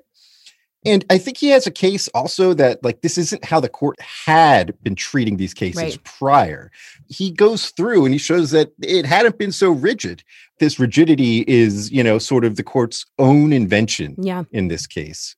And 0.88 1.06
I 1.10 1.18
think 1.18 1.38
he 1.38 1.50
has 1.50 1.68
a 1.68 1.72
case 1.72 2.08
also 2.10 2.54
that 2.56 2.84
like 2.84 3.02
this 3.02 3.18
isn't 3.18 3.44
how 3.46 3.60
the 3.60 3.70
court 3.70 3.98
had 4.02 4.74
been 4.84 4.96
treating 4.96 5.38
these 5.38 5.54
cases 5.54 5.82
Right. 5.82 6.04
prior. 6.04 6.72
He 7.08 7.32
goes 7.32 7.70
through 7.72 8.06
and 8.06 8.14
he 8.14 8.18
shows 8.18 8.52
that 8.52 8.72
it 8.82 9.06
hadn't 9.06 9.38
been 9.38 9.52
so 9.52 9.70
rigid. 9.72 10.24
This 10.60 10.80
rigidity 10.80 11.44
is, 11.48 11.92
you 11.92 12.04
know, 12.04 12.18
sort 12.18 12.46
of 12.46 12.56
the 12.56 12.64
court's 12.64 13.06
own 13.20 13.54
invention 13.54 14.16
Yeah. 14.20 14.44
in 14.52 14.68
this 14.70 14.88
case. 14.88 15.36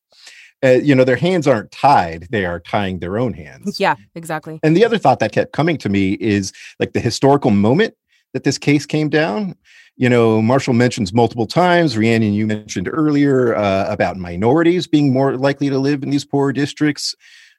Uh, 0.64 0.72
you 0.72 0.94
know, 0.94 1.06
their 1.06 1.16
hands 1.16 1.48
aren't 1.48 1.72
tied; 1.72 2.28
they 2.32 2.44
are 2.46 2.60
tying 2.60 3.00
their 3.00 3.18
own 3.18 3.34
hands. 3.34 3.80
Yeah, 3.80 3.96
exactly. 4.14 4.60
And 4.62 4.76
the 4.76 4.84
other 4.84 4.98
thought 4.98 5.20
that 5.20 5.32
kept 5.32 5.54
coming 5.54 5.78
to 5.78 5.88
me 5.90 6.14
is 6.20 6.52
like 6.80 6.92
the 6.92 7.00
historical 7.00 7.50
moment 7.52 7.94
that 8.34 8.44
this 8.44 8.58
case 8.58 8.86
came 8.86 9.08
down. 9.10 9.56
You 10.00 10.08
know, 10.08 10.42
Marshall 10.42 10.74
mentions 10.74 11.12
multiple 11.12 11.46
times, 11.46 11.98
Rhiannon, 11.98 12.32
you 12.34 12.48
mentioned 12.48 12.88
earlier 12.90 13.54
uh, 13.54 13.86
about 13.90 14.16
minorities 14.16 14.88
being 14.88 15.12
more 15.12 15.36
likely 15.36 15.68
to 15.70 15.78
live 15.78 16.04
in 16.04 16.10
these 16.10 16.24
poorer 16.24 16.54
districts. 16.54 17.14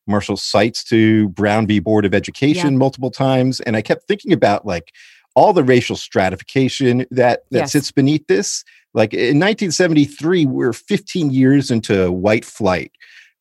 Marshall 0.06 0.38
cites 0.38 0.82
to 0.84 1.28
Brown 1.28 1.66
v. 1.66 1.80
Board 1.80 2.06
of 2.06 2.14
Education 2.14 2.72
Yeah. 2.72 2.78
multiple 2.78 3.10
times. 3.10 3.60
And 3.60 3.76
I 3.76 3.82
kept 3.82 4.08
thinking 4.08 4.32
about 4.32 4.64
like 4.64 4.90
all 5.36 5.52
the 5.52 5.62
racial 5.62 5.96
stratification 5.96 7.04
that, 7.10 7.42
that 7.50 7.58
Yes. 7.58 7.72
sits 7.72 7.92
beneath 7.92 8.26
this. 8.26 8.64
Like 8.94 9.12
in 9.12 9.38
1973, 9.38 10.46
we're 10.46 10.72
15 10.72 11.30
years 11.30 11.70
into 11.70 12.10
white 12.10 12.46
flight, 12.46 12.90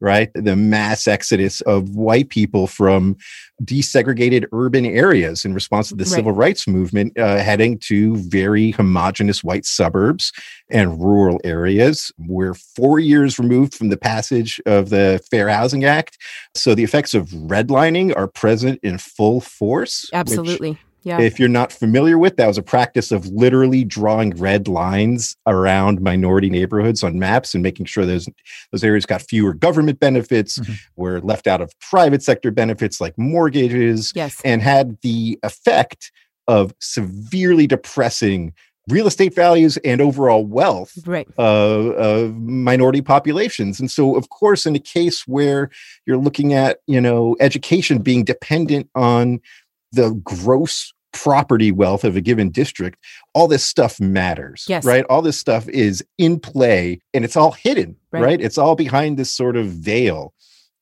right? 0.01 0.29
The 0.33 0.55
mass 0.55 1.07
exodus 1.07 1.61
of 1.61 1.95
white 1.95 2.29
people 2.29 2.67
from 2.67 3.17
desegregated 3.63 4.45
urban 4.53 4.85
areas 4.85 5.43
in 5.43 5.53
response 5.53 5.89
to 5.89 5.95
the 5.95 6.03
Right. 6.05 6.13
civil 6.13 6.31
rights 6.31 6.67
movement, 6.67 7.17
uh, 7.17 7.37
heading 7.39 7.77
to 7.79 8.15
very 8.17 8.71
homogenous 8.71 9.43
white 9.43 9.65
suburbs 9.65 10.31
and 10.69 10.99
rural 11.01 11.41
areas. 11.43 12.11
We're 12.17 12.53
four 12.53 12.99
years 12.99 13.37
removed 13.37 13.73
from 13.73 13.89
the 13.89 13.97
passage 13.97 14.61
of 14.65 14.89
the 14.89 15.19
Fair 15.29 15.49
Housing 15.49 15.83
Act. 15.83 16.17
So 16.55 16.73
the 16.73 16.83
effects 16.83 17.13
of 17.13 17.27
redlining 17.29 18.15
are 18.15 18.27
present 18.27 18.79
in 18.83 18.97
full 18.97 19.41
force. 19.41 20.09
Absolutely. 20.13 20.77
Yeah. 21.03 21.19
if 21.21 21.39
you're 21.39 21.49
not 21.49 21.71
familiar 21.71 22.17
with, 22.17 22.35
that 22.37 22.47
was 22.47 22.57
a 22.57 22.61
practice 22.63 23.11
of 23.11 23.25
literally 23.27 23.83
drawing 23.83 24.31
red 24.31 24.67
lines 24.67 25.37
around 25.47 26.01
minority 26.01 26.49
neighborhoods 26.49 27.03
on 27.03 27.17
maps 27.19 27.53
and 27.53 27.63
making 27.63 27.85
sure 27.85 28.05
those 28.05 28.27
those 28.71 28.83
areas 28.83 29.05
got 29.05 29.21
fewer 29.21 29.53
government 29.53 29.99
benefits, 29.99 30.59
Mhm. 30.59 30.77
were 30.95 31.21
left 31.21 31.47
out 31.47 31.61
of 31.61 31.71
private 31.79 32.21
sector 32.23 32.51
benefits 32.51 32.99
like 33.01 33.17
mortgages, 33.17 34.11
yes. 34.15 34.41
and 34.43 34.61
had 34.61 34.97
the 35.01 35.39
effect 35.43 36.11
of 36.47 36.73
severely 36.79 37.67
depressing 37.67 38.53
real 38.89 39.05
estate 39.05 39.35
values 39.35 39.77
and 39.85 40.01
overall 40.01 40.43
wealth 40.43 40.93
Right. 41.05 41.27
of, 41.37 41.87
of 41.91 42.35
minority 42.37 43.01
populations. 43.01 43.79
And 43.79 43.91
so, 43.91 44.15
of 44.15 44.29
course, 44.29 44.65
in 44.65 44.75
a 44.75 44.79
case 44.79 45.27
where 45.27 45.69
you're 46.07 46.17
looking 46.17 46.53
at, 46.53 46.79
you 46.87 46.99
know, 46.99 47.35
education 47.39 47.99
being 47.99 48.23
dependent 48.23 48.89
on 48.95 49.41
the 49.91 50.11
gross 50.23 50.93
property 51.11 51.71
wealth 51.71 52.03
of 52.03 52.15
a 52.15 52.21
given 52.21 52.49
district, 52.51 52.99
all 53.33 53.47
this 53.47 53.65
stuff 53.65 53.99
matters. 53.99 54.65
Yes. 54.67 54.85
Right. 54.85 55.03
All 55.09 55.21
this 55.21 55.39
stuff 55.39 55.67
is 55.69 56.03
in 56.17 56.39
play 56.39 56.99
and 57.13 57.25
it's 57.25 57.35
all 57.35 57.51
hidden. 57.51 57.95
Right. 58.11 58.23
Right. 58.23 58.41
It's 58.41 58.57
all 58.57 58.75
behind 58.75 59.17
this 59.17 59.31
sort 59.31 59.57
of 59.57 59.67
veil. 59.67 60.33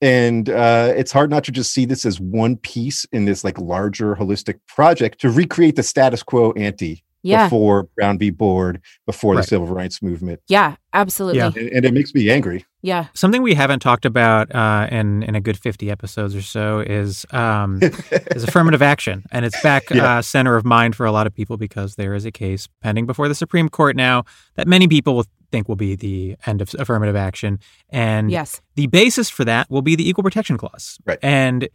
And 0.01 0.49
uh, 0.49 0.93
it's 0.95 1.11
hard 1.11 1.29
not 1.29 1.43
to 1.45 1.51
just 1.51 1.71
see 1.73 1.85
this 1.85 2.05
as 2.05 2.19
one 2.19 2.57
piece 2.57 3.05
in 3.11 3.25
this 3.25 3.43
like 3.43 3.57
larger 3.57 4.15
holistic 4.15 4.59
project 4.67 5.21
to 5.21 5.29
recreate 5.31 5.75
the 5.75 5.81
status 5.83 6.21
quo 6.23 6.51
ante 6.51 7.03
Yeah. 7.23 7.45
before 7.45 7.83
Brown 7.95 8.19
v. 8.19 8.29
Board, 8.29 8.81
before 9.07 9.33
Right. 9.33 9.41
the 9.41 9.47
civil 9.47 9.67
rights 9.67 10.01
movement. 10.03 10.41
Yeah. 10.49 10.75
Absolutely. 10.93 11.39
Yeah. 11.39 11.51
And, 11.55 11.69
and 11.69 11.85
it 11.85 11.93
makes 11.93 12.13
me 12.13 12.29
angry. 12.29 12.65
Yeah. 12.81 13.07
Something 13.13 13.41
we 13.41 13.55
haven't 13.55 13.79
talked 13.79 14.05
about 14.05 14.53
uh, 14.53 14.87
in 14.91 15.23
in 15.23 15.35
a 15.35 15.41
good 15.41 15.57
fifty 15.57 15.89
episodes 15.89 16.35
or 16.35 16.41
so 16.41 16.79
is 16.79 17.25
um, 17.31 17.79
is 18.35 18.43
affirmative 18.43 18.81
action, 18.81 19.23
and 19.31 19.45
it's 19.45 19.59
back 19.63 19.89
Yeah. 19.89 20.17
uh, 20.17 20.21
center 20.21 20.55
of 20.55 20.63
mind 20.65 20.95
for 20.95 21.05
a 21.05 21.11
lot 21.11 21.25
of 21.27 21.33
people 21.33 21.57
because 21.57 21.95
there 21.95 22.13
is 22.13 22.25
a 22.25 22.31
case 22.31 22.67
pending 22.81 23.05
before 23.07 23.27
the 23.27 23.35
Supreme 23.35 23.67
Court 23.67 23.95
now 23.95 24.23
that 24.55 24.67
many 24.67 24.87
people 24.87 25.15
will 25.15 25.25
think 25.51 25.67
will 25.67 25.75
be 25.75 25.95
the 25.95 26.35
end 26.45 26.61
of 26.61 26.73
affirmative 26.77 27.15
action, 27.15 27.59
and 27.89 28.29
Yes. 28.29 28.61
the 28.75 28.87
basis 28.87 29.29
for 29.29 29.43
that 29.45 29.69
will 29.71 29.81
be 29.81 29.95
the 29.95 30.07
Equal 30.07 30.23
Protection 30.23 30.57
Clause, 30.57 30.99
Right. 31.05 31.17
And 31.23 31.69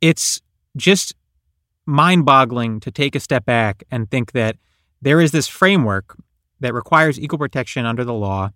it's 0.00 0.40
just 0.76 1.14
mind-boggling 1.86 2.80
to 2.80 2.90
take 2.90 3.14
a 3.14 3.20
step 3.20 3.44
back 3.44 3.82
and 3.90 4.10
think 4.10 4.32
that 4.32 4.56
there 5.02 5.20
is 5.20 5.32
this 5.32 5.48
framework 5.48 6.16
that 6.60 6.72
requires 6.74 7.18
equal 7.18 7.38
protection 7.38 7.84
under 7.84 8.04
the 8.04 8.14
law, 8.14 8.50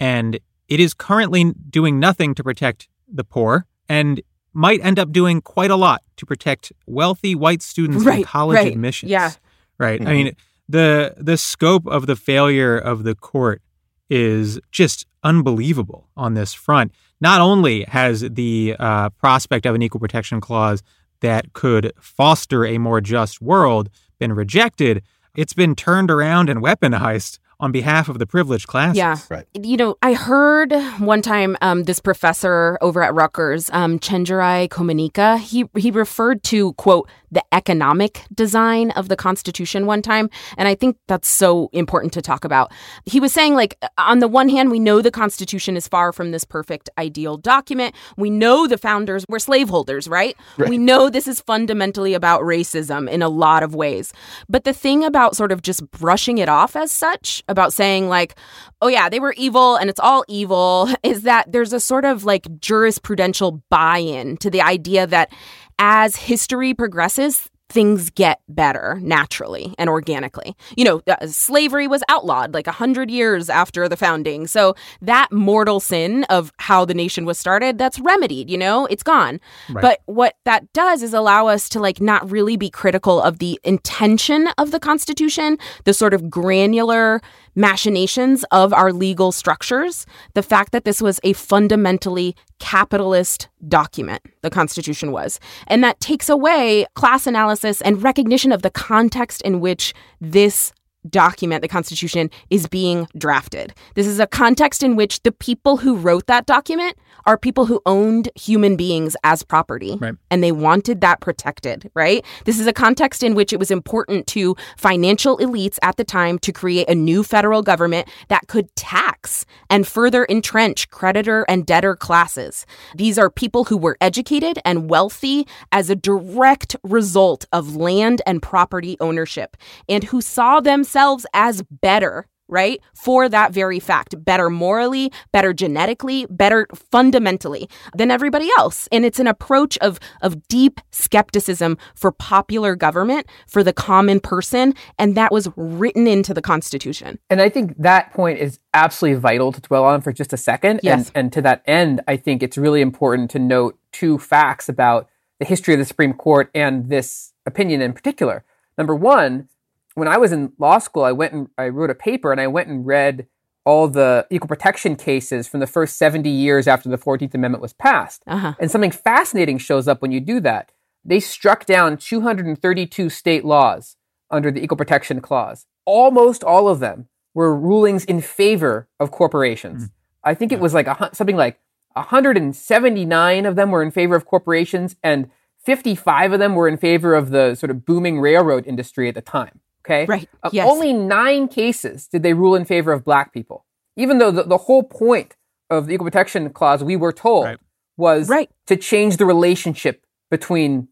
and 0.00 0.38
it 0.74 0.80
is 0.80 0.94
currently 0.94 1.42
doing 1.78 1.94
nothing 2.00 2.34
to 2.34 2.42
protect 2.42 2.88
the 3.18 3.24
poor 3.34 3.66
and 3.88 4.10
might 4.54 4.80
end 4.88 4.98
up 4.98 5.12
doing 5.12 5.40
quite 5.54 5.70
a 5.70 5.76
lot 5.86 6.00
to 6.18 6.24
protect 6.26 6.72
wealthy 6.86 7.34
white 7.34 7.62
students 7.62 8.02
in 8.02 8.08
Right, 8.08 8.24
college 8.24 8.56
right, 8.56 8.72
admissions. 8.72 9.10
yeah. 9.10 9.30
Right. 9.78 10.00
I 10.00 10.04
Mhm. 10.04 10.16
mean, 10.16 10.32
the 10.68 11.14
the 11.30 11.36
scope 11.36 11.86
of 11.86 12.06
the 12.06 12.16
failure 12.16 12.76
of 12.78 12.96
the 13.04 13.14
court 13.14 13.60
is 14.08 14.60
just 14.70 15.06
unbelievable 15.22 16.08
on 16.16 16.34
this 16.34 16.52
front. 16.54 16.92
Not 17.20 17.40
only 17.40 17.84
has 17.84 18.20
the 18.20 18.76
uh, 18.78 19.10
prospect 19.10 19.64
of 19.66 19.74
an 19.74 19.82
equal 19.82 20.00
protection 20.00 20.40
clause 20.40 20.82
that 21.20 21.52
could 21.52 21.92
foster 22.00 22.64
a 22.64 22.78
more 22.78 23.00
just 23.00 23.40
world 23.40 23.88
been 24.18 24.32
rejected, 24.32 25.02
it's 25.34 25.54
been 25.54 25.74
turned 25.74 26.10
around 26.10 26.48
and 26.50 26.60
weaponized 26.62 27.38
on 27.62 27.70
behalf 27.72 28.08
of 28.08 28.18
the 28.18 28.26
privileged 28.26 28.66
classes. 28.66 28.98
Yeah. 28.98 29.16
Right. 29.30 29.46
You 29.54 29.76
know, 29.76 29.96
I 30.02 30.14
heard 30.14 30.72
one 30.98 31.22
time 31.22 31.56
um, 31.62 31.84
this 31.84 32.00
professor 32.00 32.76
over 32.80 33.02
at 33.02 33.14
Rutgers, 33.14 33.70
um, 33.70 34.00
Chenjerai 34.00 34.68
Kumanyika, 34.68 35.38
he, 35.38 35.64
he 35.76 35.92
referred 35.92 36.42
to, 36.44 36.72
quote, 36.74 37.08
the 37.32 37.42
economic 37.52 38.24
design 38.32 38.90
of 38.92 39.08
the 39.08 39.16
Constitution 39.16 39.86
one 39.86 40.02
time. 40.02 40.30
And 40.58 40.68
I 40.68 40.74
think 40.74 40.98
that's 41.08 41.28
so 41.28 41.70
important 41.72 42.12
to 42.12 42.22
talk 42.22 42.44
about. 42.44 42.70
He 43.06 43.18
was 43.18 43.32
saying, 43.32 43.54
like, 43.54 43.76
on 43.98 44.20
the 44.20 44.28
one 44.28 44.50
hand, 44.50 44.70
we 44.70 44.78
know 44.78 45.00
the 45.00 45.10
Constitution 45.10 45.76
is 45.76 45.88
far 45.88 46.12
from 46.12 46.30
this 46.30 46.44
perfect 46.44 46.90
ideal 46.98 47.38
document. 47.38 47.94
We 48.16 48.30
know 48.30 48.66
the 48.66 48.78
founders 48.78 49.24
were 49.28 49.38
slaveholders, 49.38 50.06
right? 50.06 50.36
Right. 50.58 50.68
We 50.68 50.78
know 50.78 51.08
this 51.08 51.26
is 51.26 51.40
fundamentally 51.40 52.12
about 52.12 52.42
racism 52.42 53.10
in 53.10 53.22
a 53.22 53.28
lot 53.28 53.62
of 53.62 53.74
ways. 53.74 54.12
But 54.48 54.64
the 54.64 54.74
thing 54.74 55.02
about 55.02 55.34
sort 55.34 55.52
of 55.52 55.62
just 55.62 55.90
brushing 55.90 56.38
it 56.38 56.50
off 56.50 56.76
as 56.76 56.92
such, 56.92 57.42
about 57.48 57.72
saying, 57.72 58.08
like, 58.08 58.36
oh, 58.82 58.88
yeah, 58.88 59.08
they 59.08 59.20
were 59.20 59.34
evil 59.38 59.76
and 59.76 59.88
it's 59.88 60.00
all 60.00 60.24
evil, 60.28 60.90
is 61.02 61.22
that 61.22 61.50
there's 61.50 61.72
a 61.72 61.80
sort 61.80 62.04
of 62.04 62.24
like 62.24 62.44
jurisprudential 62.58 63.62
buy 63.70 63.98
in 63.98 64.36
to 64.38 64.50
the 64.50 64.60
idea 64.60 65.06
that 65.06 65.32
as 65.78 66.16
history 66.16 66.74
progresses, 66.74 67.50
things 67.72 68.10
get 68.10 68.40
better 68.48 68.98
naturally 69.00 69.74
and 69.78 69.88
organically. 69.88 70.54
You 70.76 70.84
know, 70.84 71.02
uh, 71.06 71.26
slavery 71.26 71.88
was 71.88 72.02
outlawed 72.10 72.52
like 72.52 72.66
a 72.66 72.72
hundred 72.72 73.10
years 73.10 73.48
after 73.48 73.88
the 73.88 73.96
founding. 73.96 74.46
So 74.46 74.74
that 75.00 75.32
mortal 75.32 75.80
sin 75.80 76.24
of 76.24 76.52
how 76.58 76.84
the 76.84 76.92
nation 76.92 77.24
was 77.24 77.38
started, 77.38 77.78
that's 77.78 77.98
remedied, 77.98 78.50
you 78.50 78.58
know, 78.58 78.84
it's 78.86 79.02
gone. 79.02 79.40
Right. 79.70 79.80
But 79.80 80.00
what 80.04 80.34
that 80.44 80.70
does 80.74 81.02
is 81.02 81.14
allow 81.14 81.46
us 81.46 81.68
to 81.70 81.80
like 81.80 82.00
not 82.00 82.30
really 82.30 82.58
be 82.58 82.68
critical 82.68 83.22
of 83.22 83.38
the 83.38 83.58
intention 83.64 84.48
of 84.58 84.70
the 84.70 84.80
Constitution, 84.80 85.56
the 85.84 85.94
sort 85.94 86.12
of 86.12 86.28
granular 86.28 87.22
machinations 87.54 88.44
of 88.50 88.72
our 88.72 88.92
legal 88.92 89.32
structures, 89.32 90.06
the 90.34 90.42
fact 90.42 90.72
that 90.72 90.84
this 90.84 91.02
was 91.02 91.20
a 91.22 91.32
fundamentally 91.34 92.34
capitalist 92.58 93.48
document, 93.68 94.22
the 94.42 94.50
Constitution 94.50 95.12
was. 95.12 95.38
And 95.66 95.82
that 95.84 96.00
takes 96.00 96.28
away 96.28 96.86
class 96.94 97.26
analysis 97.26 97.80
and 97.82 98.02
recognition 98.02 98.52
of 98.52 98.62
the 98.62 98.70
context 98.70 99.42
in 99.42 99.60
which 99.60 99.92
this 100.20 100.72
document, 101.08 101.62
the 101.62 101.68
Constitution, 101.68 102.30
is 102.50 102.66
being 102.66 103.08
drafted. 103.16 103.74
This 103.94 104.06
is 104.06 104.20
a 104.20 104.26
context 104.26 104.82
in 104.82 104.96
which 104.96 105.22
the 105.22 105.32
people 105.32 105.78
who 105.78 105.96
wrote 105.96 106.26
that 106.26 106.46
document 106.46 106.96
are 107.26 107.36
people 107.36 107.66
who 107.66 107.80
owned 107.86 108.28
human 108.34 108.76
beings 108.76 109.16
as 109.24 109.42
property. 109.42 109.96
Right. 110.00 110.14
And 110.30 110.42
they 110.42 110.52
wanted 110.52 111.00
that 111.00 111.20
protected, 111.20 111.90
right? 111.94 112.24
This 112.44 112.58
is 112.58 112.66
a 112.66 112.72
context 112.72 113.22
in 113.22 113.34
which 113.34 113.52
it 113.52 113.58
was 113.58 113.70
important 113.70 114.26
to 114.28 114.56
financial 114.76 115.38
elites 115.38 115.78
at 115.82 115.96
the 115.96 116.04
time 116.04 116.38
to 116.40 116.52
create 116.52 116.88
a 116.88 116.94
new 116.94 117.22
federal 117.22 117.62
government 117.62 118.08
that 118.28 118.48
could 118.48 118.74
tax 118.76 119.44
and 119.70 119.86
further 119.86 120.24
entrench 120.28 120.90
creditor 120.90 121.44
and 121.48 121.66
debtor 121.66 121.96
classes. 121.96 122.66
These 122.94 123.18
are 123.18 123.30
people 123.30 123.64
who 123.64 123.76
were 123.76 123.96
educated 124.00 124.58
and 124.64 124.90
wealthy 124.90 125.46
as 125.70 125.90
a 125.90 125.96
direct 125.96 126.76
result 126.82 127.44
of 127.52 127.76
land 127.76 128.22
and 128.26 128.42
property 128.42 128.96
ownership 129.00 129.56
and 129.88 130.04
who 130.04 130.20
saw 130.20 130.60
themselves 130.60 130.91
as 130.96 131.62
better 131.70 132.26
right? 132.52 132.80
For 132.94 133.30
that 133.30 133.52
very 133.52 133.80
fact, 133.80 134.22
better 134.24 134.50
morally, 134.50 135.10
better 135.32 135.54
genetically, 135.54 136.26
better 136.28 136.66
fundamentally 136.90 137.68
than 137.96 138.10
everybody 138.10 138.50
else. 138.58 138.88
And 138.92 139.06
it's 139.06 139.18
an 139.18 139.26
approach 139.26 139.78
of 139.78 139.98
of 140.20 140.46
deep 140.48 140.80
skepticism 140.90 141.78
for 141.94 142.12
popular 142.12 142.76
government, 142.76 143.26
for 143.48 143.64
the 143.64 143.72
common 143.72 144.20
person, 144.20 144.74
and 144.98 145.16
that 145.16 145.32
was 145.32 145.48
written 145.56 146.06
into 146.06 146.34
the 146.34 146.42
Constitution. 146.42 147.18
And 147.30 147.40
I 147.40 147.48
think 147.48 147.74
that 147.78 148.12
point 148.12 148.38
is 148.38 148.58
absolutely 148.74 149.18
vital 149.18 149.50
to 149.52 149.60
dwell 149.60 149.84
on 149.84 150.02
for 150.02 150.12
just 150.12 150.34
a 150.34 150.36
second. 150.36 150.80
Yes. 150.82 151.08
And, 151.08 151.16
and 151.16 151.32
to 151.32 151.42
that 151.42 151.62
end, 151.66 152.02
I 152.06 152.16
think 152.18 152.42
it's 152.42 152.58
really 152.58 152.82
important 152.82 153.30
to 153.30 153.38
note 153.38 153.78
two 153.92 154.18
facts 154.18 154.68
about 154.68 155.08
the 155.38 155.46
history 155.46 155.72
of 155.72 155.80
the 155.80 155.86
Supreme 155.86 156.12
Court 156.12 156.50
and 156.54 156.90
this 156.90 157.32
opinion 157.46 157.80
in 157.80 157.94
particular. 157.94 158.44
Number 158.76 158.94
one, 158.94 159.48
when 159.94 160.08
I 160.08 160.16
was 160.16 160.32
in 160.32 160.52
law 160.58 160.78
school, 160.78 161.04
I 161.04 161.12
went 161.12 161.32
and 161.32 161.48
I 161.58 161.68
wrote 161.68 161.90
a 161.90 161.94
paper 161.94 162.32
and 162.32 162.40
I 162.40 162.46
went 162.46 162.68
and 162.68 162.86
read 162.86 163.26
all 163.64 163.88
the 163.88 164.26
equal 164.30 164.48
protection 164.48 164.96
cases 164.96 165.46
from 165.46 165.60
the 165.60 165.66
first 165.66 165.96
70 165.96 166.28
years 166.28 166.66
after 166.66 166.88
the 166.88 166.98
14th 166.98 167.34
Amendment 167.34 167.62
was 167.62 167.72
passed. 167.72 168.22
Uh-huh. 168.26 168.54
And 168.58 168.70
something 168.70 168.90
fascinating 168.90 169.58
shows 169.58 169.86
up 169.86 170.02
when 170.02 170.10
you 170.10 170.20
do 170.20 170.40
that. 170.40 170.72
They 171.04 171.20
struck 171.20 171.64
down 171.64 171.96
232 171.96 173.08
state 173.10 173.44
laws 173.44 173.96
under 174.30 174.50
the 174.50 174.62
Equal 174.62 174.76
Protection 174.76 175.20
Clause. 175.20 175.66
Almost 175.84 176.42
all 176.42 176.68
of 176.68 176.80
them 176.80 177.08
were 177.34 177.56
rulings 177.56 178.04
in 178.04 178.20
favor 178.20 178.88
of 178.98 179.10
corporations. 179.10 179.90
I 180.24 180.34
think 180.34 180.52
it 180.52 180.60
was 180.60 180.74
like 180.74 180.86
a, 180.86 181.10
something 181.12 181.36
like 181.36 181.58
179 181.94 183.46
of 183.46 183.56
them 183.56 183.70
were 183.70 183.82
in 183.82 183.90
favor 183.90 184.14
of 184.14 184.26
corporations 184.26 184.96
and 185.02 185.30
55 185.64 186.32
of 186.32 186.38
them 186.40 186.54
were 186.54 186.68
in 186.68 186.76
favor 186.76 187.14
of 187.14 187.30
the 187.30 187.54
sort 187.54 187.70
of 187.70 187.84
booming 187.84 188.20
railroad 188.20 188.66
industry 188.66 189.08
at 189.08 189.14
the 189.14 189.20
time. 189.20 189.60
Okay. 189.84 190.06
Right. 190.06 190.28
Uh, 190.42 190.50
Yes. 190.52 190.68
Only 190.70 190.92
nine 190.92 191.48
cases 191.48 192.06
did 192.06 192.22
they 192.22 192.34
rule 192.34 192.54
in 192.54 192.64
favor 192.64 192.92
of 192.92 193.04
black 193.04 193.32
people. 193.32 193.64
Even 193.96 194.18
though 194.18 194.30
the, 194.30 194.44
the 194.44 194.58
whole 194.58 194.82
point 194.84 195.36
of 195.70 195.86
the 195.86 195.94
Equal 195.94 196.06
Protection 196.06 196.48
Clause, 196.50 196.84
we 196.84 196.96
were 196.96 197.12
told, 197.12 197.44
Right. 197.46 197.58
was 197.96 198.28
Right. 198.28 198.48
to 198.66 198.76
change 198.76 199.16
the 199.16 199.26
relationship 199.26 200.04
between 200.30 200.88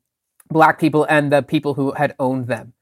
black 0.50 0.78
people 0.80 1.04
and 1.08 1.30
the 1.32 1.42
people 1.42 1.74
who 1.74 1.92
had 1.92 2.14
owned 2.18 2.46
them. 2.48 2.72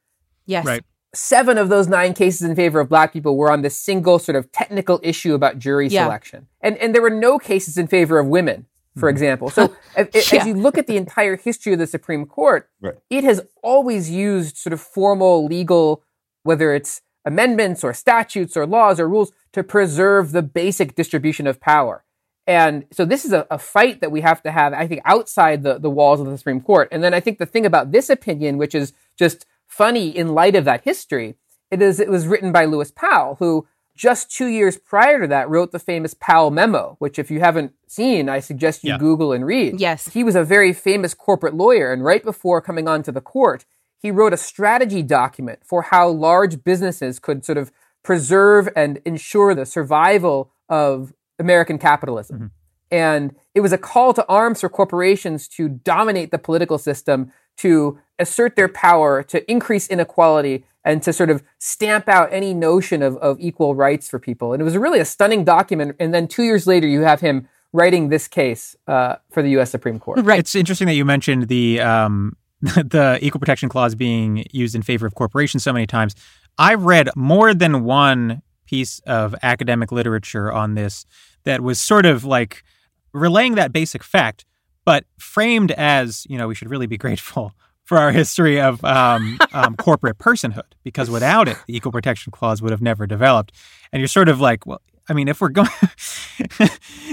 Yes. 0.47 0.64
Right. 0.64 0.83
Seven 1.14 1.59
of 1.59 1.68
those 1.68 1.88
nine 1.88 2.14
cases 2.14 2.42
in 2.42 2.55
favor 2.57 2.81
of 2.81 2.88
black 2.88 3.12
people 3.12 3.37
were 3.37 3.51
on 3.51 3.62
this 3.62 3.77
single 3.77 4.18
sort 4.18 4.37
of 4.37 4.51
technical 4.53 5.01
issue 5.03 5.35
about 5.35 5.59
jury 5.59 5.88
Yeah. 5.88 6.05
selection. 6.05 6.49
And, 6.61 6.77
and 6.79 6.94
there 6.94 7.03
were 7.03 7.11
no 7.11 7.38
cases 7.38 7.77
in 7.79 7.87
favor 7.87 8.18
of 8.18 8.27
women, 8.27 8.66
for 8.98 9.08
mm-hmm. 9.08 9.16
example. 9.16 9.50
So 9.50 9.74
as, 9.96 10.08
as 10.14 10.46
you 10.46 10.54
look 10.54 10.78
at 10.78 10.87
the 10.87 10.96
entire 10.96 11.37
history 11.37 11.72
of 11.72 11.78
the 11.78 11.87
Supreme 11.87 12.26
Court, 12.26 12.68
Right. 12.80 12.94
it 13.11 13.24
has 13.24 13.40
always 13.62 14.11
used 14.11 14.56
sort 14.56 14.72
of 14.72 14.80
formal 14.80 15.46
legal, 15.46 16.02
whether 16.42 16.74
it's 16.74 17.02
amendments 17.24 17.84
or 17.84 17.92
statutes 17.92 18.56
or 18.56 18.66
laws 18.66 18.98
or 18.98 19.08
rules, 19.08 19.32
to 19.52 19.62
preserve 19.62 20.32
the 20.32 20.42
basic 20.42 20.94
distribution 20.94 21.46
of 21.46 21.61
power. 21.61 22.04
And 22.46 22.87
so 22.92 23.04
this 23.04 23.26
is 23.26 23.32
a, 23.32 23.46
a 23.50 23.58
fight 23.58 24.00
that 24.00 24.11
we 24.11 24.22
have 24.22 24.42
to 24.42 24.50
have, 24.50 24.72
I 24.72 24.87
think, 24.87 25.02
outside 25.04 25.62
the, 25.62 25.78
the 25.78 25.90
walls 25.90 26.18
of 26.18 26.26
the 26.26 26.38
Supreme 26.38 26.62
Court. 26.62 26.88
And 26.90 27.04
then 27.04 27.12
I 27.12 27.20
think 27.20 27.38
the 27.38 27.44
thing 27.44 27.66
about 27.66 27.92
this 27.92 28.08
opinion, 28.08 28.56
which 28.56 28.74
is 28.74 28.94
just 29.18 29.44
funny 29.66 30.08
in 30.08 30.28
light 30.28 30.56
of 30.56 30.64
that 30.64 30.84
history, 30.84 31.34
it 31.70 31.82
is 31.82 32.00
it 32.00 32.08
was 32.08 32.26
written 32.26 32.50
by 32.50 32.64
Lewis 32.64 32.90
Powell, 32.90 33.37
who 33.38 33.66
just 33.98 34.30
two 34.30 34.46
years 34.46 34.78
prior 34.78 35.20
to 35.20 35.26
that 35.26 35.50
wrote 35.50 35.72
the 35.72 35.78
famous 35.78 36.14
Powell 36.14 36.50
Memo, 36.50 36.96
which 37.00 37.18
if 37.18 37.30
you 37.30 37.40
haven't 37.40 37.74
seen, 37.88 38.28
I 38.28 38.38
suggest 38.40 38.84
you 38.84 38.92
Yeah. 38.92 38.98
Google 38.98 39.32
and 39.32 39.44
read. 39.44 39.80
Yes. 39.80 40.08
He 40.08 40.22
was 40.22 40.37
a 40.37 40.44
very 40.44 40.72
famous 40.72 41.12
corporate 41.12 41.54
lawyer, 41.54 41.92
and 41.92 42.04
right 42.04 42.22
before 42.22 42.61
coming 42.62 42.87
onto 42.88 43.11
the 43.12 43.20
court, 43.20 43.66
he 43.98 44.12
wrote 44.12 44.32
a 44.32 44.37
strategy 44.37 45.02
document 45.02 45.58
for 45.64 45.82
how 45.82 46.08
large 46.08 46.62
businesses 46.62 47.18
could 47.18 47.44
sort 47.44 47.58
of 47.58 47.72
preserve 48.04 48.68
and 48.76 49.00
ensure 49.04 49.54
the 49.54 49.66
survival 49.66 50.52
of 50.68 51.12
American 51.38 51.78
capitalism. 51.78 52.37
Mm-hmm. 52.37 52.46
And 52.90 53.34
it 53.54 53.61
was 53.61 53.72
a 53.72 53.78
call 53.78 54.14
to 54.14 54.24
arms 54.28 54.61
for 54.61 54.68
corporations 54.68 55.48
to 55.48 55.68
dominate 55.68 56.30
the 56.30 56.38
political 56.38 56.78
system, 56.78 57.32
to 57.58 57.98
assert 58.18 58.54
their 58.54 58.68
power, 58.68 59.22
to 59.24 59.50
increase 59.50 59.88
inequality, 59.88 60.64
and 60.88 61.03
to 61.03 61.12
sort 61.12 61.29
of 61.29 61.42
stamp 61.59 62.09
out 62.09 62.33
any 62.33 62.55
notion 62.55 63.03
of, 63.03 63.18
of 63.18 63.38
equal 63.38 63.74
rights 63.74 64.09
for 64.09 64.18
people. 64.18 64.55
And 64.55 64.62
it 64.62 64.64
was 64.64 64.74
really 64.74 65.01
a 65.01 65.05
stunning 65.05 65.44
document. 65.44 65.94
And 66.01 66.14
then 66.14 66.27
two 66.27 66.44
years 66.44 66.66
later, 66.66 66.87
you 66.87 67.03
have 67.03 67.20
him 67.20 67.46
writing 67.74 68.09
this 68.09 68.27
case 68.27 68.74
uh, 68.87 69.16
for 69.31 69.42
the 69.42 69.51
U.S. 69.51 69.70
Supreme 69.70 69.98
Court. 70.01 70.18
Right. 70.24 70.38
It's 70.38 70.55
interesting 70.55 70.87
that 70.87 70.94
you 70.94 71.05
mentioned 71.05 71.48
the 71.48 71.83
um, 71.83 72.38
the 72.61 73.18
equal 73.20 73.38
protection 73.38 73.68
clause 73.68 73.94
being 73.94 74.46
used 74.51 74.74
in 74.74 74.81
favor 74.81 75.07
of 75.07 75.14
corporations 75.14 75.62
so 75.62 75.74
many 75.74 75.87
times. 75.87 76.14
I've 76.57 76.83
read 76.83 77.11
more 77.14 77.53
than 77.53 77.85
one 77.85 78.40
piece 78.64 79.01
of 79.01 79.35
academic 79.42 79.92
literature 79.92 80.51
on 80.51 80.74
this 80.74 81.05
that 81.44 81.61
was 81.61 81.79
sort 81.79 82.07
of 82.07 82.24
like 82.24 82.64
relaying 83.12 83.57
that 83.57 83.74
basic 83.74 84.03
fact, 84.03 84.46
but 84.87 85.05
framed 85.18 85.70
as 85.72 86.27
you 86.31 86.38
know 86.38 86.48
we 86.48 86.55
should 86.55 86.70
really 86.70 86.87
be 86.87 86.96
grateful 86.96 87.53
for 87.88 87.96
our 87.96 88.12
history 88.12 88.61
of 88.61 88.85
um, 88.85 89.38
um, 89.55 89.74
corporate 89.74 90.18
personhood 90.18 90.74
because 90.85 91.09
without 91.09 91.48
it, 91.48 91.57
the 91.66 91.74
equal 91.74 91.90
protection 91.90 92.31
clause 92.31 92.61
would 92.61 92.70
have 92.70 92.83
never 92.83 93.07
developed. 93.07 93.51
And 93.90 94.01
you're 94.01 94.09
sort 94.09 94.29
of 94.29 94.42
like, 94.42 94.66
well, 94.66 94.83
I 95.09 95.14
mean, 95.14 95.27
if 95.27 95.40
we're 95.40 95.48
going, 95.48 95.70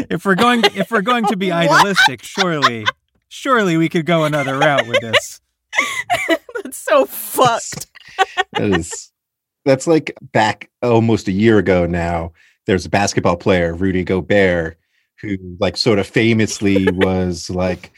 if 0.09 0.25
we're 0.25 0.35
going, 0.35 0.63
if 0.75 0.91
we're 0.91 1.01
going 1.01 1.27
to 1.27 1.37
be 1.37 1.49
idealistic, 1.49 2.23
surely, 2.23 2.85
surely 3.29 3.77
we 3.77 3.87
could 3.87 4.05
go 4.05 4.25
another 4.25 4.57
route 4.59 4.85
with 4.85 4.99
this. 4.99 5.39
That's 6.61 6.77
so 6.77 7.05
fucked. 7.05 7.87
that 8.51 8.77
is 8.77 9.13
that's 9.63 9.87
like 9.87 10.13
back 10.21 10.69
almost 10.83 11.29
a 11.29 11.31
year 11.31 11.57
ago 11.57 11.85
now 11.85 12.33
there's 12.65 12.85
a 12.85 12.89
basketball 12.89 13.37
player 13.37 13.73
rudy 13.73 14.03
gobert 14.03 14.77
who 15.21 15.37
like 15.59 15.77
sort 15.77 15.99
of 15.99 16.07
famously 16.07 16.87
was 16.91 17.49
like 17.49 17.91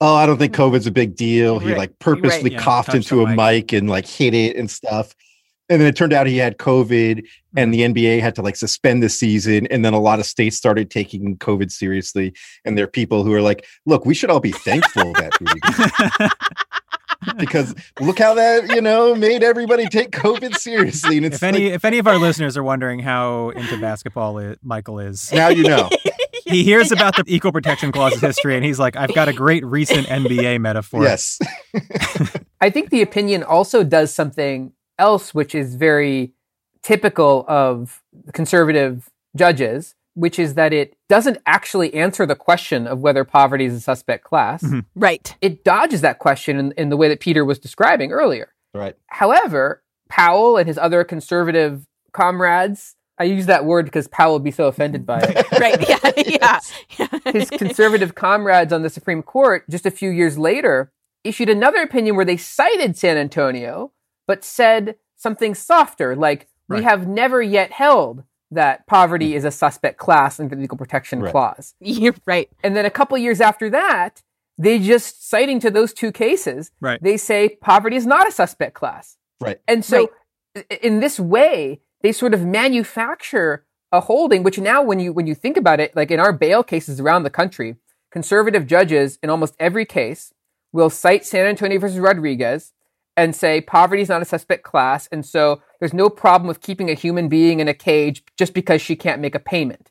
oh 0.00 0.14
i 0.14 0.26
don't 0.26 0.38
think 0.38 0.52
covid's 0.52 0.86
a 0.86 0.90
big 0.90 1.16
deal 1.16 1.58
he 1.58 1.70
Right, 1.70 1.78
like 1.78 1.98
purposely 1.98 2.50
right, 2.50 2.52
yeah, 2.52 2.62
coughed 2.62 2.94
into 2.94 3.22
a 3.22 3.26
mic. 3.26 3.36
mic 3.36 3.72
and 3.72 3.88
like 3.88 4.06
hit 4.06 4.34
it 4.34 4.56
and 4.56 4.70
stuff 4.70 5.14
and 5.68 5.80
then 5.80 5.88
it 5.88 5.96
turned 5.96 6.12
out 6.12 6.26
he 6.26 6.36
had 6.36 6.58
COVID, 6.58 7.24
and 7.56 7.72
mm-hmm. 7.72 7.92
the 7.94 8.02
NBA 8.02 8.20
had 8.20 8.34
to 8.36 8.42
like 8.42 8.56
suspend 8.56 9.02
the 9.02 9.08
season. 9.08 9.66
And 9.68 9.84
then 9.84 9.94
a 9.94 9.98
lot 9.98 10.20
of 10.20 10.26
states 10.26 10.56
started 10.56 10.90
taking 10.90 11.36
COVID 11.38 11.70
seriously. 11.70 12.34
And 12.64 12.76
there 12.78 12.84
are 12.84 12.88
people 12.88 13.24
who 13.24 13.32
are 13.32 13.42
like, 13.42 13.66
"Look, 13.84 14.06
we 14.06 14.14
should 14.14 14.30
all 14.30 14.40
be 14.40 14.52
thankful 14.52 15.12
that 15.14 15.32
because 17.38 17.74
look 18.00 18.18
how 18.18 18.34
that 18.34 18.68
you 18.70 18.80
know 18.80 19.14
made 19.14 19.42
everybody 19.42 19.86
take 19.86 20.10
COVID 20.10 20.54
seriously." 20.56 21.16
And 21.16 21.26
it's 21.26 21.36
If 21.36 21.42
any 21.42 21.64
like, 21.64 21.74
if 21.74 21.84
any 21.84 21.98
of 21.98 22.06
our 22.06 22.18
listeners 22.18 22.56
are 22.56 22.64
wondering 22.64 23.00
how 23.00 23.50
into 23.50 23.80
basketball 23.80 24.38
i 24.38 24.56
Michael 24.62 25.00
is, 25.00 25.32
now 25.32 25.48
you 25.48 25.64
know. 25.64 25.90
he 26.52 26.62
hears 26.62 26.92
about 26.92 27.16
the 27.16 27.24
equal 27.26 27.52
protection 27.52 27.92
clause's 27.92 28.20
history 28.30 28.56
and 28.56 28.64
he's 28.64 28.78
like, 28.78 28.96
I've 28.96 29.14
got 29.14 29.28
a 29.28 29.32
great 29.32 29.64
recent 29.64 30.06
NBA 30.06 30.60
metaphor. 30.60 31.02
yes, 31.02 31.38
I 32.60 32.70
think 32.70 32.90
the 32.90 33.02
opinion 33.02 33.42
also 33.42 33.84
does 33.84 34.14
something 34.14 34.72
else, 34.98 35.34
which 35.34 35.54
is 35.54 35.74
very 35.74 36.32
typical 36.82 37.44
of 37.48 38.02
conservative 38.32 39.10
judges, 39.36 39.94
which 40.14 40.38
is 40.38 40.54
that 40.54 40.72
it 40.72 40.96
doesn't 41.08 41.38
actually 41.46 41.92
answer 41.94 42.24
the 42.24 42.36
question 42.36 42.86
of 42.86 43.00
whether 43.00 43.24
poverty 43.24 43.66
is 43.66 43.74
a 43.74 43.80
suspect 43.80 44.24
class. 44.24 44.62
Mm-hmm. 44.62 44.80
Right. 44.94 45.36
It 45.40 45.64
dodges 45.64 46.00
that 46.00 46.18
question 46.18 46.58
in, 46.58 46.72
in 46.72 46.88
the 46.88 46.96
way 46.96 47.08
that 47.08 47.20
Peter 47.20 47.44
was 47.44 47.58
describing 47.58 48.12
earlier. 48.12 48.54
right. 48.72 48.96
However, 49.08 49.82
Powell 50.08 50.56
and 50.56 50.68
his 50.68 50.78
other 50.78 51.04
conservative 51.04 51.86
comrades, 52.12 52.95
I 53.18 53.24
use 53.24 53.46
that 53.46 53.64
word 53.64 53.86
because 53.86 54.08
Powell 54.08 54.34
would 54.34 54.44
be 54.44 54.50
so 54.50 54.66
offended 54.66 55.06
by 55.06 55.20
it. 55.20 55.46
Right. 55.60 55.88
Yeah. 56.28 56.60
Yeah. 56.98 57.08
his 57.32 57.50
conservative 57.50 58.14
comrades 58.14 58.72
on 58.72 58.82
the 58.82 58.90
Supreme 58.90 59.22
Court 59.22 59.64
just 59.70 59.86
a 59.86 59.90
few 59.90 60.10
years 60.10 60.38
later 60.38 60.92
issued 61.24 61.48
another 61.48 61.82
opinion 61.82 62.14
where 62.16 62.24
they 62.24 62.36
cited 62.36 62.96
San 62.96 63.16
Antonio, 63.16 63.92
but 64.26 64.44
said 64.44 64.96
something 65.16 65.54
softer, 65.54 66.14
like, 66.14 66.48
we 66.68 66.82
have 66.82 67.06
never 67.08 67.40
yet 67.42 67.72
held 67.72 68.22
that 68.50 68.86
poverty 68.86 69.34
is 69.34 69.44
a 69.44 69.50
suspect 69.50 69.98
class 69.98 70.38
under 70.38 70.54
the 70.54 70.62
Equal 70.62 70.78
Protection 70.78 71.20
Right. 71.20 71.32
Clause. 71.32 71.74
You're 71.80 72.14
right. 72.26 72.48
And 72.62 72.76
then 72.76 72.84
a 72.86 72.90
couple 72.90 73.16
years 73.18 73.40
after 73.40 73.68
that, 73.70 74.22
they 74.58 74.78
just 74.78 75.28
citing 75.28 75.58
to 75.60 75.70
those 75.70 75.92
two 75.92 76.12
cases, 76.12 76.70
Right. 76.80 77.02
they 77.02 77.16
say 77.16 77.50
poverty 77.60 77.96
is 77.96 78.06
not 78.06 78.28
a 78.28 78.32
suspect 78.32 78.74
class. 78.74 79.16
Right. 79.40 79.58
And 79.66 79.84
so, 79.84 80.10
i- 80.56 80.64
in 80.82 81.00
this 81.00 81.18
way, 81.20 81.80
they 82.06 82.12
sort 82.12 82.34
of 82.34 82.46
manufacture 82.46 83.66
a 83.90 84.00
holding, 84.00 84.44
which 84.44 84.60
now, 84.60 84.80
when 84.80 85.00
you 85.00 85.12
when 85.12 85.26
you 85.26 85.34
think 85.34 85.56
about 85.56 85.80
it, 85.80 85.96
like 85.96 86.12
in 86.12 86.20
our 86.20 86.32
bail 86.32 86.62
cases 86.62 87.00
around 87.00 87.24
the 87.24 87.30
country, 87.30 87.74
conservative 88.12 88.64
judges 88.64 89.18
in 89.24 89.30
almost 89.30 89.56
every 89.58 89.84
case 89.84 90.32
will 90.72 90.88
cite 90.88 91.26
San 91.26 91.46
Antonio 91.46 91.80
versus 91.80 91.98
Rodriguez 91.98 92.72
and 93.16 93.34
say 93.34 93.60
poverty 93.60 94.02
is 94.02 94.08
not 94.08 94.22
a 94.22 94.24
suspect 94.24 94.62
class, 94.62 95.08
and 95.10 95.26
so 95.26 95.60
there's 95.80 95.92
no 95.92 96.08
problem 96.08 96.46
with 96.46 96.60
keeping 96.60 96.90
a 96.90 96.94
human 96.94 97.28
being 97.28 97.58
in 97.58 97.66
a 97.66 97.74
cage 97.74 98.22
just 98.38 98.54
because 98.54 98.80
she 98.80 98.94
can't 98.94 99.20
make 99.20 99.34
a 99.34 99.40
payment. 99.40 99.90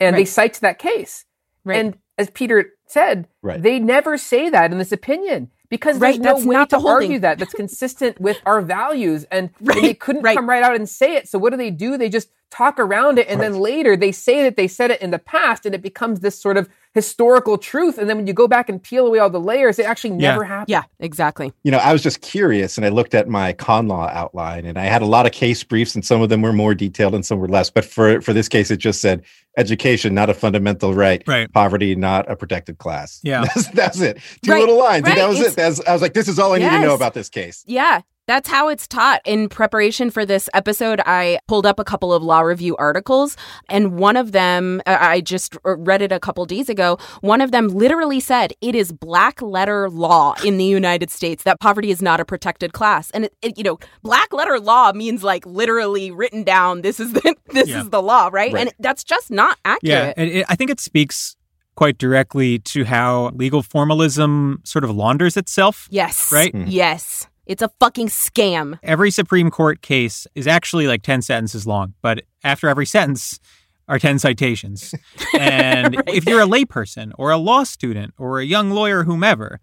And 0.00 0.16
they 0.16 0.24
cite 0.24 0.54
that 0.54 0.80
case. 0.80 1.26
Right. 1.64 1.78
And 1.78 1.98
as 2.18 2.28
Peter 2.30 2.70
said, 2.88 3.28
Right. 3.40 3.62
they 3.62 3.78
never 3.78 4.18
say 4.18 4.50
that 4.50 4.72
in 4.72 4.78
this 4.78 4.90
opinion 4.90 5.52
because 5.72 5.98
Right, 5.98 6.22
there's 6.22 6.44
no 6.44 6.50
way 6.50 6.66
to 6.66 6.76
argue 6.86 7.18
that 7.20 7.38
that's 7.38 7.54
consistent 7.54 8.20
with 8.20 8.38
our 8.44 8.60
values. 8.60 9.24
And, 9.30 9.48
and 9.58 9.68
they 9.82 9.94
couldn't 9.94 10.20
right. 10.20 10.36
come 10.36 10.46
right 10.46 10.62
out 10.62 10.76
and 10.76 10.86
say 10.86 11.16
it. 11.16 11.30
So 11.30 11.38
what 11.38 11.48
do 11.48 11.56
they 11.56 11.70
do? 11.70 11.96
They 11.96 12.10
just 12.10 12.28
talk 12.50 12.78
around 12.78 13.18
it. 13.18 13.26
And 13.26 13.40
then 13.40 13.54
later 13.54 13.96
they 13.96 14.12
say 14.12 14.42
that 14.42 14.56
they 14.56 14.68
said 14.68 14.90
it 14.90 15.00
in 15.00 15.12
the 15.12 15.18
past 15.18 15.64
and 15.64 15.74
it 15.74 15.80
becomes 15.80 16.20
this 16.20 16.38
sort 16.38 16.58
of 16.58 16.68
historical 16.94 17.56
truth. 17.58 17.96
And 17.98 18.08
then 18.08 18.16
when 18.18 18.26
you 18.26 18.32
go 18.32 18.46
back 18.46 18.68
and 18.68 18.82
peel 18.82 19.06
away 19.06 19.18
all 19.18 19.30
the 19.30 19.40
layers, 19.40 19.78
it 19.78 19.86
actually 19.86 20.10
Yeah. 20.18 20.32
never 20.32 20.44
happened. 20.44 20.68
Yeah. 20.68 20.82
Exactly. 21.00 21.52
you 21.64 21.70
know, 21.70 21.78
I 21.78 21.92
was 21.92 22.02
just 22.02 22.20
curious 22.20 22.76
and 22.76 22.84
I 22.86 22.90
looked 22.90 23.14
at 23.14 23.28
my 23.28 23.52
con 23.54 23.88
law 23.88 24.08
outline 24.12 24.66
and 24.66 24.78
I 24.78 24.84
had 24.84 25.00
a 25.02 25.06
lot 25.06 25.24
of 25.26 25.32
case 25.32 25.64
briefs 25.64 25.94
and 25.94 26.04
some 26.04 26.20
of 26.22 26.28
them 26.28 26.42
were 26.42 26.52
more 26.52 26.74
detailed 26.74 27.14
and 27.14 27.24
some 27.24 27.38
were 27.38 27.48
less. 27.48 27.70
But 27.70 27.84
for, 27.84 28.20
for 28.20 28.32
this 28.32 28.48
case, 28.48 28.70
it 28.70 28.76
just 28.76 29.00
said 29.00 29.22
education, 29.56 30.14
not 30.14 30.28
a 30.30 30.34
fundamental 30.34 30.94
right. 30.94 31.22
Right. 31.26 31.50
Poverty, 31.52 31.94
not 31.94 32.30
a 32.30 32.36
protected 32.36 32.78
class. 32.78 33.20
Yeah. 33.22 33.44
That's, 33.54 33.68
that's 33.68 34.00
it. 34.00 34.18
Two 34.42 34.52
Right, 34.52 34.60
little 34.60 34.78
lines. 34.78 35.02
right, 35.04 35.12
And 35.12 35.20
that 35.20 35.28
was 35.28 35.38
it's- 35.38 35.52
it. 35.52 35.56
That's, 35.56 35.80
I 35.88 35.92
was 35.92 36.02
like, 36.02 36.14
this 36.14 36.28
is 36.28 36.38
all 36.38 36.52
I 36.52 36.58
need 36.58 36.70
to 36.70 36.80
know 36.80 36.94
about 36.94 37.14
this 37.14 37.28
case. 37.28 37.64
Yeah. 37.66 38.00
That's 38.28 38.48
how 38.48 38.68
it's 38.68 38.86
taught. 38.86 39.20
In 39.24 39.48
preparation 39.48 40.08
for 40.10 40.24
this 40.24 40.48
episode, 40.54 41.00
I 41.06 41.40
pulled 41.48 41.66
up 41.66 41.80
a 41.80 41.84
couple 41.84 42.12
of 42.12 42.22
law 42.22 42.40
review 42.40 42.76
articles, 42.76 43.36
and 43.68 43.98
one 43.98 44.16
of 44.16 44.30
them, 44.30 44.80
uh, 44.86 44.96
I 45.00 45.20
just 45.20 45.56
read 45.64 46.02
it 46.02 46.12
a 46.12 46.20
couple 46.20 46.44
days 46.46 46.68
ago. 46.68 46.98
One 47.20 47.40
of 47.40 47.50
them 47.50 47.66
literally 47.68 48.20
said 48.20 48.52
it 48.60 48.76
is 48.76 48.92
black 48.92 49.42
letter 49.42 49.90
law 49.90 50.34
in 50.44 50.56
the 50.56 50.64
United 50.64 51.10
States 51.10 51.42
that 51.42 51.58
poverty 51.60 51.90
is 51.90 52.00
not 52.00 52.20
a 52.20 52.24
protected 52.24 52.72
class. 52.72 53.10
And 53.10 53.24
it, 53.24 53.34
it, 53.42 53.58
you 53.58 53.64
know, 53.64 53.78
black 54.04 54.32
letter 54.32 54.60
law 54.60 54.92
means 54.92 55.24
like 55.24 55.44
literally 55.44 56.12
written 56.12 56.44
down. 56.44 56.82
This 56.82 57.00
is 57.00 57.12
the 57.14 57.34
this 57.52 57.68
Yeah. 57.68 57.80
is 57.80 57.90
the 57.90 58.00
law, 58.02 58.30
right? 58.32 58.52
Right. 58.52 58.60
And 58.68 58.72
that's 58.78 59.02
just 59.02 59.32
not 59.32 59.58
Yeah, 59.82 59.96
accurate. 59.96 60.14
and 60.16 60.30
it, 60.30 60.46
I 60.48 60.54
think 60.54 60.70
it 60.70 60.78
speaks 60.78 61.36
quite 61.74 61.98
directly 61.98 62.60
to 62.60 62.84
how 62.84 63.30
legal 63.34 63.62
formalism 63.62 64.60
sort 64.62 64.84
of 64.84 64.90
launders 64.90 65.36
itself. 65.36 65.88
Yes. 65.90 66.30
Right? 66.32 66.52
Mhm. 66.52 66.66
Yes. 66.68 67.26
It's 67.46 67.62
a 67.62 67.70
fucking 67.80 68.08
scam. 68.08 68.78
Every 68.82 69.10
Supreme 69.10 69.50
Court 69.50 69.82
case 69.82 70.26
is 70.34 70.46
actually 70.46 70.86
like 70.86 71.02
10 71.02 71.22
sentences 71.22 71.66
long, 71.66 71.94
but 72.00 72.22
after 72.44 72.68
every 72.68 72.86
sentence 72.86 73.40
are 73.88 73.98
10 73.98 74.18
citations. 74.20 74.94
And 75.38 75.96
Right. 75.96 76.08
if 76.08 76.26
you're 76.26 76.40
a 76.42 76.46
layperson 76.46 77.10
or 77.18 77.30
a 77.30 77.36
law 77.36 77.64
student 77.64 78.14
or 78.18 78.38
a 78.38 78.44
young 78.44 78.70
lawyer, 78.70 79.04
whomever, 79.04 79.58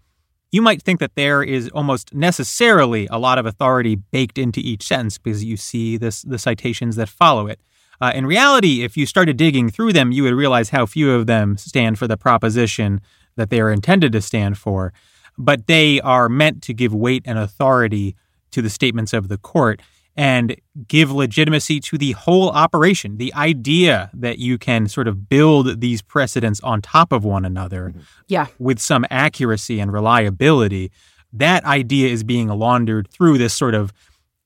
you 0.51 0.61
might 0.61 0.81
think 0.81 0.99
that 0.99 1.15
there 1.15 1.41
is 1.43 1.69
almost 1.69 2.13
necessarily 2.13 3.07
a 3.11 3.17
lot 3.17 3.37
of 3.37 3.45
authority 3.45 3.95
baked 3.95 4.37
into 4.37 4.59
each 4.59 4.83
sentence 4.87 5.17
because 5.17 5.43
you 5.45 5.55
see 5.55 5.95
this, 5.95 6.23
the 6.23 6.39
citations 6.39 6.95
that 6.97 7.07
follow 7.07 7.47
it. 7.47 7.61
Uh, 8.01 8.11
in 8.15 8.25
reality, 8.25 8.81
if 8.83 8.97
you 8.97 9.05
started 9.05 9.37
digging 9.37 9.69
through 9.69 9.93
them, 9.93 10.11
you 10.11 10.23
would 10.23 10.33
realize 10.33 10.69
how 10.69 10.85
few 10.85 11.11
of 11.11 11.27
them 11.27 11.55
stand 11.57 11.97
for 11.99 12.07
the 12.07 12.17
proposition 12.17 12.99
that 13.35 13.49
they 13.49 13.61
are 13.61 13.71
intended 13.71 14.11
to 14.11 14.21
stand 14.21 14.57
for. 14.57 14.91
But 15.39 15.67
they 15.67 15.99
are 16.01 16.29
meant 16.29 16.61
to 16.63 16.73
give 16.73 16.93
weight 16.93 17.23
and 17.25 17.39
authority 17.39 18.15
to 18.51 18.61
the 18.61 18.69
statements 18.69 19.13
of 19.13 19.29
the 19.29 19.37
court 19.37 19.81
and 20.15 20.57
give 20.87 21.11
legitimacy 21.11 21.79
to 21.79 21.97
the 21.97 22.11
whole 22.11 22.49
operation. 22.49 23.17
The 23.17 23.33
idea 23.33 24.09
that 24.13 24.37
you 24.37 24.57
can 24.57 24.89
sort 24.89 25.07
of 25.07 25.29
build 25.29 25.79
these 25.79 26.01
precedents 26.01 26.59
on 26.59 26.81
top 26.81 27.13
of 27.13 27.23
one 27.23 27.45
another 27.45 27.89
mm-hmm. 27.89 28.01
Yeah. 28.27 28.47
with 28.59 28.79
some 28.79 29.05
accuracy 29.09 29.79
and 29.79 29.93
reliability, 29.93 30.91
that 31.31 31.63
idea 31.63 32.09
is 32.09 32.23
being 32.23 32.49
laundered 32.49 33.07
through 33.09 33.37
this 33.37 33.53
sort 33.53 33.75
of 33.75 33.93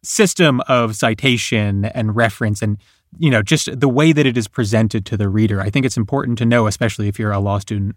system 0.04 0.62
of 0.68 0.96
citation 0.96 1.86
and 1.86 2.16
reference 2.16 2.62
and 2.62 2.78
you 3.18 3.32
know 3.32 3.42
just 3.42 3.80
the 3.80 3.88
way 3.88 4.12
that 4.12 4.26
it 4.26 4.38
is 4.38 4.50
presented 4.50 5.06
to 5.06 5.16
the 5.16 5.30
reader 5.30 5.62
i 5.62 5.70
think 5.70 5.86
it's 5.86 5.96
important 5.96 6.38
to 6.38 6.46
know 6.46 6.68
especially 6.68 7.08
if 7.08 7.18
you're 7.18 7.32
a 7.32 7.40
law 7.40 7.58
student 7.58 7.96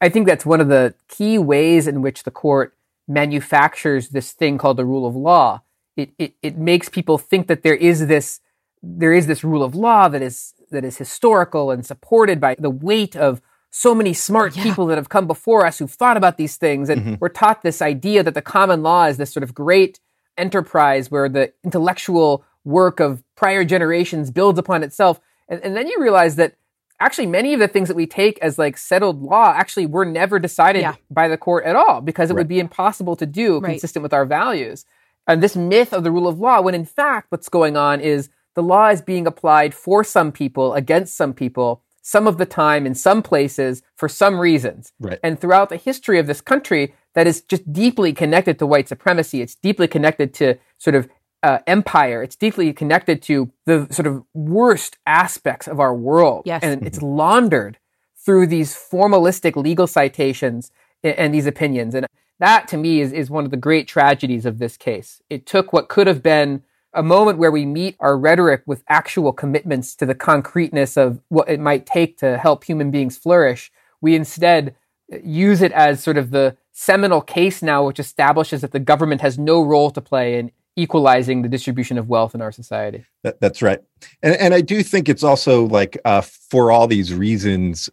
I 0.00 0.08
think 0.08 0.26
that's 0.26 0.46
one 0.46 0.60
of 0.60 0.68
the 0.68 0.94
key 1.08 1.38
ways 1.38 1.86
in 1.86 2.02
which 2.02 2.22
the 2.22 2.30
court 2.30 2.74
manufactures 3.06 4.10
this 4.10 4.32
thing 4.32 4.58
called 4.58 4.76
the 4.76 4.84
rule 4.84 5.06
of 5.06 5.16
law. 5.16 5.62
It, 5.96 6.10
it, 6.18 6.34
it 6.42 6.56
makes 6.56 6.88
people 6.88 7.18
think 7.18 7.48
that 7.48 7.62
there 7.62 7.74
is 7.74 8.06
this 8.06 8.40
there 8.80 9.12
is 9.12 9.26
this 9.26 9.42
rule 9.42 9.64
of 9.64 9.74
law 9.74 10.08
that 10.08 10.22
is 10.22 10.54
that 10.70 10.84
is 10.84 10.98
historical 10.98 11.72
and 11.72 11.84
supported 11.84 12.40
by 12.40 12.54
the 12.56 12.70
weight 12.70 13.16
of 13.16 13.40
so 13.70 13.94
many 13.94 14.12
smart 14.12 14.56
Yeah. 14.56 14.62
people 14.62 14.86
that 14.86 14.98
have 14.98 15.08
come 15.08 15.26
before 15.26 15.66
us 15.66 15.78
who've 15.78 15.90
thought 15.90 16.16
about 16.16 16.36
these 16.36 16.56
things 16.56 16.88
and 16.88 17.00
mm-hmm. 17.00 17.14
we're 17.18 17.28
taught 17.28 17.62
this 17.62 17.82
idea 17.82 18.22
that 18.22 18.34
the 18.34 18.42
common 18.42 18.82
law 18.82 19.06
is 19.06 19.16
this 19.16 19.32
sort 19.32 19.42
of 19.42 19.54
great 19.54 19.98
enterprise 20.36 21.10
where 21.10 21.28
the 21.28 21.52
intellectual 21.64 22.44
work 22.64 23.00
of 23.00 23.24
prior 23.34 23.64
generations 23.64 24.30
builds 24.30 24.58
upon 24.58 24.84
itself 24.84 25.20
and, 25.48 25.60
and 25.64 25.76
then 25.76 25.88
you 25.88 26.00
realize 26.00 26.36
that 26.36 26.54
actually 27.00 27.26
many 27.26 27.54
of 27.54 27.60
the 27.60 27.68
things 27.68 27.88
that 27.88 27.96
we 27.96 28.06
take 28.06 28.38
as 28.40 28.58
like 28.58 28.76
settled 28.76 29.22
law 29.22 29.52
actually 29.56 29.86
were 29.86 30.04
never 30.04 30.38
decided 30.38 30.82
Yeah. 30.82 30.94
by 31.10 31.28
the 31.28 31.36
court 31.36 31.64
at 31.64 31.76
all 31.76 32.00
because 32.00 32.30
it 32.30 32.34
would 32.34 32.48
be 32.48 32.58
impossible 32.60 33.16
to 33.16 33.26
do 33.26 33.60
Right. 33.60 33.70
consistent 33.70 34.02
with 34.02 34.12
our 34.12 34.24
values. 34.26 34.84
And 35.26 35.42
this 35.42 35.54
myth 35.56 35.92
of 35.92 36.04
the 36.04 36.10
rule 36.10 36.26
of 36.26 36.40
law, 36.40 36.60
when 36.60 36.74
in 36.74 36.84
fact 36.84 37.26
what's 37.30 37.48
going 37.48 37.76
on 37.76 38.00
is 38.00 38.30
the 38.54 38.62
law 38.62 38.88
is 38.88 39.00
being 39.02 39.26
applied 39.26 39.74
for 39.74 40.02
some 40.02 40.32
people 40.32 40.74
against 40.74 41.16
some 41.16 41.32
people, 41.32 41.82
some 42.02 42.26
of 42.26 42.38
the 42.38 42.46
time 42.46 42.86
in 42.86 42.94
some 42.94 43.22
places 43.22 43.82
for 43.94 44.08
some 44.08 44.40
reasons. 44.40 44.92
Right. 44.98 45.20
And 45.22 45.38
throughout 45.38 45.68
the 45.68 45.76
history 45.76 46.18
of 46.18 46.26
this 46.26 46.40
country, 46.40 46.94
that 47.14 47.26
is 47.26 47.42
just 47.42 47.70
deeply 47.72 48.12
connected 48.12 48.58
to 48.58 48.66
white 48.66 48.88
supremacy. 48.88 49.42
It's 49.42 49.54
deeply 49.56 49.86
connected 49.88 50.32
to 50.34 50.56
sort 50.78 50.94
of 50.96 51.08
uh, 51.42 51.58
empire. 51.66 52.22
It's 52.22 52.36
deeply 52.36 52.72
connected 52.72 53.22
to 53.22 53.50
the 53.64 53.86
sort 53.90 54.06
of 54.06 54.24
worst 54.34 54.98
aspects 55.06 55.68
of 55.68 55.80
our 55.80 55.94
world. 55.94 56.42
Yes. 56.46 56.62
And 56.62 56.86
it's 56.86 57.02
laundered 57.02 57.78
through 58.24 58.46
these 58.48 58.74
formalistic 58.74 59.56
legal 59.56 59.86
citations 59.86 60.70
and, 61.02 61.14
and 61.16 61.34
these 61.34 61.46
opinions. 61.46 61.94
And 61.94 62.06
that 62.40 62.68
to 62.68 62.76
me 62.76 63.00
is, 63.00 63.12
is 63.12 63.30
one 63.30 63.44
of 63.44 63.50
the 63.50 63.56
great 63.56 63.88
tragedies 63.88 64.46
of 64.46 64.58
this 64.58 64.76
case. 64.76 65.22
It 65.30 65.46
took 65.46 65.72
what 65.72 65.88
could 65.88 66.06
have 66.06 66.22
been 66.22 66.62
a 66.94 67.02
moment 67.02 67.38
where 67.38 67.50
we 67.50 67.66
meet 67.66 67.96
our 68.00 68.18
rhetoric 68.18 68.62
with 68.66 68.82
actual 68.88 69.32
commitments 69.32 69.94
to 69.96 70.06
the 70.06 70.14
concreteness 70.14 70.96
of 70.96 71.20
what 71.28 71.48
it 71.48 71.60
might 71.60 71.86
take 71.86 72.18
to 72.18 72.38
help 72.38 72.64
human 72.64 72.90
beings 72.90 73.16
flourish. 73.16 73.70
We 74.00 74.14
instead 74.14 74.74
use 75.22 75.62
it 75.62 75.72
as 75.72 76.02
sort 76.02 76.16
of 76.16 76.30
the 76.30 76.56
seminal 76.72 77.20
case 77.20 77.62
now, 77.62 77.86
which 77.86 78.00
establishes 78.00 78.60
that 78.62 78.72
the 78.72 78.80
government 78.80 79.20
has 79.20 79.38
no 79.38 79.62
role 79.62 79.90
to 79.90 80.00
play 80.00 80.38
in 80.38 80.50
equalizing 80.78 81.42
the 81.42 81.48
distribution 81.48 81.98
of 81.98 82.08
wealth 82.08 82.34
in 82.34 82.40
our 82.40 82.52
society. 82.52 83.04
That, 83.24 83.40
that's 83.40 83.60
right. 83.62 83.80
And, 84.22 84.36
and 84.36 84.54
I 84.54 84.60
do 84.60 84.82
think 84.82 85.08
it's 85.08 85.24
also 85.24 85.66
like 85.66 85.98
uh, 86.04 86.20
for 86.22 86.70
all 86.70 86.86
these 86.86 87.12
reasons, 87.12 87.90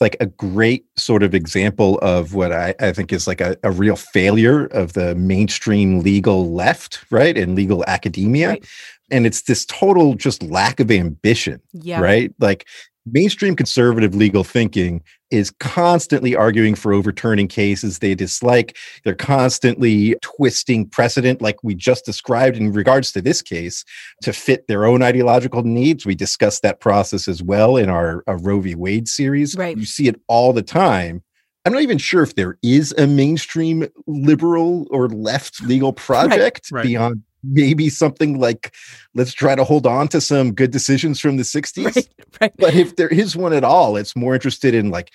like 0.00 0.16
a 0.18 0.26
great 0.26 0.84
sort 0.96 1.22
of 1.22 1.34
example 1.34 1.98
of 1.98 2.34
what 2.34 2.50
I, 2.50 2.74
I 2.80 2.92
think 2.92 3.12
is 3.12 3.26
like 3.26 3.40
a, 3.40 3.56
a 3.62 3.70
real 3.70 3.96
failure 3.96 4.66
of 4.66 4.94
the 4.94 5.14
mainstream 5.14 6.00
legal 6.00 6.52
left, 6.52 7.04
right? 7.10 7.36
And 7.36 7.54
legal 7.54 7.84
academia. 7.86 8.48
Right. 8.48 8.66
And 9.10 9.26
it's 9.26 9.42
this 9.42 9.66
total 9.66 10.14
just 10.14 10.42
lack 10.42 10.80
of 10.80 10.90
ambition, 10.90 11.60
Yeah. 11.72 12.00
right? 12.00 12.34
Like 12.40 12.66
mainstream 13.06 13.56
conservative 13.56 14.14
legal 14.14 14.44
thinking 14.44 15.02
is 15.30 15.50
constantly 15.60 16.36
arguing 16.36 16.74
for 16.74 16.92
overturning 16.92 17.48
cases 17.48 17.98
they 17.98 18.14
dislike. 18.14 18.76
They're 19.04 19.14
constantly 19.14 20.14
twisting 20.22 20.88
precedent, 20.88 21.40
like 21.40 21.56
we 21.62 21.74
just 21.74 22.04
described 22.04 22.56
in 22.56 22.72
regards 22.72 23.12
to 23.12 23.22
this 23.22 23.42
case, 23.42 23.84
to 24.22 24.32
fit 24.32 24.66
their 24.68 24.84
own 24.84 25.02
ideological 25.02 25.62
needs. 25.62 26.04
We 26.04 26.14
discussed 26.14 26.62
that 26.62 26.80
process 26.80 27.28
as 27.28 27.42
well 27.42 27.76
in 27.76 27.88
our, 27.88 28.22
our 28.26 28.38
Roe 28.38 28.60
v. 28.60 28.74
Wade 28.74 29.08
series. 29.08 29.56
Right. 29.56 29.76
You 29.76 29.86
see 29.86 30.06
it 30.08 30.20
all 30.28 30.52
the 30.52 30.62
time. 30.62 31.22
I'm 31.64 31.72
not 31.72 31.82
even 31.82 31.98
sure 31.98 32.22
if 32.22 32.34
there 32.34 32.58
is 32.62 32.92
a 32.98 33.06
mainstream 33.06 33.88
liberal 34.06 34.86
or 34.90 35.08
left 35.08 35.62
legal 35.62 35.92
project 35.92 36.68
Right. 36.72 36.84
beyond 36.84 37.22
maybe 37.44 37.88
something 37.88 38.38
like 38.38 38.74
let's 39.14 39.32
try 39.32 39.54
to 39.54 39.64
hold 39.64 39.86
on 39.86 40.08
to 40.08 40.20
some 40.20 40.52
good 40.52 40.70
decisions 40.70 41.18
from 41.20 41.36
the 41.36 41.42
60s 41.42 41.84
Right. 41.96 42.08
Right. 42.40 42.52
but 42.56 42.74
if 42.74 42.96
there 42.96 43.08
is 43.08 43.36
one 43.36 43.52
at 43.52 43.64
all 43.64 43.96
it's 43.96 44.16
more 44.16 44.34
interested 44.34 44.74
in 44.74 44.90
like 44.90 45.10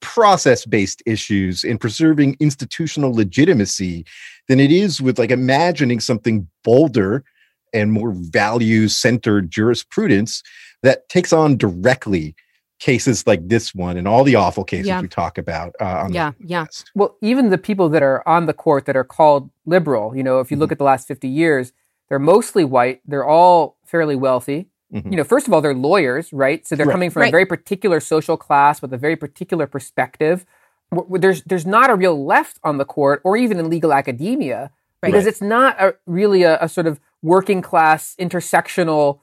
process 0.00 0.64
based 0.66 1.02
issues 1.06 1.64
in 1.64 1.78
preserving 1.78 2.36
institutional 2.40 3.12
legitimacy 3.14 4.04
than 4.48 4.60
it 4.60 4.70
is 4.70 5.00
with 5.00 5.18
like 5.18 5.30
imagining 5.30 5.98
something 6.00 6.46
bolder 6.62 7.24
and 7.72 7.92
more 7.92 8.12
value 8.12 8.88
centered 8.88 9.50
jurisprudence 9.50 10.42
that 10.82 11.08
takes 11.08 11.32
on 11.32 11.56
directly 11.56 12.34
cases 12.78 13.26
like 13.26 13.48
this 13.48 13.74
one 13.74 13.96
and 13.96 14.06
all 14.06 14.22
the 14.24 14.34
awful 14.36 14.64
cases 14.64 14.86
Yeah. 14.86 15.00
we 15.00 15.08
talk 15.08 15.36
about 15.38 15.74
uh, 15.80 15.84
on 16.04 16.08
the 16.08 16.14
Yeah. 16.14 16.32
Yeah. 16.38 16.66
Well, 16.94 17.16
even 17.20 17.50
the 17.50 17.58
people 17.58 17.88
that 17.88 18.02
are 18.02 18.26
on 18.26 18.46
the 18.46 18.52
court 18.52 18.86
that 18.86 18.96
are 18.96 19.04
called 19.04 19.50
liberal, 19.66 20.16
you 20.16 20.22
know, 20.22 20.40
if 20.40 20.50
you 20.50 20.56
look 20.56 20.70
at 20.72 20.78
the 20.78 20.84
last 20.84 21.08
50 21.08 21.26
years, 21.28 21.72
they're 22.08 22.18
mostly 22.18 22.64
white. 22.64 23.00
They're 23.06 23.24
all 23.26 23.76
fairly 23.84 24.14
wealthy. 24.16 24.68
Mhm. 24.94 25.10
You 25.10 25.16
know, 25.18 25.24
first 25.24 25.46
of 25.46 25.52
all, 25.52 25.60
they're 25.60 25.74
lawyers, 25.74 26.32
right? 26.32 26.66
So 26.66 26.76
they're 26.76 26.86
Right. 26.86 26.92
coming 26.92 27.10
from 27.10 27.20
Right. 27.22 27.28
a 27.28 27.30
very 27.32 27.46
particular 27.46 28.00
social 28.00 28.36
class 28.36 28.80
with 28.80 28.92
a 28.94 28.96
very 28.98 29.16
particular 29.16 29.66
perspective. 29.66 30.46
W- 30.90 31.04
w- 31.06 31.20
There's 31.20 31.42
there's 31.42 31.66
not 31.66 31.90
a 31.90 31.94
real 31.96 32.24
left 32.24 32.58
on 32.64 32.78
the 32.78 32.84
court 32.86 33.20
or 33.24 33.36
even 33.36 33.58
in 33.58 33.68
legal 33.68 33.92
academia 33.92 34.70
Right. 35.02 35.12
because 35.12 35.26
it's 35.26 35.42
not 35.42 35.78
a, 35.80 35.94
really 36.06 36.44
a, 36.44 36.58
a 36.62 36.68
sort 36.68 36.86
of 36.86 36.98
working 37.22 37.60
class 37.60 38.14
intersectional 38.18 39.18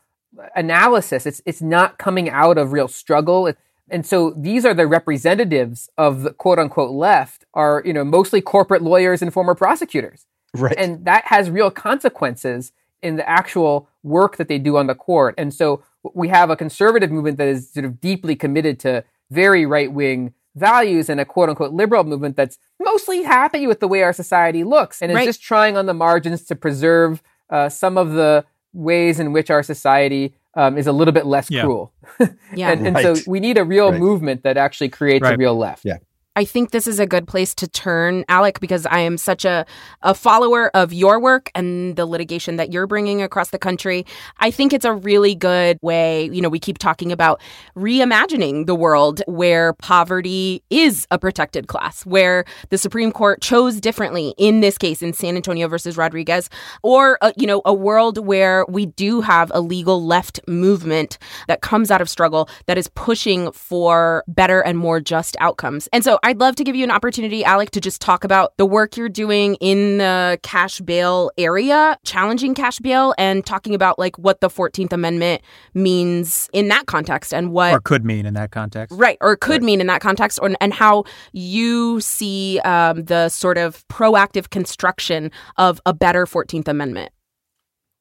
analysis. 0.55 1.25
It's 1.25 1.41
it's 1.45 1.61
not 1.61 1.97
coming 1.97 2.29
out 2.29 2.57
of 2.57 2.71
real 2.71 2.87
struggle. 2.87 3.47
It, 3.47 3.57
and 3.89 4.05
so 4.05 4.31
these 4.35 4.65
are 4.65 4.73
the 4.73 4.87
representatives 4.87 5.89
of 5.97 6.23
the 6.23 6.33
quote 6.33 6.59
unquote 6.59 6.91
left 6.91 7.45
are, 7.53 7.81
you 7.85 7.93
know, 7.93 8.03
mostly 8.03 8.41
corporate 8.41 8.81
lawyers 8.81 9.21
and 9.21 9.31
former 9.33 9.55
prosecutors. 9.55 10.25
right 10.55 10.75
And 10.77 11.05
that 11.05 11.25
has 11.25 11.49
real 11.49 11.69
consequences 11.71 12.71
in 13.01 13.17
the 13.17 13.29
actual 13.29 13.87
work 14.03 14.37
that 14.37 14.47
they 14.47 14.57
do 14.57 14.77
on 14.77 14.87
the 14.87 14.95
court. 14.95 15.35
And 15.37 15.53
so 15.53 15.83
we 16.13 16.27
have 16.29 16.49
a 16.49 16.55
conservative 16.55 17.11
movement 17.11 17.37
that 17.37 17.47
is 17.47 17.71
sort 17.71 17.85
of 17.85 17.99
deeply 18.01 18.35
committed 18.35 18.79
to 18.79 19.03
very 19.31 19.65
right 19.65 19.91
wing 19.91 20.33
values 20.55 21.09
and 21.09 21.19
a 21.19 21.25
quote 21.25 21.49
unquote 21.49 21.73
liberal 21.73 22.03
movement 22.03 22.35
that's 22.37 22.57
mostly 22.81 23.23
happy 23.23 23.67
with 23.67 23.79
the 23.81 23.87
way 23.87 24.01
our 24.03 24.13
society 24.13 24.63
looks 24.63 25.01
and 25.01 25.11
is 25.11 25.15
Right. 25.15 25.25
just 25.25 25.41
trying 25.43 25.75
on 25.77 25.85
the 25.85 25.93
margins 25.93 26.43
to 26.45 26.55
preserve 26.55 27.21
uh, 27.49 27.69
some 27.69 27.97
of 27.97 28.11
the 28.13 28.45
ways 28.75 29.19
in 29.19 29.31
which 29.33 29.49
our 29.49 29.63
society 29.63 30.35
um, 30.55 30.77
is 30.77 30.87
a 30.87 30.91
little 30.91 31.11
bit 31.13 31.25
less 31.25 31.49
Yeah. 31.49 31.63
cruel. 31.63 31.91
Yeah. 32.55 32.71
and, 32.71 32.85
and 32.87 32.95
Right. 32.95 33.17
so 33.17 33.23
we 33.29 33.39
need 33.39 33.57
a 33.57 33.63
real 33.63 33.91
Right. 33.91 33.99
movement 33.99 34.43
that 34.43 34.57
actually 34.57 34.89
creates 34.89 35.25
a 35.27 35.35
real 35.35 35.55
left. 35.57 35.83
Yeah. 35.85 35.97
I 36.37 36.43
think 36.43 36.71
this 36.71 36.85
is 36.85 36.99
a 36.99 37.07
good 37.07 37.27
place 37.27 37.55
to 37.55 37.67
turn, 37.67 38.25
Alec, 38.27 38.59
because 38.59 38.85
I 38.85 38.99
am 38.99 39.17
such 39.17 39.45
a, 39.45 39.65
a 40.01 40.13
follower 40.13 40.69
of 40.75 40.91
your 40.91 41.17
work 41.17 41.49
and 41.55 41.95
the 41.95 42.05
litigation 42.05 42.57
that 42.57 42.73
you're 42.73 42.87
bringing 42.87 43.21
across 43.21 43.51
the 43.51 43.57
country. 43.57 44.05
I 44.39 44.51
think 44.51 44.73
it's 44.73 44.83
a 44.83 44.93
really 44.93 45.33
good 45.33 45.79
way. 45.81 46.29
You 46.33 46.41
know, 46.41 46.49
we 46.49 46.59
keep 46.59 46.77
talking 46.77 47.13
about 47.13 47.39
reimagining 47.77 48.65
the 48.65 48.75
world 48.75 49.21
where 49.27 49.73
poverty 49.73 50.61
is 50.69 51.07
a 51.09 51.17
protected 51.17 51.67
class, 51.67 52.05
where 52.05 52.43
the 52.69 52.77
Supreme 52.77 53.13
Court 53.13 53.41
chose 53.41 53.79
differently 53.79 54.33
in 54.37 54.59
this 54.59 54.77
case, 54.77 55.01
in 55.01 55.13
San 55.13 55.37
Antonio 55.37 55.69
versus 55.69 55.95
Rodriguez, 55.95 56.49
or, 56.83 57.17
uh, 57.21 57.31
you 57.37 57.47
know, 57.47 57.61
a 57.63 57.73
world 57.73 58.25
where 58.25 58.65
we 58.67 58.87
do 58.87 59.21
have 59.21 59.53
a 59.55 59.61
legal 59.61 60.05
left 60.05 60.41
movement 60.49 61.17
that 61.47 61.61
comes 61.61 61.91
out 61.91 62.01
of 62.01 62.09
struggle 62.09 62.49
that 62.65 62.77
is 62.77 62.89
pushing 62.89 63.53
for 63.53 64.25
better 64.27 64.59
and 64.59 64.77
more 64.77 64.99
just 64.99 65.37
outcomes. 65.39 65.87
And 65.93 66.03
so 66.03 66.19
I'd 66.25 66.39
love 66.39 66.55
to 66.55 66.63
give 66.63 66.75
you 66.75 66.83
an 66.83 66.89
opportunity, 66.89 67.45
Alec, 67.45 67.69
to 67.69 67.79
just 67.79 68.01
talk 68.01 68.23
about 68.23 68.57
the 68.57 68.65
work 68.65 68.97
you're 68.97 69.09
doing 69.09 69.53
in 69.61 69.99
the 69.99 70.39
cash 70.41 70.81
bail 70.81 71.29
area, 71.37 71.99
challenging 72.03 72.55
cash 72.55 72.79
bail, 72.79 73.13
and 73.19 73.45
talking 73.45 73.75
about 73.75 73.99
like 73.99 74.17
what 74.17 74.41
the 74.41 74.49
14th 74.49 74.91
Amendment 74.91 75.43
means 75.75 76.49
in 76.51 76.67
that 76.69 76.87
context 76.87 77.31
and 77.31 77.51
what 77.51 77.73
or 77.73 77.79
could 77.79 78.03
mean 78.03 78.25
in 78.25 78.33
that 78.33 78.49
context. 78.49 78.97
Right, 78.97 79.19
or 79.21 79.35
could 79.35 79.61
mean 79.61 79.79
in 79.79 79.85
that 79.85 80.01
context, 80.01 80.39
or, 80.41 80.49
and 80.59 80.73
how 80.73 81.03
you 81.31 82.01
see 82.01 82.59
um, 82.61 83.03
the 83.03 83.29
sort 83.29 83.59
of 83.59 83.87
proactive 83.87 84.49
construction 84.49 85.29
of 85.57 85.79
a 85.85 85.93
better 85.93 86.25
14th 86.25 86.67
Amendment. 86.67 87.11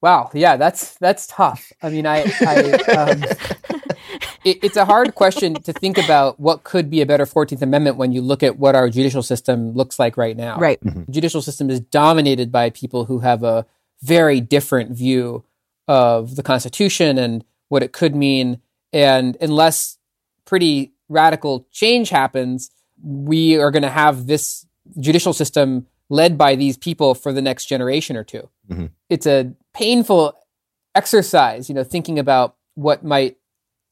Wow, 0.00 0.30
yeah, 0.32 0.56
that's 0.56 0.96
that's 0.96 1.26
tough. 1.26 1.74
I 1.82 1.90
mean, 1.90 2.06
I, 2.06 2.24
I 2.40 2.72
um, 2.96 3.22
it, 4.44 4.58
it's 4.62 4.76
a 4.76 4.84
hard 4.84 5.14
question 5.14 5.54
to 5.54 5.72
think 5.72 5.98
about 5.98 6.38
what 6.38 6.64
could 6.64 6.90
be 6.90 7.00
a 7.00 7.06
better 7.06 7.26
Fourteenth 7.26 7.62
Amendment 7.62 7.96
when 7.96 8.12
you 8.12 8.20
look 8.20 8.42
at 8.42 8.58
what 8.58 8.74
our 8.74 8.88
judicial 8.88 9.22
system 9.22 9.72
looks 9.72 9.98
like 9.98 10.16
right 10.16 10.36
now. 10.36 10.58
Right. 10.58 10.80
The 10.82 11.06
judicial 11.10 11.42
system 11.42 11.70
is 11.70 11.80
dominated 11.80 12.50
by 12.52 12.70
people 12.70 13.04
who 13.06 13.20
have 13.20 13.42
a 13.42 13.66
very 14.02 14.40
different 14.40 14.92
view 14.92 15.44
of 15.88 16.36
the 16.36 16.42
Constitution 16.42 17.18
and 17.18 17.44
what 17.68 17.82
it 17.82 17.92
could 17.92 18.14
mean, 18.14 18.60
and 18.92 19.36
unless 19.40 19.98
pretty 20.44 20.92
radical 21.08 21.66
change 21.72 22.10
happens, 22.10 22.70
we 23.02 23.58
are 23.58 23.70
going 23.70 23.82
to 23.82 23.90
have 23.90 24.26
this 24.26 24.66
judicial 25.00 25.32
system 25.32 25.86
led 26.10 26.36
by 26.38 26.54
these 26.54 26.76
people 26.76 27.14
for 27.14 27.32
the 27.32 27.42
next 27.42 27.66
generation 27.66 28.16
or 28.16 28.24
2 28.24 28.48
Mhm. 28.70 28.90
It's 29.08 29.26
a 29.26 29.52
painful 29.72 30.34
exercise, 30.94 31.68
you 31.68 31.74
know, 31.74 31.84
thinking 31.84 32.18
about 32.18 32.56
what 32.74 33.04
might 33.04 33.36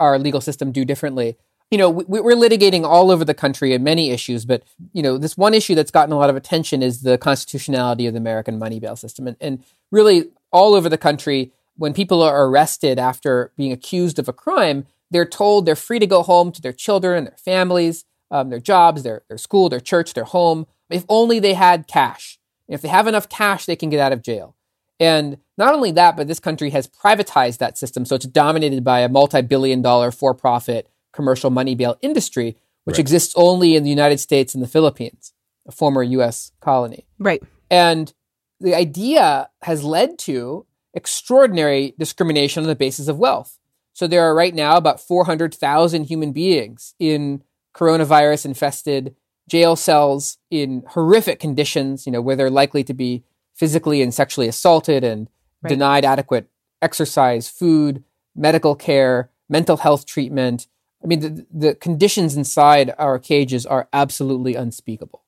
our 0.02 0.18
legal 0.18 0.40
system 0.40 0.72
do 0.72 0.84
differently. 0.84 1.36
You 1.70 1.78
know, 1.78 1.88
we, 1.88 2.20
we're 2.20 2.36
litigating 2.36 2.84
all 2.84 3.10
over 3.10 3.24
the 3.24 3.34
country 3.34 3.72
in 3.72 3.82
many 3.82 4.10
issues, 4.10 4.44
but 4.44 4.62
you 4.92 5.02
know, 5.02 5.16
this 5.16 5.38
one 5.38 5.54
issue 5.54 5.74
that's 5.74 5.90
gotten 5.90 6.12
a 6.12 6.18
lot 6.18 6.28
of 6.28 6.36
attention 6.36 6.82
is 6.82 7.02
the 7.02 7.16
constitutionality 7.16 8.06
of 8.06 8.12
the 8.12 8.18
American 8.18 8.58
money 8.58 8.78
bail 8.78 8.96
system, 8.96 9.26
and, 9.26 9.36
and 9.40 9.64
really 9.90 10.30
all 10.50 10.74
over 10.74 10.88
the 10.88 10.98
country, 10.98 11.52
when 11.76 11.94
people 11.94 12.22
are 12.22 12.46
arrested 12.46 12.98
after 12.98 13.52
being 13.56 13.72
accused 13.72 14.18
of 14.18 14.28
a 14.28 14.32
crime, 14.32 14.86
they're 15.10 15.24
told 15.24 15.64
they're 15.64 15.76
free 15.76 15.98
to 15.98 16.06
go 16.06 16.22
home 16.22 16.52
to 16.52 16.60
their 16.60 16.72
children, 16.72 17.24
their 17.24 17.38
families, 17.38 18.04
um, 18.30 18.50
their 18.50 18.60
jobs, 18.60 19.02
their 19.02 19.22
their 19.28 19.38
school, 19.38 19.68
their 19.68 19.80
church, 19.80 20.12
their 20.12 20.24
home, 20.24 20.66
if 20.90 21.04
only 21.08 21.38
they 21.38 21.54
had 21.54 21.86
cash. 21.86 22.38
If 22.68 22.82
they 22.82 22.88
have 22.88 23.06
enough 23.06 23.28
cash, 23.28 23.66
they 23.66 23.76
can 23.76 23.90
get 23.90 24.00
out 24.00 24.12
of 24.12 24.22
jail. 24.22 24.56
And 25.00 25.38
not 25.58 25.74
only 25.74 25.90
that, 25.92 26.16
but 26.16 26.28
this 26.28 26.40
country 26.40 26.70
has 26.70 26.86
privatized 26.86 27.58
that 27.58 27.76
system. 27.78 28.04
So 28.04 28.14
it's 28.14 28.26
dominated 28.26 28.84
by 28.84 29.00
a 29.00 29.08
multi 29.08 29.42
billion 29.42 29.82
dollar 29.82 30.10
for 30.10 30.34
profit 30.34 30.88
commercial 31.12 31.50
money 31.50 31.74
bail 31.74 31.96
industry, 32.02 32.56
which 32.84 32.94
Right. 32.94 33.00
exists 33.00 33.34
only 33.36 33.76
in 33.76 33.82
the 33.82 33.90
United 33.90 34.18
States 34.18 34.54
and 34.54 34.62
the 34.62 34.68
Philippines, 34.68 35.32
a 35.66 35.72
former 35.72 36.02
US 36.02 36.52
colony. 36.60 37.06
Right. 37.18 37.42
And 37.70 38.12
the 38.60 38.74
idea 38.74 39.50
has 39.62 39.82
led 39.84 40.18
to 40.20 40.66
extraordinary 40.94 41.94
discrimination 41.98 42.62
on 42.62 42.68
the 42.68 42.74
basis 42.76 43.08
of 43.08 43.18
wealth. 43.18 43.58
So 43.92 44.06
there 44.06 44.22
are 44.22 44.34
right 44.34 44.54
now 44.54 44.76
about 44.76 45.00
400,000 45.00 46.04
human 46.04 46.32
beings 46.32 46.94
in 46.98 47.42
coronavirus 47.74 48.46
infested 48.46 49.14
jail 49.48 49.76
cells 49.76 50.38
in 50.50 50.82
horrific 50.90 51.40
conditions, 51.40 52.06
you 52.06 52.12
know, 52.12 52.20
where 52.20 52.36
they're 52.36 52.50
likely 52.50 52.84
to 52.84 52.94
be 52.94 53.24
physically 53.62 54.02
and 54.02 54.12
sexually 54.12 54.48
assaulted 54.48 55.04
and 55.04 55.28
Right. 55.62 55.68
denied 55.68 56.04
adequate 56.04 56.48
exercise, 56.80 57.48
food, 57.48 58.02
medical 58.34 58.74
care, 58.74 59.30
mental 59.48 59.76
health 59.76 60.04
treatment. 60.06 60.66
I 61.04 61.06
mean, 61.06 61.20
the, 61.20 61.46
the 61.52 61.74
conditions 61.76 62.36
inside 62.36 62.92
our 62.98 63.20
cages 63.20 63.64
are 63.64 63.88
absolutely 63.92 64.56
unspeakable. 64.56 65.22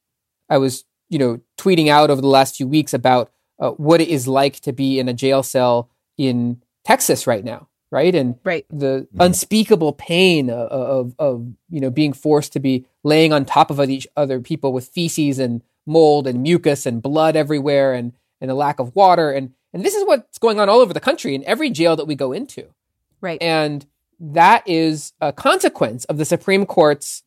I 0.51 0.59
was, 0.59 0.85
you 1.09 1.21
know, 1.21 1.41
tweeting 1.57 1.87
out 1.89 2.11
over 2.11 2.21
the 2.21 2.27
last 2.27 2.57
few 2.57 2.67
weeks 2.67 2.93
about 2.93 3.31
uh, 3.61 3.71
what 3.73 4.01
it 4.01 4.09
is 4.09 4.27
like 4.27 4.59
to 4.63 4.73
be 4.73 4.99
in 4.99 5.09
a 5.09 5.13
jail 5.15 5.45
cell 5.45 5.89
in 6.19 6.61
Texas 6.85 7.29
right 7.29 7.45
now, 7.45 7.69
right? 7.93 8.13
And 8.17 8.35
Right. 8.43 8.67
the 8.69 9.07
unspeakable 9.21 9.93
pain 9.93 10.51
of, 10.51 10.69
of, 10.69 11.15
of, 11.21 11.47
you 11.71 11.81
know, 11.81 11.91
being 11.91 12.13
forced 12.13 12.53
to 12.55 12.59
be 12.59 12.87
laying 13.05 13.33
on 13.33 13.45
top 13.45 13.71
of 13.71 13.79
each 13.89 14.09
other 14.17 14.41
people 14.41 14.73
with 14.73 14.89
feces 14.89 15.39
and 15.39 15.63
mold 15.87 16.27
and 16.27 16.43
mucus 16.43 16.87
and 16.87 17.01
blood 17.01 17.37
everywhere 17.37 17.95
and, 17.95 18.13
and 18.45 18.53
a 18.53 18.55
lack 18.55 18.79
of 18.79 18.95
water. 18.95 19.33
And, 19.33 19.53
And 19.73 19.85
this 19.85 19.95
is 19.95 20.07
what's 20.07 20.39
going 20.39 20.61
on 20.61 20.69
all 20.69 20.79
over 20.79 20.93
the 20.93 21.01
country 21.01 21.35
in 21.35 21.43
every 21.45 21.71
jail 21.71 21.97
that 21.97 22.07
we 22.07 22.15
go 22.15 22.33
into. 22.33 22.67
Right. 23.21 23.43
And 23.43 23.85
that 24.21 24.63
is 24.69 25.13
a 25.21 25.33
consequence 25.33 26.05
of 26.05 26.19
the 26.19 26.25
Supreme 26.25 26.67
Court's 26.67 27.23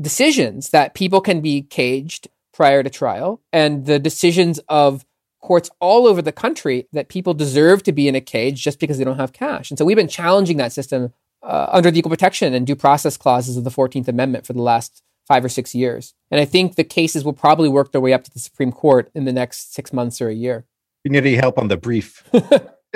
decisions 0.00 0.70
that 0.70 0.94
people 0.94 1.20
can 1.20 1.40
be 1.40 1.62
caged 1.62 2.28
prior 2.52 2.82
to 2.82 2.90
trial 2.90 3.40
and 3.52 3.86
the 3.86 3.98
decisions 3.98 4.58
of 4.68 5.04
courts 5.40 5.70
all 5.78 6.06
over 6.06 6.22
the 6.22 6.32
country 6.32 6.88
that 6.92 7.08
people 7.08 7.34
deserve 7.34 7.82
to 7.82 7.92
be 7.92 8.08
in 8.08 8.14
a 8.14 8.20
cage 8.20 8.62
just 8.62 8.80
because 8.80 8.96
they 8.96 9.04
don't 9.04 9.18
have 9.18 9.32
cash. 9.32 9.70
And 9.70 9.78
so 9.78 9.84
we've 9.84 9.96
been 9.96 10.08
challenging 10.08 10.56
that 10.56 10.72
system 10.72 11.12
uh, 11.42 11.68
under 11.70 11.90
the 11.90 11.98
equal 11.98 12.10
protection 12.10 12.54
and 12.54 12.66
due 12.66 12.74
process 12.74 13.16
clauses 13.16 13.56
of 13.56 13.64
the 13.64 13.70
14th 13.70 14.08
Amendment 14.08 14.46
for 14.46 14.54
the 14.54 14.62
last 14.62 15.02
five 15.26 15.44
or 15.44 15.48
six 15.48 15.74
years. 15.74 16.14
And 16.30 16.40
I 16.40 16.44
think 16.44 16.74
the 16.74 16.84
cases 16.84 17.24
will 17.24 17.32
probably 17.32 17.68
work 17.68 17.92
their 17.92 18.00
way 18.00 18.12
up 18.12 18.24
to 18.24 18.30
the 18.30 18.38
Supreme 18.38 18.72
Court 18.72 19.10
in 19.14 19.24
the 19.24 19.32
next 19.32 19.74
six 19.74 19.92
months 19.92 20.20
or 20.20 20.28
a 20.28 20.34
year. 20.34 20.66
You 21.02 21.10
need 21.10 21.18
any 21.18 21.36
help 21.36 21.58
on 21.58 21.68
the 21.68 21.76
brief? 21.76 22.24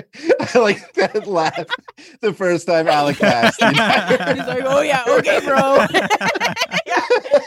I 0.54 0.58
like 0.58 0.92
that 0.94 1.26
laugh 1.26 1.66
the 2.20 2.32
first 2.32 2.66
time 2.66 2.88
Alec 2.88 3.22
asked. 3.22 3.62
He's 3.62 4.46
like, 4.46 4.62
oh 4.64 4.80
yeah, 4.80 5.04
okay, 5.08 5.40
bro. 5.40 5.86
yeah. 6.86 7.04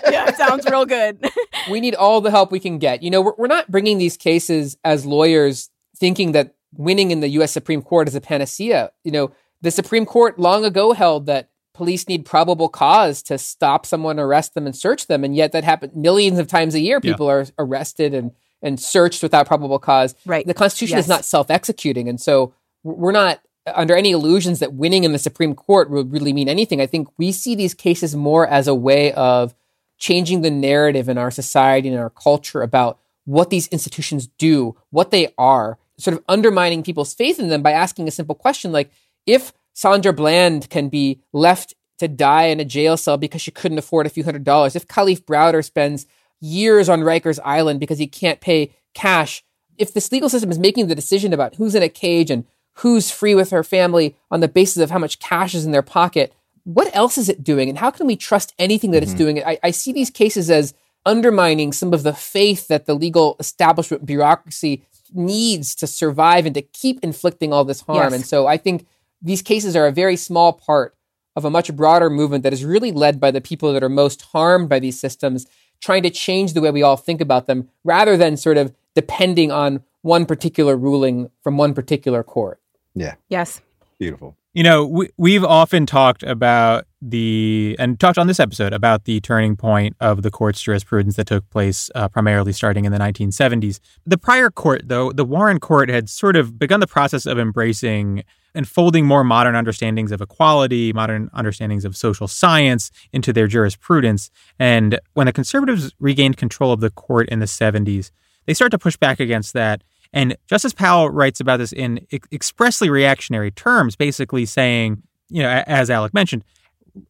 yeah, 0.10 0.36
sounds 0.36 0.66
real 0.66 0.86
good. 0.86 1.24
we 1.70 1.80
need 1.80 1.96
all 1.96 2.22
the 2.22 2.32
help 2.32 2.52
we 2.52 2.60
can 2.60 2.78
get. 2.78 3.04
You 3.04 3.10
know, 3.10 3.22
we're, 3.22 3.36
we're 3.38 3.48
not 3.48 3.70
bringing 3.72 3.98
these 3.98 4.18
cases 4.18 4.78
as 4.84 5.06
lawyers 5.06 5.70
thinking 5.98 6.34
that 6.34 6.56
winning 6.76 7.12
in 7.12 7.20
the 7.20 7.30
U.S. 7.30 7.52
Supreme 7.52 7.82
Court 7.82 8.08
is 8.08 8.16
a 8.16 8.22
panacea. 8.22 8.92
You 9.04 9.12
know, 9.12 9.32
the 9.62 9.72
Supreme 9.72 10.06
Court 10.06 10.40
long 10.40 10.66
ago 10.66 10.94
held 10.94 11.28
that 11.28 11.50
police 11.82 12.08
need 12.08 12.26
probable 12.26 12.70
cause 12.70 13.24
to 13.24 13.40
stop 13.40 13.88
someone, 13.88 14.20
arrest 14.20 14.54
them, 14.54 14.68
and 14.68 14.76
search 14.76 15.08
them, 15.08 15.24
and 15.24 15.36
yet 15.36 15.52
that 15.52 15.64
happens 15.64 15.96
millions 15.96 16.38
of 16.38 16.46
times 16.46 16.76
a 16.76 16.80
year. 16.80 17.02
People 17.02 17.26
yeah. 17.26 17.34
are 17.34 17.46
arrested 17.58 18.14
and 18.14 18.30
and 18.62 18.80
searched 18.80 19.24
without 19.24 19.48
probable 19.48 19.80
cause. 19.80 20.14
Right. 20.24 20.46
The 20.46 20.54
Constitution 20.54 20.98
Yes. 20.98 21.06
is 21.06 21.10
not 21.10 21.26
self 21.26 21.50
executing. 21.50 22.08
And 22.08 22.22
so 22.22 22.54
we're 22.84 23.12
not 23.12 23.42
under 23.66 23.96
any 23.96 24.12
illusions 24.12 24.60
that 24.60 24.74
winning 24.74 25.06
in 25.06 25.12
the 25.12 25.18
Supreme 25.18 25.56
Court 25.56 25.90
would 25.90 26.12
really 26.12 26.34
mean 26.34 26.48
anything. 26.48 26.80
I 26.80 26.86
think 26.86 27.08
we 27.18 27.32
see 27.32 27.56
these 27.56 27.74
cases 27.74 28.16
more 28.16 28.48
as 28.48 28.68
a 28.68 28.76
way 28.76 29.12
of 29.14 29.56
changing 29.98 30.42
the 30.42 30.52
narrative 30.52 31.10
in 31.10 31.18
our 31.18 31.32
society 31.32 31.90
and 31.90 31.98
our 31.98 32.12
culture 32.12 32.62
about 32.62 33.00
what 33.26 33.50
these 33.50 33.66
institutions 33.70 34.28
do, 34.38 34.76
what 34.92 35.10
they 35.10 35.34
are, 35.36 35.80
sort 35.98 36.16
of 36.16 36.24
undermining 36.30 36.84
people's 36.84 37.16
faith 37.16 37.40
in 37.40 37.50
them 37.50 37.64
by 37.64 37.72
asking 37.72 38.08
a 38.08 38.12
simple 38.12 38.36
question 38.36 38.72
like 38.72 38.92
if 39.26 39.52
Sandra 39.74 40.14
Bland 40.14 40.70
can 40.70 40.90
be 40.90 41.22
left 41.34 41.74
to 42.00 42.08
die 42.08 42.46
in 42.46 42.60
a 42.60 42.66
jail 42.66 42.98
cell 42.98 43.18
because 43.18 43.42
she 43.42 43.52
couldn't 43.52 43.78
afford 43.78 44.06
a 44.06 44.10
few 44.10 44.24
hundred 44.24 44.44
dollars, 44.44 44.76
if 44.76 44.88
Kalief 44.88 45.22
Browder 45.24 45.64
spends 45.64 46.08
years 46.40 46.90
on 46.90 47.02
Rikers 47.02 47.40
Island 47.46 47.80
because 47.80 48.00
he 48.00 48.08
can't 48.08 48.42
pay 48.42 48.74
cash, 48.94 49.44
if 49.78 49.94
this 49.94 50.12
legal 50.12 50.30
system 50.30 50.52
is 50.52 50.60
making 50.60 50.88
the 50.88 50.96
decision 50.96 51.34
about 51.34 51.56
who's 51.56 51.76
in 51.76 51.84
a 51.84 51.90
cage 51.90 52.32
and 52.32 52.46
who's 52.76 53.12
free 53.12 53.36
with 53.36 53.52
her 53.52 53.64
family 53.64 54.16
on 54.30 54.40
the 54.40 54.48
basis 54.48 54.82
of 54.82 54.90
how 54.90 54.98
much 54.98 55.20
cash 55.20 55.54
is 55.54 55.66
in 55.66 55.72
their 55.72 55.82
pocket, 55.82 56.34
what 56.64 56.94
else 56.96 57.18
is 57.18 57.30
it 57.30 57.44
doing? 57.44 57.70
And 57.70 57.78
how 57.78 57.92
can 57.92 58.08
we 58.08 58.16
trust 58.16 58.54
anything 58.58 58.92
that 58.92 59.04
it's 59.04 59.12
mm-hmm. 59.12 59.18
doing? 59.18 59.44
I, 59.44 59.60
I 59.64 59.72
see 59.72 59.92
these 59.92 60.10
cases 60.10 60.50
as 60.50 60.74
undermining 61.06 61.74
some 61.74 61.94
of 61.94 62.04
the 62.04 62.14
faith 62.14 62.68
that 62.68 62.86
the 62.86 62.94
legal 62.94 63.36
establishment 63.40 64.06
bureaucracy 64.06 64.84
needs 65.14 65.76
to 65.76 65.88
survive 65.88 66.46
and 66.46 66.56
to 66.56 66.62
keep 66.62 67.00
inflicting 67.04 67.52
all 67.52 67.66
this 67.66 67.82
harm. 67.82 68.12
Yes. 68.12 68.14
And 68.14 68.26
so 68.26 68.48
I 68.48 68.58
think 68.58 68.86
these 69.22 69.42
cases 69.42 69.76
are 69.76 69.88
a 69.88 69.92
very 69.92 70.16
small 70.16 70.54
part 70.54 70.96
of 71.36 71.46
a 71.46 71.50
much 71.50 71.74
broader 71.76 72.10
movement 72.10 72.44
that 72.44 72.54
is 72.54 72.66
really 72.66 72.92
led 72.92 73.20
by 73.20 73.32
the 73.32 73.42
people 73.42 73.72
that 73.74 73.84
are 73.84 73.90
most 73.90 74.22
harmed 74.34 74.68
by 74.68 74.80
these 74.80 75.00
systems, 75.00 75.48
trying 75.80 76.04
to 76.04 76.10
change 76.10 76.54
the 76.54 76.62
way 76.62 76.72
we 76.72 76.84
all 76.84 76.98
think 76.98 77.22
about 77.22 77.48
them 77.48 77.70
rather 77.84 78.18
than 78.18 78.36
sort 78.36 78.58
of 78.58 78.74
depending 78.96 79.52
on 79.52 79.82
one 80.02 80.26
particular 80.26 80.76
ruling 80.76 81.30
from 81.42 81.58
one 81.58 81.74
particular 81.74 82.24
court. 82.24 82.60
Yeah, 82.96 83.16
Yes. 83.30 83.62
beautiful. 84.00 84.36
You 84.54 84.64
know, 84.64 84.86
we, 84.86 85.10
we've 85.16 85.46
often 85.46 85.86
talked 85.86 86.24
about 86.24 86.86
the, 87.02 87.74
and 87.80 87.98
talked 87.98 88.18
on 88.18 88.28
this 88.28 88.40
episode 88.40 88.74
about 88.74 89.06
the 89.06 89.22
turning 89.22 89.56
point 89.56 89.96
of 90.02 90.24
the 90.24 90.30
court's 90.32 90.62
jurisprudence 90.62 91.16
that 91.16 91.28
took 91.28 91.50
place 91.50 91.90
uh, 91.96 92.10
primarily 92.10 92.52
starting 92.52 92.84
in 92.84 92.92
the 92.92 92.98
1970s. 92.98 93.80
The 94.06 94.18
prior 94.18 94.50
court, 94.50 94.90
though, 94.90 95.14
the 95.14 95.24
Warren 95.24 95.62
Court 95.62 95.88
had 95.88 96.10
sort 96.10 96.36
of 96.36 96.60
begun 96.60 96.82
the 96.82 96.88
process 96.88 97.26
of 97.26 97.40
embracing 97.40 98.26
and 98.54 98.68
folding 98.68 99.06
more 99.06 99.24
modern 99.24 99.56
understandings 99.56 100.12
of 100.12 100.20
equality, 100.20 100.92
modern 100.92 101.30
understandings 101.34 101.86
of 101.86 101.96
social 101.96 102.28
science 102.28 102.92
into 103.14 103.32
their 103.32 103.48
jurisprudence. 103.48 104.30
And 104.60 105.00
when 105.14 105.28
the 105.28 105.34
conservatives 105.34 105.94
regained 105.98 106.36
control 106.36 106.74
of 106.74 106.82
the 106.82 106.90
court 106.90 107.30
in 107.30 107.40
the 107.40 107.46
70s, 107.46 108.12
they 108.48 108.54
start 108.54 108.72
to 108.72 108.78
push 108.78 108.98
back 108.98 109.22
against 109.22 109.54
that. 109.54 109.82
And 110.14 110.36
Justice 110.48 110.74
Powell 110.74 111.10
writes 111.10 111.40
about 111.40 111.58
this 111.58 111.72
in 111.72 112.06
ex- 112.12 112.28
expressly 112.32 112.90
reactionary 112.90 113.52
terms, 113.52 113.96
basically 113.96 114.46
saying, 114.46 115.04
you 115.30 115.42
know, 115.42 115.50
a- 115.50 115.70
as 115.70 115.90
Alec 115.90 116.14
mentioned, 116.14 116.44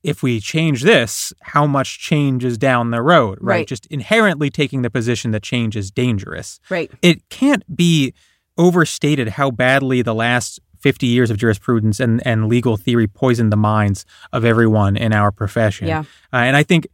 if 0.04 0.22
we 0.22 0.40
change 0.40 0.84
this, 0.84 1.34
how 1.42 1.66
much 1.66 1.98
change 2.00 2.46
is 2.46 2.58
down 2.58 2.92
the 2.92 3.02
road, 3.02 3.40
right? 3.42 3.56
Right. 3.56 3.68
Just 3.68 3.88
inherently 3.88 4.52
taking 4.52 4.84
the 4.84 4.92
position 4.92 5.32
that 5.32 5.42
change 5.42 5.76
is 5.76 5.90
dangerous. 5.90 6.60
Right. 6.70 6.92
It 7.02 7.28
can't 7.30 7.64
be 7.76 8.14
overstated 8.58 9.30
how 9.30 9.50
badly 9.50 10.04
the 10.04 10.14
last 10.14 10.60
50 10.82 11.08
years 11.08 11.32
of 11.32 11.38
jurisprudence 11.38 12.00
and, 12.00 12.26
and 12.28 12.48
legal 12.48 12.78
theory 12.78 13.08
poisoned 13.08 13.52
the 13.52 13.58
minds 13.58 14.06
of 14.34 14.46
everyone 14.46 14.98
in 14.98 15.14
our 15.14 15.32
profession. 15.32 15.88
Yeah. 15.88 16.00
Uh, 16.34 16.38
and 16.38 16.56
I 16.56 16.64
think 16.64 16.88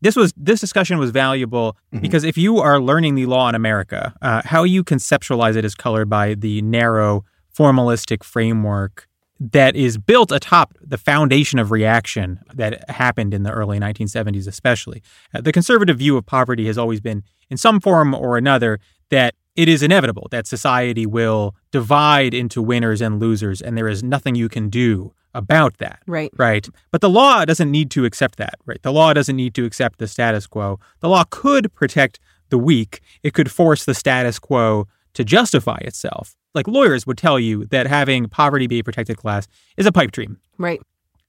this 0.00 0.16
was 0.16 0.32
this 0.36 0.60
discussion 0.60 0.98
was 0.98 1.10
valuable 1.10 1.76
because 2.00 2.24
if 2.24 2.36
you 2.36 2.58
are 2.58 2.80
learning 2.80 3.14
the 3.14 3.26
law 3.26 3.48
in 3.48 3.54
America, 3.54 4.14
uh, 4.22 4.42
how 4.44 4.62
you 4.62 4.84
conceptualize 4.84 5.56
it 5.56 5.64
is 5.64 5.74
colored 5.74 6.08
by 6.08 6.34
the 6.34 6.60
narrow 6.62 7.24
formalistic 7.56 8.22
framework 8.22 9.06
that 9.38 9.76
is 9.76 9.98
built 9.98 10.32
atop 10.32 10.74
the 10.80 10.96
foundation 10.96 11.58
of 11.58 11.70
reaction 11.70 12.40
that 12.54 12.88
happened 12.90 13.34
in 13.34 13.42
the 13.42 13.50
early 13.50 13.78
1970s, 13.78 14.46
especially. 14.46 15.02
Uh, 15.34 15.40
the 15.40 15.52
conservative 15.52 15.98
view 15.98 16.16
of 16.16 16.24
poverty 16.24 16.66
has 16.66 16.78
always 16.78 17.00
been, 17.00 17.22
in 17.50 17.56
some 17.56 17.80
form 17.80 18.14
or 18.14 18.38
another, 18.38 18.78
that 19.10 19.34
it 19.54 19.68
is 19.68 19.82
inevitable 19.82 20.28
that 20.30 20.46
society 20.46 21.06
will 21.06 21.54
divide 21.70 22.34
into 22.34 22.62
winners 22.62 23.00
and 23.00 23.20
losers, 23.20 23.60
and 23.60 23.76
there 23.76 23.88
is 23.88 24.02
nothing 24.02 24.34
you 24.34 24.48
can 24.48 24.68
do 24.68 25.12
about 25.36 25.78
that. 25.78 26.00
Right. 26.06 26.32
Right. 26.36 26.68
But 26.90 27.02
the 27.02 27.10
law 27.10 27.44
doesn't 27.44 27.70
need 27.70 27.90
to 27.92 28.04
accept 28.04 28.36
that, 28.38 28.54
right? 28.64 28.82
The 28.82 28.92
law 28.92 29.12
doesn't 29.12 29.36
need 29.36 29.54
to 29.54 29.64
accept 29.64 29.98
the 29.98 30.08
status 30.08 30.46
quo. 30.46 30.80
The 31.00 31.08
law 31.08 31.24
could 31.30 31.72
protect 31.74 32.18
the 32.48 32.58
weak, 32.58 33.00
it 33.22 33.34
could 33.34 33.50
force 33.50 33.84
the 33.84 33.94
status 33.94 34.38
quo 34.38 34.86
to 35.14 35.24
justify 35.24 35.78
itself. 35.80 36.36
Like 36.54 36.68
lawyers 36.68 37.06
would 37.06 37.18
tell 37.18 37.38
you 37.38 37.66
that 37.66 37.86
having 37.86 38.28
poverty 38.28 38.66
be 38.66 38.78
a 38.78 38.84
protected 38.84 39.16
class 39.16 39.46
is 39.76 39.84
a 39.84 39.92
pipe 39.92 40.12
dream. 40.12 40.38
Right. 40.56 40.80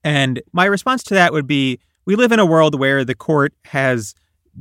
And 0.04 0.42
my 0.54 0.66
response 0.66 1.04
to 1.06 1.16
that 1.16 1.34
would 1.34 1.48
be 1.48 1.80
we 2.06 2.16
live 2.16 2.32
in 2.32 2.40
a 2.40 2.46
world 2.46 2.80
where 2.80 3.04
the 3.04 3.16
court 3.16 3.54
has, 3.66 4.14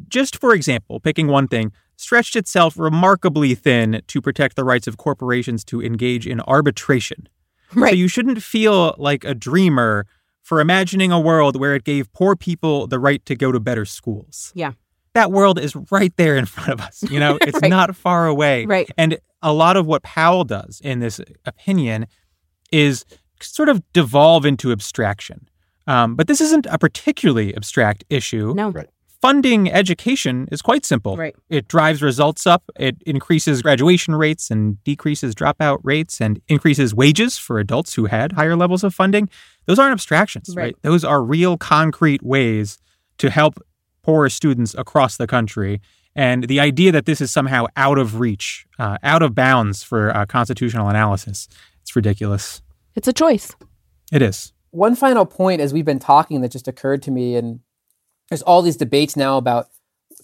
just 0.09 0.39
for 0.41 0.55
example, 0.55 0.99
picking 0.99 1.29
one 1.29 1.47
thing, 1.47 1.73
stretched 1.97 2.37
itself 2.37 2.77
remarkably 2.77 3.55
thin 3.55 4.03
to 4.07 4.21
protect 4.21 4.57
the 4.57 4.65
rights 4.65 4.87
of 4.87 4.97
corporations 4.97 5.63
to 5.65 5.83
engage 5.83 6.27
in 6.27 6.41
arbitration. 6.41 7.29
Right. 7.75 7.91
So 7.91 7.97
you 7.97 8.09
shouldn't 8.09 8.43
feel 8.43 8.95
like 8.99 9.25
a 9.25 9.35
dreamer 9.35 10.07
for 10.43 10.61
imagining 10.61 11.11
a 11.13 11.19
world 11.21 11.59
where 11.59 11.75
it 11.75 11.85
gave 11.85 12.13
poor 12.13 12.37
people 12.37 12.87
the 12.87 12.99
right 12.99 13.25
to 13.27 13.35
go 13.35 13.51
to 13.53 13.59
better 13.61 13.85
schools. 13.85 14.53
Yeah. 14.55 14.73
That 15.15 15.33
world 15.33 15.59
is 15.59 15.75
right 15.91 16.13
there 16.17 16.37
in 16.37 16.47
front 16.47 16.71
of 16.73 16.81
us. 16.81 17.03
You 17.11 17.19
know, 17.19 17.37
it's 17.43 17.61
Right. 17.61 17.69
not 17.71 17.97
far 17.97 18.27
away. 18.27 18.67
Right. 18.67 18.89
And 18.97 19.19
a 19.43 19.53
lot 19.53 19.77
of 19.77 19.87
what 19.87 20.03
Powell 20.03 20.45
does 20.45 20.81
in 20.85 21.01
this 21.01 21.21
opinion 21.45 22.07
is 22.71 23.05
sort 23.41 23.69
of 23.69 23.83
devolve 23.93 24.47
into 24.47 24.73
abstraction. 24.73 25.49
Um, 25.87 26.17
but 26.17 26.27
this 26.27 26.41
isn't 26.41 26.67
a 26.67 26.79
particularly 26.79 27.55
abstract 27.57 28.05
issue. 28.11 28.55
No. 28.57 28.71
Right. 28.71 28.89
Funding 29.21 29.71
education 29.71 30.49
is 30.53 30.61
quite 30.63 30.85
simple. 30.85 31.17
Right. 31.17 31.35
It 31.49 31.69
drives 31.69 32.03
results 32.03 32.47
up, 32.47 32.65
it 32.79 32.97
increases 33.07 33.63
graduation 33.63 34.15
rates 34.15 34.51
and 34.51 34.83
decreases 34.85 35.35
dropout 35.35 35.79
rates 35.83 36.21
and 36.21 36.41
increases 36.49 36.95
wages 36.95 37.39
for 37.39 37.59
adults 37.59 37.95
who 37.95 38.07
had 38.07 38.33
higher 38.33 38.57
levels 38.57 38.85
of 38.85 38.95
funding. 38.95 39.29
Those 39.67 39.79
aren't 39.79 39.93
abstractions, 39.93 40.55
right? 40.55 40.65
Right. 40.65 40.77
Those 40.83 41.05
are 41.05 41.23
real 41.23 41.57
concrete 41.57 42.23
ways 42.23 42.79
to 43.19 43.31
help 43.31 43.59
poor 44.03 44.29
students 44.29 44.75
across 44.75 45.17
the 45.17 45.27
country. 45.27 45.81
And 46.15 46.45
the 46.45 46.61
idea 46.61 46.93
that 46.93 47.07
this 47.07 47.21
is 47.21 47.31
somehow 47.31 47.67
out 47.77 47.99
of 47.99 48.21
reach, 48.21 48.67
uh, 48.79 48.99
out 49.03 49.23
of 49.23 49.35
bounds 49.35 49.83
for 49.83 50.17
uh, 50.17 50.27
constitutional 50.27 50.89
analysis, 50.89 51.49
it's 51.83 51.97
ridiculous. 51.97 52.63
It's 52.95 53.09
a 53.09 53.13
choice. 53.13 53.55
It 54.13 54.23
is. 54.23 54.53
One 54.71 54.95
final 54.95 55.27
point 55.27 55.61
as 55.61 55.73
we've 55.73 55.85
been 55.85 55.99
talking 55.99 56.41
that 56.43 56.53
just 56.53 56.69
occurred 56.69 57.03
to 57.03 57.11
me, 57.11 57.35
and 57.35 57.61
there's 58.29 58.43
all 58.43 58.63
these 58.63 58.77
debates 58.77 59.17
now 59.17 59.37
about 59.39 59.69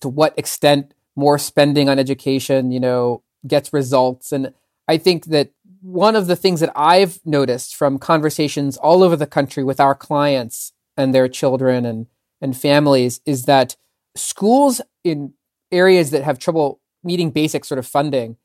to 0.01 0.09
what 0.09 0.37
extent 0.39 0.95
more 1.15 1.39
spending 1.39 1.89
on 1.89 1.99
education, 1.99 2.71
you 2.73 2.81
know, 2.81 3.23
gets 3.47 3.73
results. 3.73 4.33
And 4.33 4.53
I 4.89 4.99
think 4.99 5.27
that 5.27 5.51
one 5.81 6.17
of 6.17 6.27
the 6.27 6.37
things 6.37 6.61
that 6.61 6.73
I've 6.75 7.21
noticed 7.25 7.77
from 7.77 7.99
conversations 7.99 8.77
all 8.77 9.03
over 9.03 9.17
the 9.17 9.27
country 9.27 9.63
with 9.65 9.81
our 9.81 9.95
clients 9.95 10.73
and 10.97 11.15
their 11.15 11.29
children 11.29 11.85
and, 11.85 12.07
and 12.41 12.57
families 12.57 13.21
is 13.27 13.45
that 13.45 13.77
schools 14.17 14.81
in 15.05 15.35
areas 15.71 16.11
that 16.11 16.23
have 16.23 16.39
trouble 16.39 16.81
meeting 17.03 17.31
basic 17.31 17.65
sort 17.65 17.79
of 17.79 17.87
funding 17.87 18.37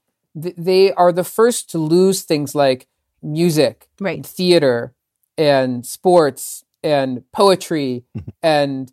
th- 0.41 0.55
they 0.57 0.91
are 0.93 1.11
the 1.11 1.23
first 1.23 1.69
to 1.71 1.77
lose 1.77 2.21
things 2.23 2.55
like 2.55 2.87
music, 3.21 3.87
Right. 3.99 4.17
and 4.17 4.25
theater, 4.25 4.93
and 5.37 5.85
sports, 5.85 6.63
and 6.83 7.23
poetry, 7.31 8.03
and 8.43 8.91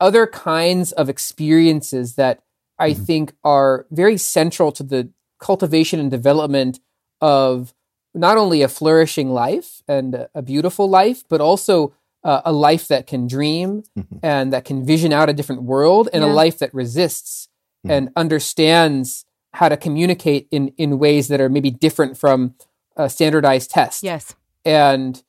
other 0.00 0.26
kinds 0.26 0.92
of 0.92 1.08
experiences 1.08 2.14
that 2.16 2.40
I 2.78 2.90
mm-hmm. 2.90 3.04
think 3.04 3.32
are 3.42 3.86
very 3.90 4.16
central 4.16 4.72
to 4.72 4.82
the 4.82 5.10
cultivation 5.40 6.00
and 6.00 6.10
development 6.10 6.80
of 7.20 7.74
not 8.14 8.36
only 8.36 8.62
a 8.62 8.68
flourishing 8.68 9.30
life 9.30 9.82
and 9.88 10.14
a, 10.14 10.30
a 10.34 10.42
beautiful 10.42 10.88
life, 10.88 11.24
but 11.28 11.40
also 11.40 11.94
uh, 12.24 12.42
a 12.44 12.52
life 12.52 12.88
that 12.88 13.06
can 13.06 13.26
dream 13.26 13.82
mm-hmm. 13.96 14.16
and 14.22 14.52
that 14.52 14.64
can 14.64 14.84
vision 14.84 15.12
out 15.12 15.28
a 15.28 15.32
different 15.32 15.62
world, 15.62 16.08
and 16.12 16.24
Yeah. 16.24 16.30
a 16.30 16.32
life 16.32 16.58
that 16.58 16.74
resists 16.74 17.48
mm-hmm. 17.84 17.92
and 17.92 18.10
understands 18.16 19.24
how 19.52 19.68
to 19.68 19.76
communicate 19.76 20.48
in 20.50 20.68
in 20.76 20.98
ways 20.98 21.28
that 21.28 21.40
are 21.40 21.48
maybe 21.48 21.70
different 21.70 22.18
from 22.18 22.54
a 22.96 23.08
standardized 23.08 23.70
test 23.70 24.02
Yes. 24.02 24.34
and 24.64 25.22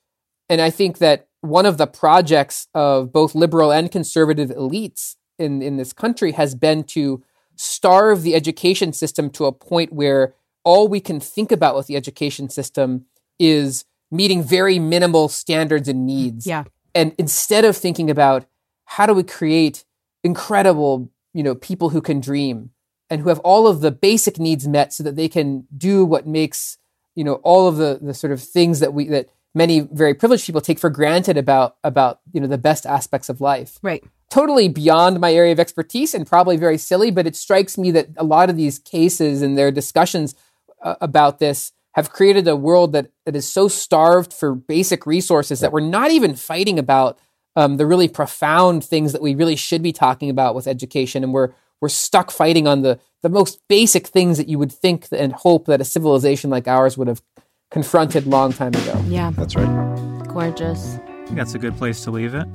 and 0.50 0.60
I 0.62 0.70
think 0.70 0.98
that 0.98 1.27
one 1.42 1.66
of 1.66 1.78
the 1.78 1.88
projects 1.88 2.68
of 2.74 3.12
both 3.14 3.36
liberal 3.36 3.72
and 3.72 3.92
conservative 3.92 4.50
elites 4.50 5.16
in 5.38 5.62
in 5.62 5.78
this 5.78 5.94
country 5.94 6.32
has 6.34 6.56
been 6.56 6.84
to 6.84 7.24
starve 7.56 8.22
the 8.24 8.36
education 8.36 8.94
system 8.94 9.30
to 9.32 9.46
a 9.46 9.52
point 9.52 9.92
where 9.94 10.34
all 10.64 10.88
we 10.88 11.00
can 11.00 11.20
think 11.20 11.52
about 11.52 11.76
with 11.76 11.88
the 11.88 11.96
education 11.96 12.50
system 12.50 13.06
is 13.40 13.86
meeting 14.12 14.44
very 14.44 14.80
minimal 14.80 15.28
standards 15.28 15.88
and 15.88 16.06
needs 16.06 16.46
Yeah. 16.48 16.64
and 16.96 17.14
instead 17.18 17.66
of 17.66 17.76
thinking 17.78 18.10
about 18.10 18.46
how 18.86 19.06
do 19.06 19.14
we 19.14 19.24
create 19.24 19.86
incredible 20.24 21.10
you 21.34 21.44
know 21.44 21.56
people 21.56 21.90
who 21.90 22.02
can 22.02 22.20
dream 22.20 22.72
and 23.10 23.22
who 23.22 23.30
have 23.30 23.40
all 23.40 23.68
of 23.68 23.82
the 23.82 23.92
basic 23.92 24.40
needs 24.40 24.68
met 24.68 24.92
so 24.94 25.04
that 25.04 25.16
they 25.16 25.30
can 25.30 25.66
do 25.78 26.04
what 26.04 26.26
makes 26.28 26.78
you 27.16 27.24
know 27.24 27.36
all 27.44 27.68
of 27.68 27.78
the 27.78 28.00
the 28.02 28.14
sort 28.14 28.34
of 28.34 28.42
things 28.42 28.80
that 28.80 28.94
we 28.94 29.08
that 29.08 29.30
many 29.58 29.82
very 29.82 30.14
privileged 30.14 30.46
people 30.46 30.62
take 30.62 30.80
for 30.80 30.90
granted 30.90 31.38
about 31.38 31.76
about 31.84 32.22
you 32.32 32.40
know 32.40 32.48
the 32.48 32.58
best 32.58 32.86
aspects 32.86 33.30
of 33.30 33.42
life. 33.42 33.80
Right. 33.82 34.04
totally 34.30 34.68
beyond 34.70 35.20
my 35.20 35.34
area 35.34 35.52
of 35.52 35.60
expertise 35.60 36.14
and 36.14 36.28
probably 36.28 36.58
very 36.58 36.78
silly 36.78 37.12
but 37.12 37.28
it 37.28 37.36
strikes 37.36 37.78
me 37.78 37.92
that 37.92 38.08
a 38.18 38.24
lot 38.24 38.50
of 38.50 38.56
these 38.56 38.80
cases 38.80 39.42
and 39.42 39.58
their 39.58 39.72
discussions 39.72 40.36
uh, 40.84 40.96
about 41.02 41.40
this 41.40 41.72
have 41.98 42.12
created 42.12 42.48
a 42.48 42.56
world 42.56 42.94
that, 42.94 43.10
that 43.26 43.36
is 43.36 43.52
so 43.52 43.68
starved 43.68 44.32
for 44.32 44.54
basic 44.54 45.08
resources 45.08 45.62
that 45.62 45.72
we're 45.72 45.80
not 45.80 46.12
even 46.12 46.36
fighting 46.36 46.78
about 46.78 47.18
um, 47.56 47.78
the 47.78 47.88
really 47.88 48.08
profound 48.08 48.84
things 48.84 49.14
that 49.14 49.22
we 49.22 49.34
really 49.34 49.56
should 49.56 49.82
be 49.82 49.92
talking 49.92 50.30
about 50.30 50.54
with 50.54 50.68
education. 50.68 51.24
And 51.24 51.34
we're 51.34 51.54
we're 51.82 51.90
stuck 51.90 52.30
fighting 52.30 52.68
on 52.68 52.84
the 52.84 53.00
the 53.24 53.30
most 53.30 53.60
basic 53.68 54.06
things 54.06 54.38
that 54.38 54.48
you 54.48 54.60
would 54.60 54.72
think 54.72 55.08
and 55.12 55.34
hope 55.34 55.66
that 55.66 55.82
a 55.82 55.86
civilization 55.86 56.52
like 56.52 56.68
ours 56.68 57.00
would 57.00 57.08
have 57.08 57.24
confronted 57.72 58.26
long 58.28 58.54
time 58.54 58.74
ago 58.74 59.02
Yeah. 59.08 59.32
That's 59.36 59.56
right. 59.56 60.28
Gorgeous. 60.28 60.98
I 60.98 61.26
think 61.26 61.38
that's 61.38 61.54
a 61.54 61.60
good 61.60 61.76
place 61.78 62.04
to 62.06 62.12
leave 62.12 62.34
it. 62.34 62.48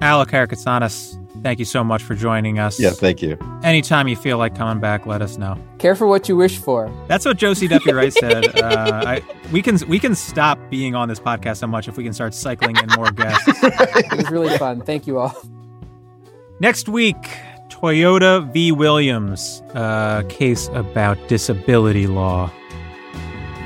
Alec 0.00 0.28
Karakatsanis, 0.28 1.16
thank 1.42 1.58
you 1.58 1.64
so 1.64 1.82
much 1.82 2.02
for 2.04 2.14
joining 2.14 2.58
us. 2.60 2.78
Yeah, 2.78 2.90
thank 2.90 3.20
you. 3.20 3.36
Anytime 3.64 4.06
you 4.06 4.14
feel 4.14 4.38
like 4.38 4.54
coming 4.54 4.80
back, 4.80 5.06
let 5.06 5.22
us 5.22 5.38
know. 5.38 5.58
care 5.78 5.96
for 5.96 6.06
what 6.06 6.28
you 6.28 6.36
wish 6.36 6.56
for 6.58 6.92
That's 7.08 7.24
what 7.24 7.36
Josie 7.36 7.66
Duffy 7.66 7.92
Rice 7.92 8.14
said. 8.20 8.46
Uh, 8.62 9.02
I, 9.06 9.22
we 9.50 9.60
can 9.62 9.76
we 9.88 9.98
can 9.98 10.14
stop 10.14 10.58
being 10.70 10.94
on 10.94 11.08
this 11.08 11.18
podcast 11.18 11.56
so 11.56 11.66
much 11.66 11.88
if 11.88 11.96
we 11.96 12.04
can 12.04 12.12
start 12.12 12.32
cycling 12.34 12.76
in 12.76 12.88
more 12.96 13.10
guests. 13.10 13.44
it 13.62 14.16
was 14.16 14.30
really 14.30 14.56
fun 14.58 14.82
thank 14.82 15.06
you 15.06 15.18
all 15.18 15.34
Next 16.60 16.88
week, 16.88 17.16
Toyota 17.68 18.52
v. 18.52 18.72
Williams, 18.72 19.62
a 19.74 20.24
case 20.28 20.68
about 20.74 21.16
disability 21.28 22.06
law. 22.08 22.50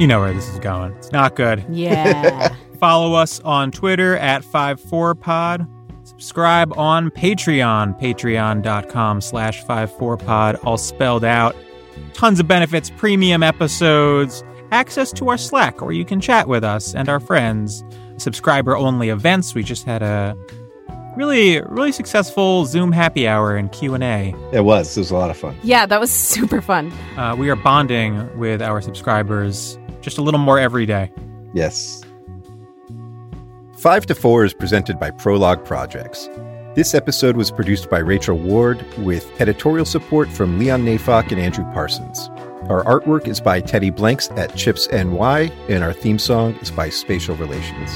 You 0.02 0.08
know 0.08 0.18
where 0.18 0.34
this 0.34 0.48
is 0.48 0.58
going. 0.58 0.94
It's 0.94 1.12
not 1.12 1.36
good. 1.36 1.64
Yeah. 1.70 2.52
Follow 2.80 3.14
us 3.14 3.38
on 3.44 3.70
Twitter 3.70 4.16
at 4.16 4.42
54pod. 4.42 5.68
Subscribe 6.02 6.76
on 6.76 7.08
Patreon, 7.12 8.00
patreon.com 8.00 9.20
slash 9.20 9.62
54pod, 9.64 10.58
all 10.64 10.76
spelled 10.76 11.22
out. 11.22 11.54
Tons 12.14 12.40
of 12.40 12.48
benefits, 12.48 12.90
premium 12.90 13.44
episodes, 13.44 14.42
access 14.72 15.12
to 15.12 15.28
our 15.28 15.38
Slack 15.38 15.80
where 15.80 15.92
you 15.92 16.04
can 16.04 16.20
chat 16.20 16.48
with 16.48 16.64
us 16.64 16.96
and 16.96 17.08
our 17.08 17.20
friends, 17.20 17.84
subscriber 18.16 18.76
only 18.76 19.08
events. 19.08 19.54
We 19.54 19.62
just 19.62 19.84
had 19.84 20.02
a 20.02 20.36
really, 21.16 21.60
really 21.60 21.92
successful 21.92 22.64
Zoom 22.64 22.90
happy 22.90 23.28
hour 23.28 23.54
and 23.56 23.70
Q&A. 23.70 24.34
It 24.52 24.64
was. 24.64 24.96
It 24.96 25.00
was 25.00 25.12
a 25.12 25.16
lot 25.16 25.30
of 25.30 25.36
fun. 25.36 25.56
yeah, 25.62 25.86
that 25.86 26.00
was 26.00 26.10
super 26.10 26.60
fun. 26.60 26.90
Uh, 27.16 27.36
we 27.38 27.50
are 27.50 27.56
bonding 27.56 28.36
with 28.36 28.60
our 28.60 28.80
subscribers 28.80 29.78
just 30.02 30.18
a 30.18 30.22
little 30.22 30.40
more 30.40 30.58
every 30.58 30.84
day. 30.84 31.10
Yes. 31.54 32.02
5 33.78 34.06
to 34.06 34.14
4 34.14 34.44
is 34.44 34.54
presented 34.54 35.00
by 35.00 35.10
Prologue 35.10 35.64
Projects. 35.64 36.28
This 36.74 36.94
episode 36.94 37.36
was 37.36 37.50
produced 37.50 37.90
by 37.90 37.98
Rachel 37.98 38.38
Ward 38.38 38.86
with 38.98 39.30
editorial 39.40 39.84
support 39.84 40.28
from 40.30 40.58
Leon 40.58 40.84
Neyfakh 40.84 41.30
and 41.30 41.40
Andrew 41.40 41.64
Parsons. 41.72 42.28
Our 42.68 42.84
artwork 42.84 43.26
is 43.28 43.40
by 43.40 43.60
Teddy 43.60 43.90
Blanks 43.90 44.30
at 44.36 44.54
Chips 44.56 44.88
NY, 44.90 45.52
and 45.68 45.82
our 45.82 45.92
theme 45.92 46.18
song 46.18 46.54
is 46.62 46.70
by 46.70 46.88
Spatial 46.88 47.36
Relations. 47.36 47.90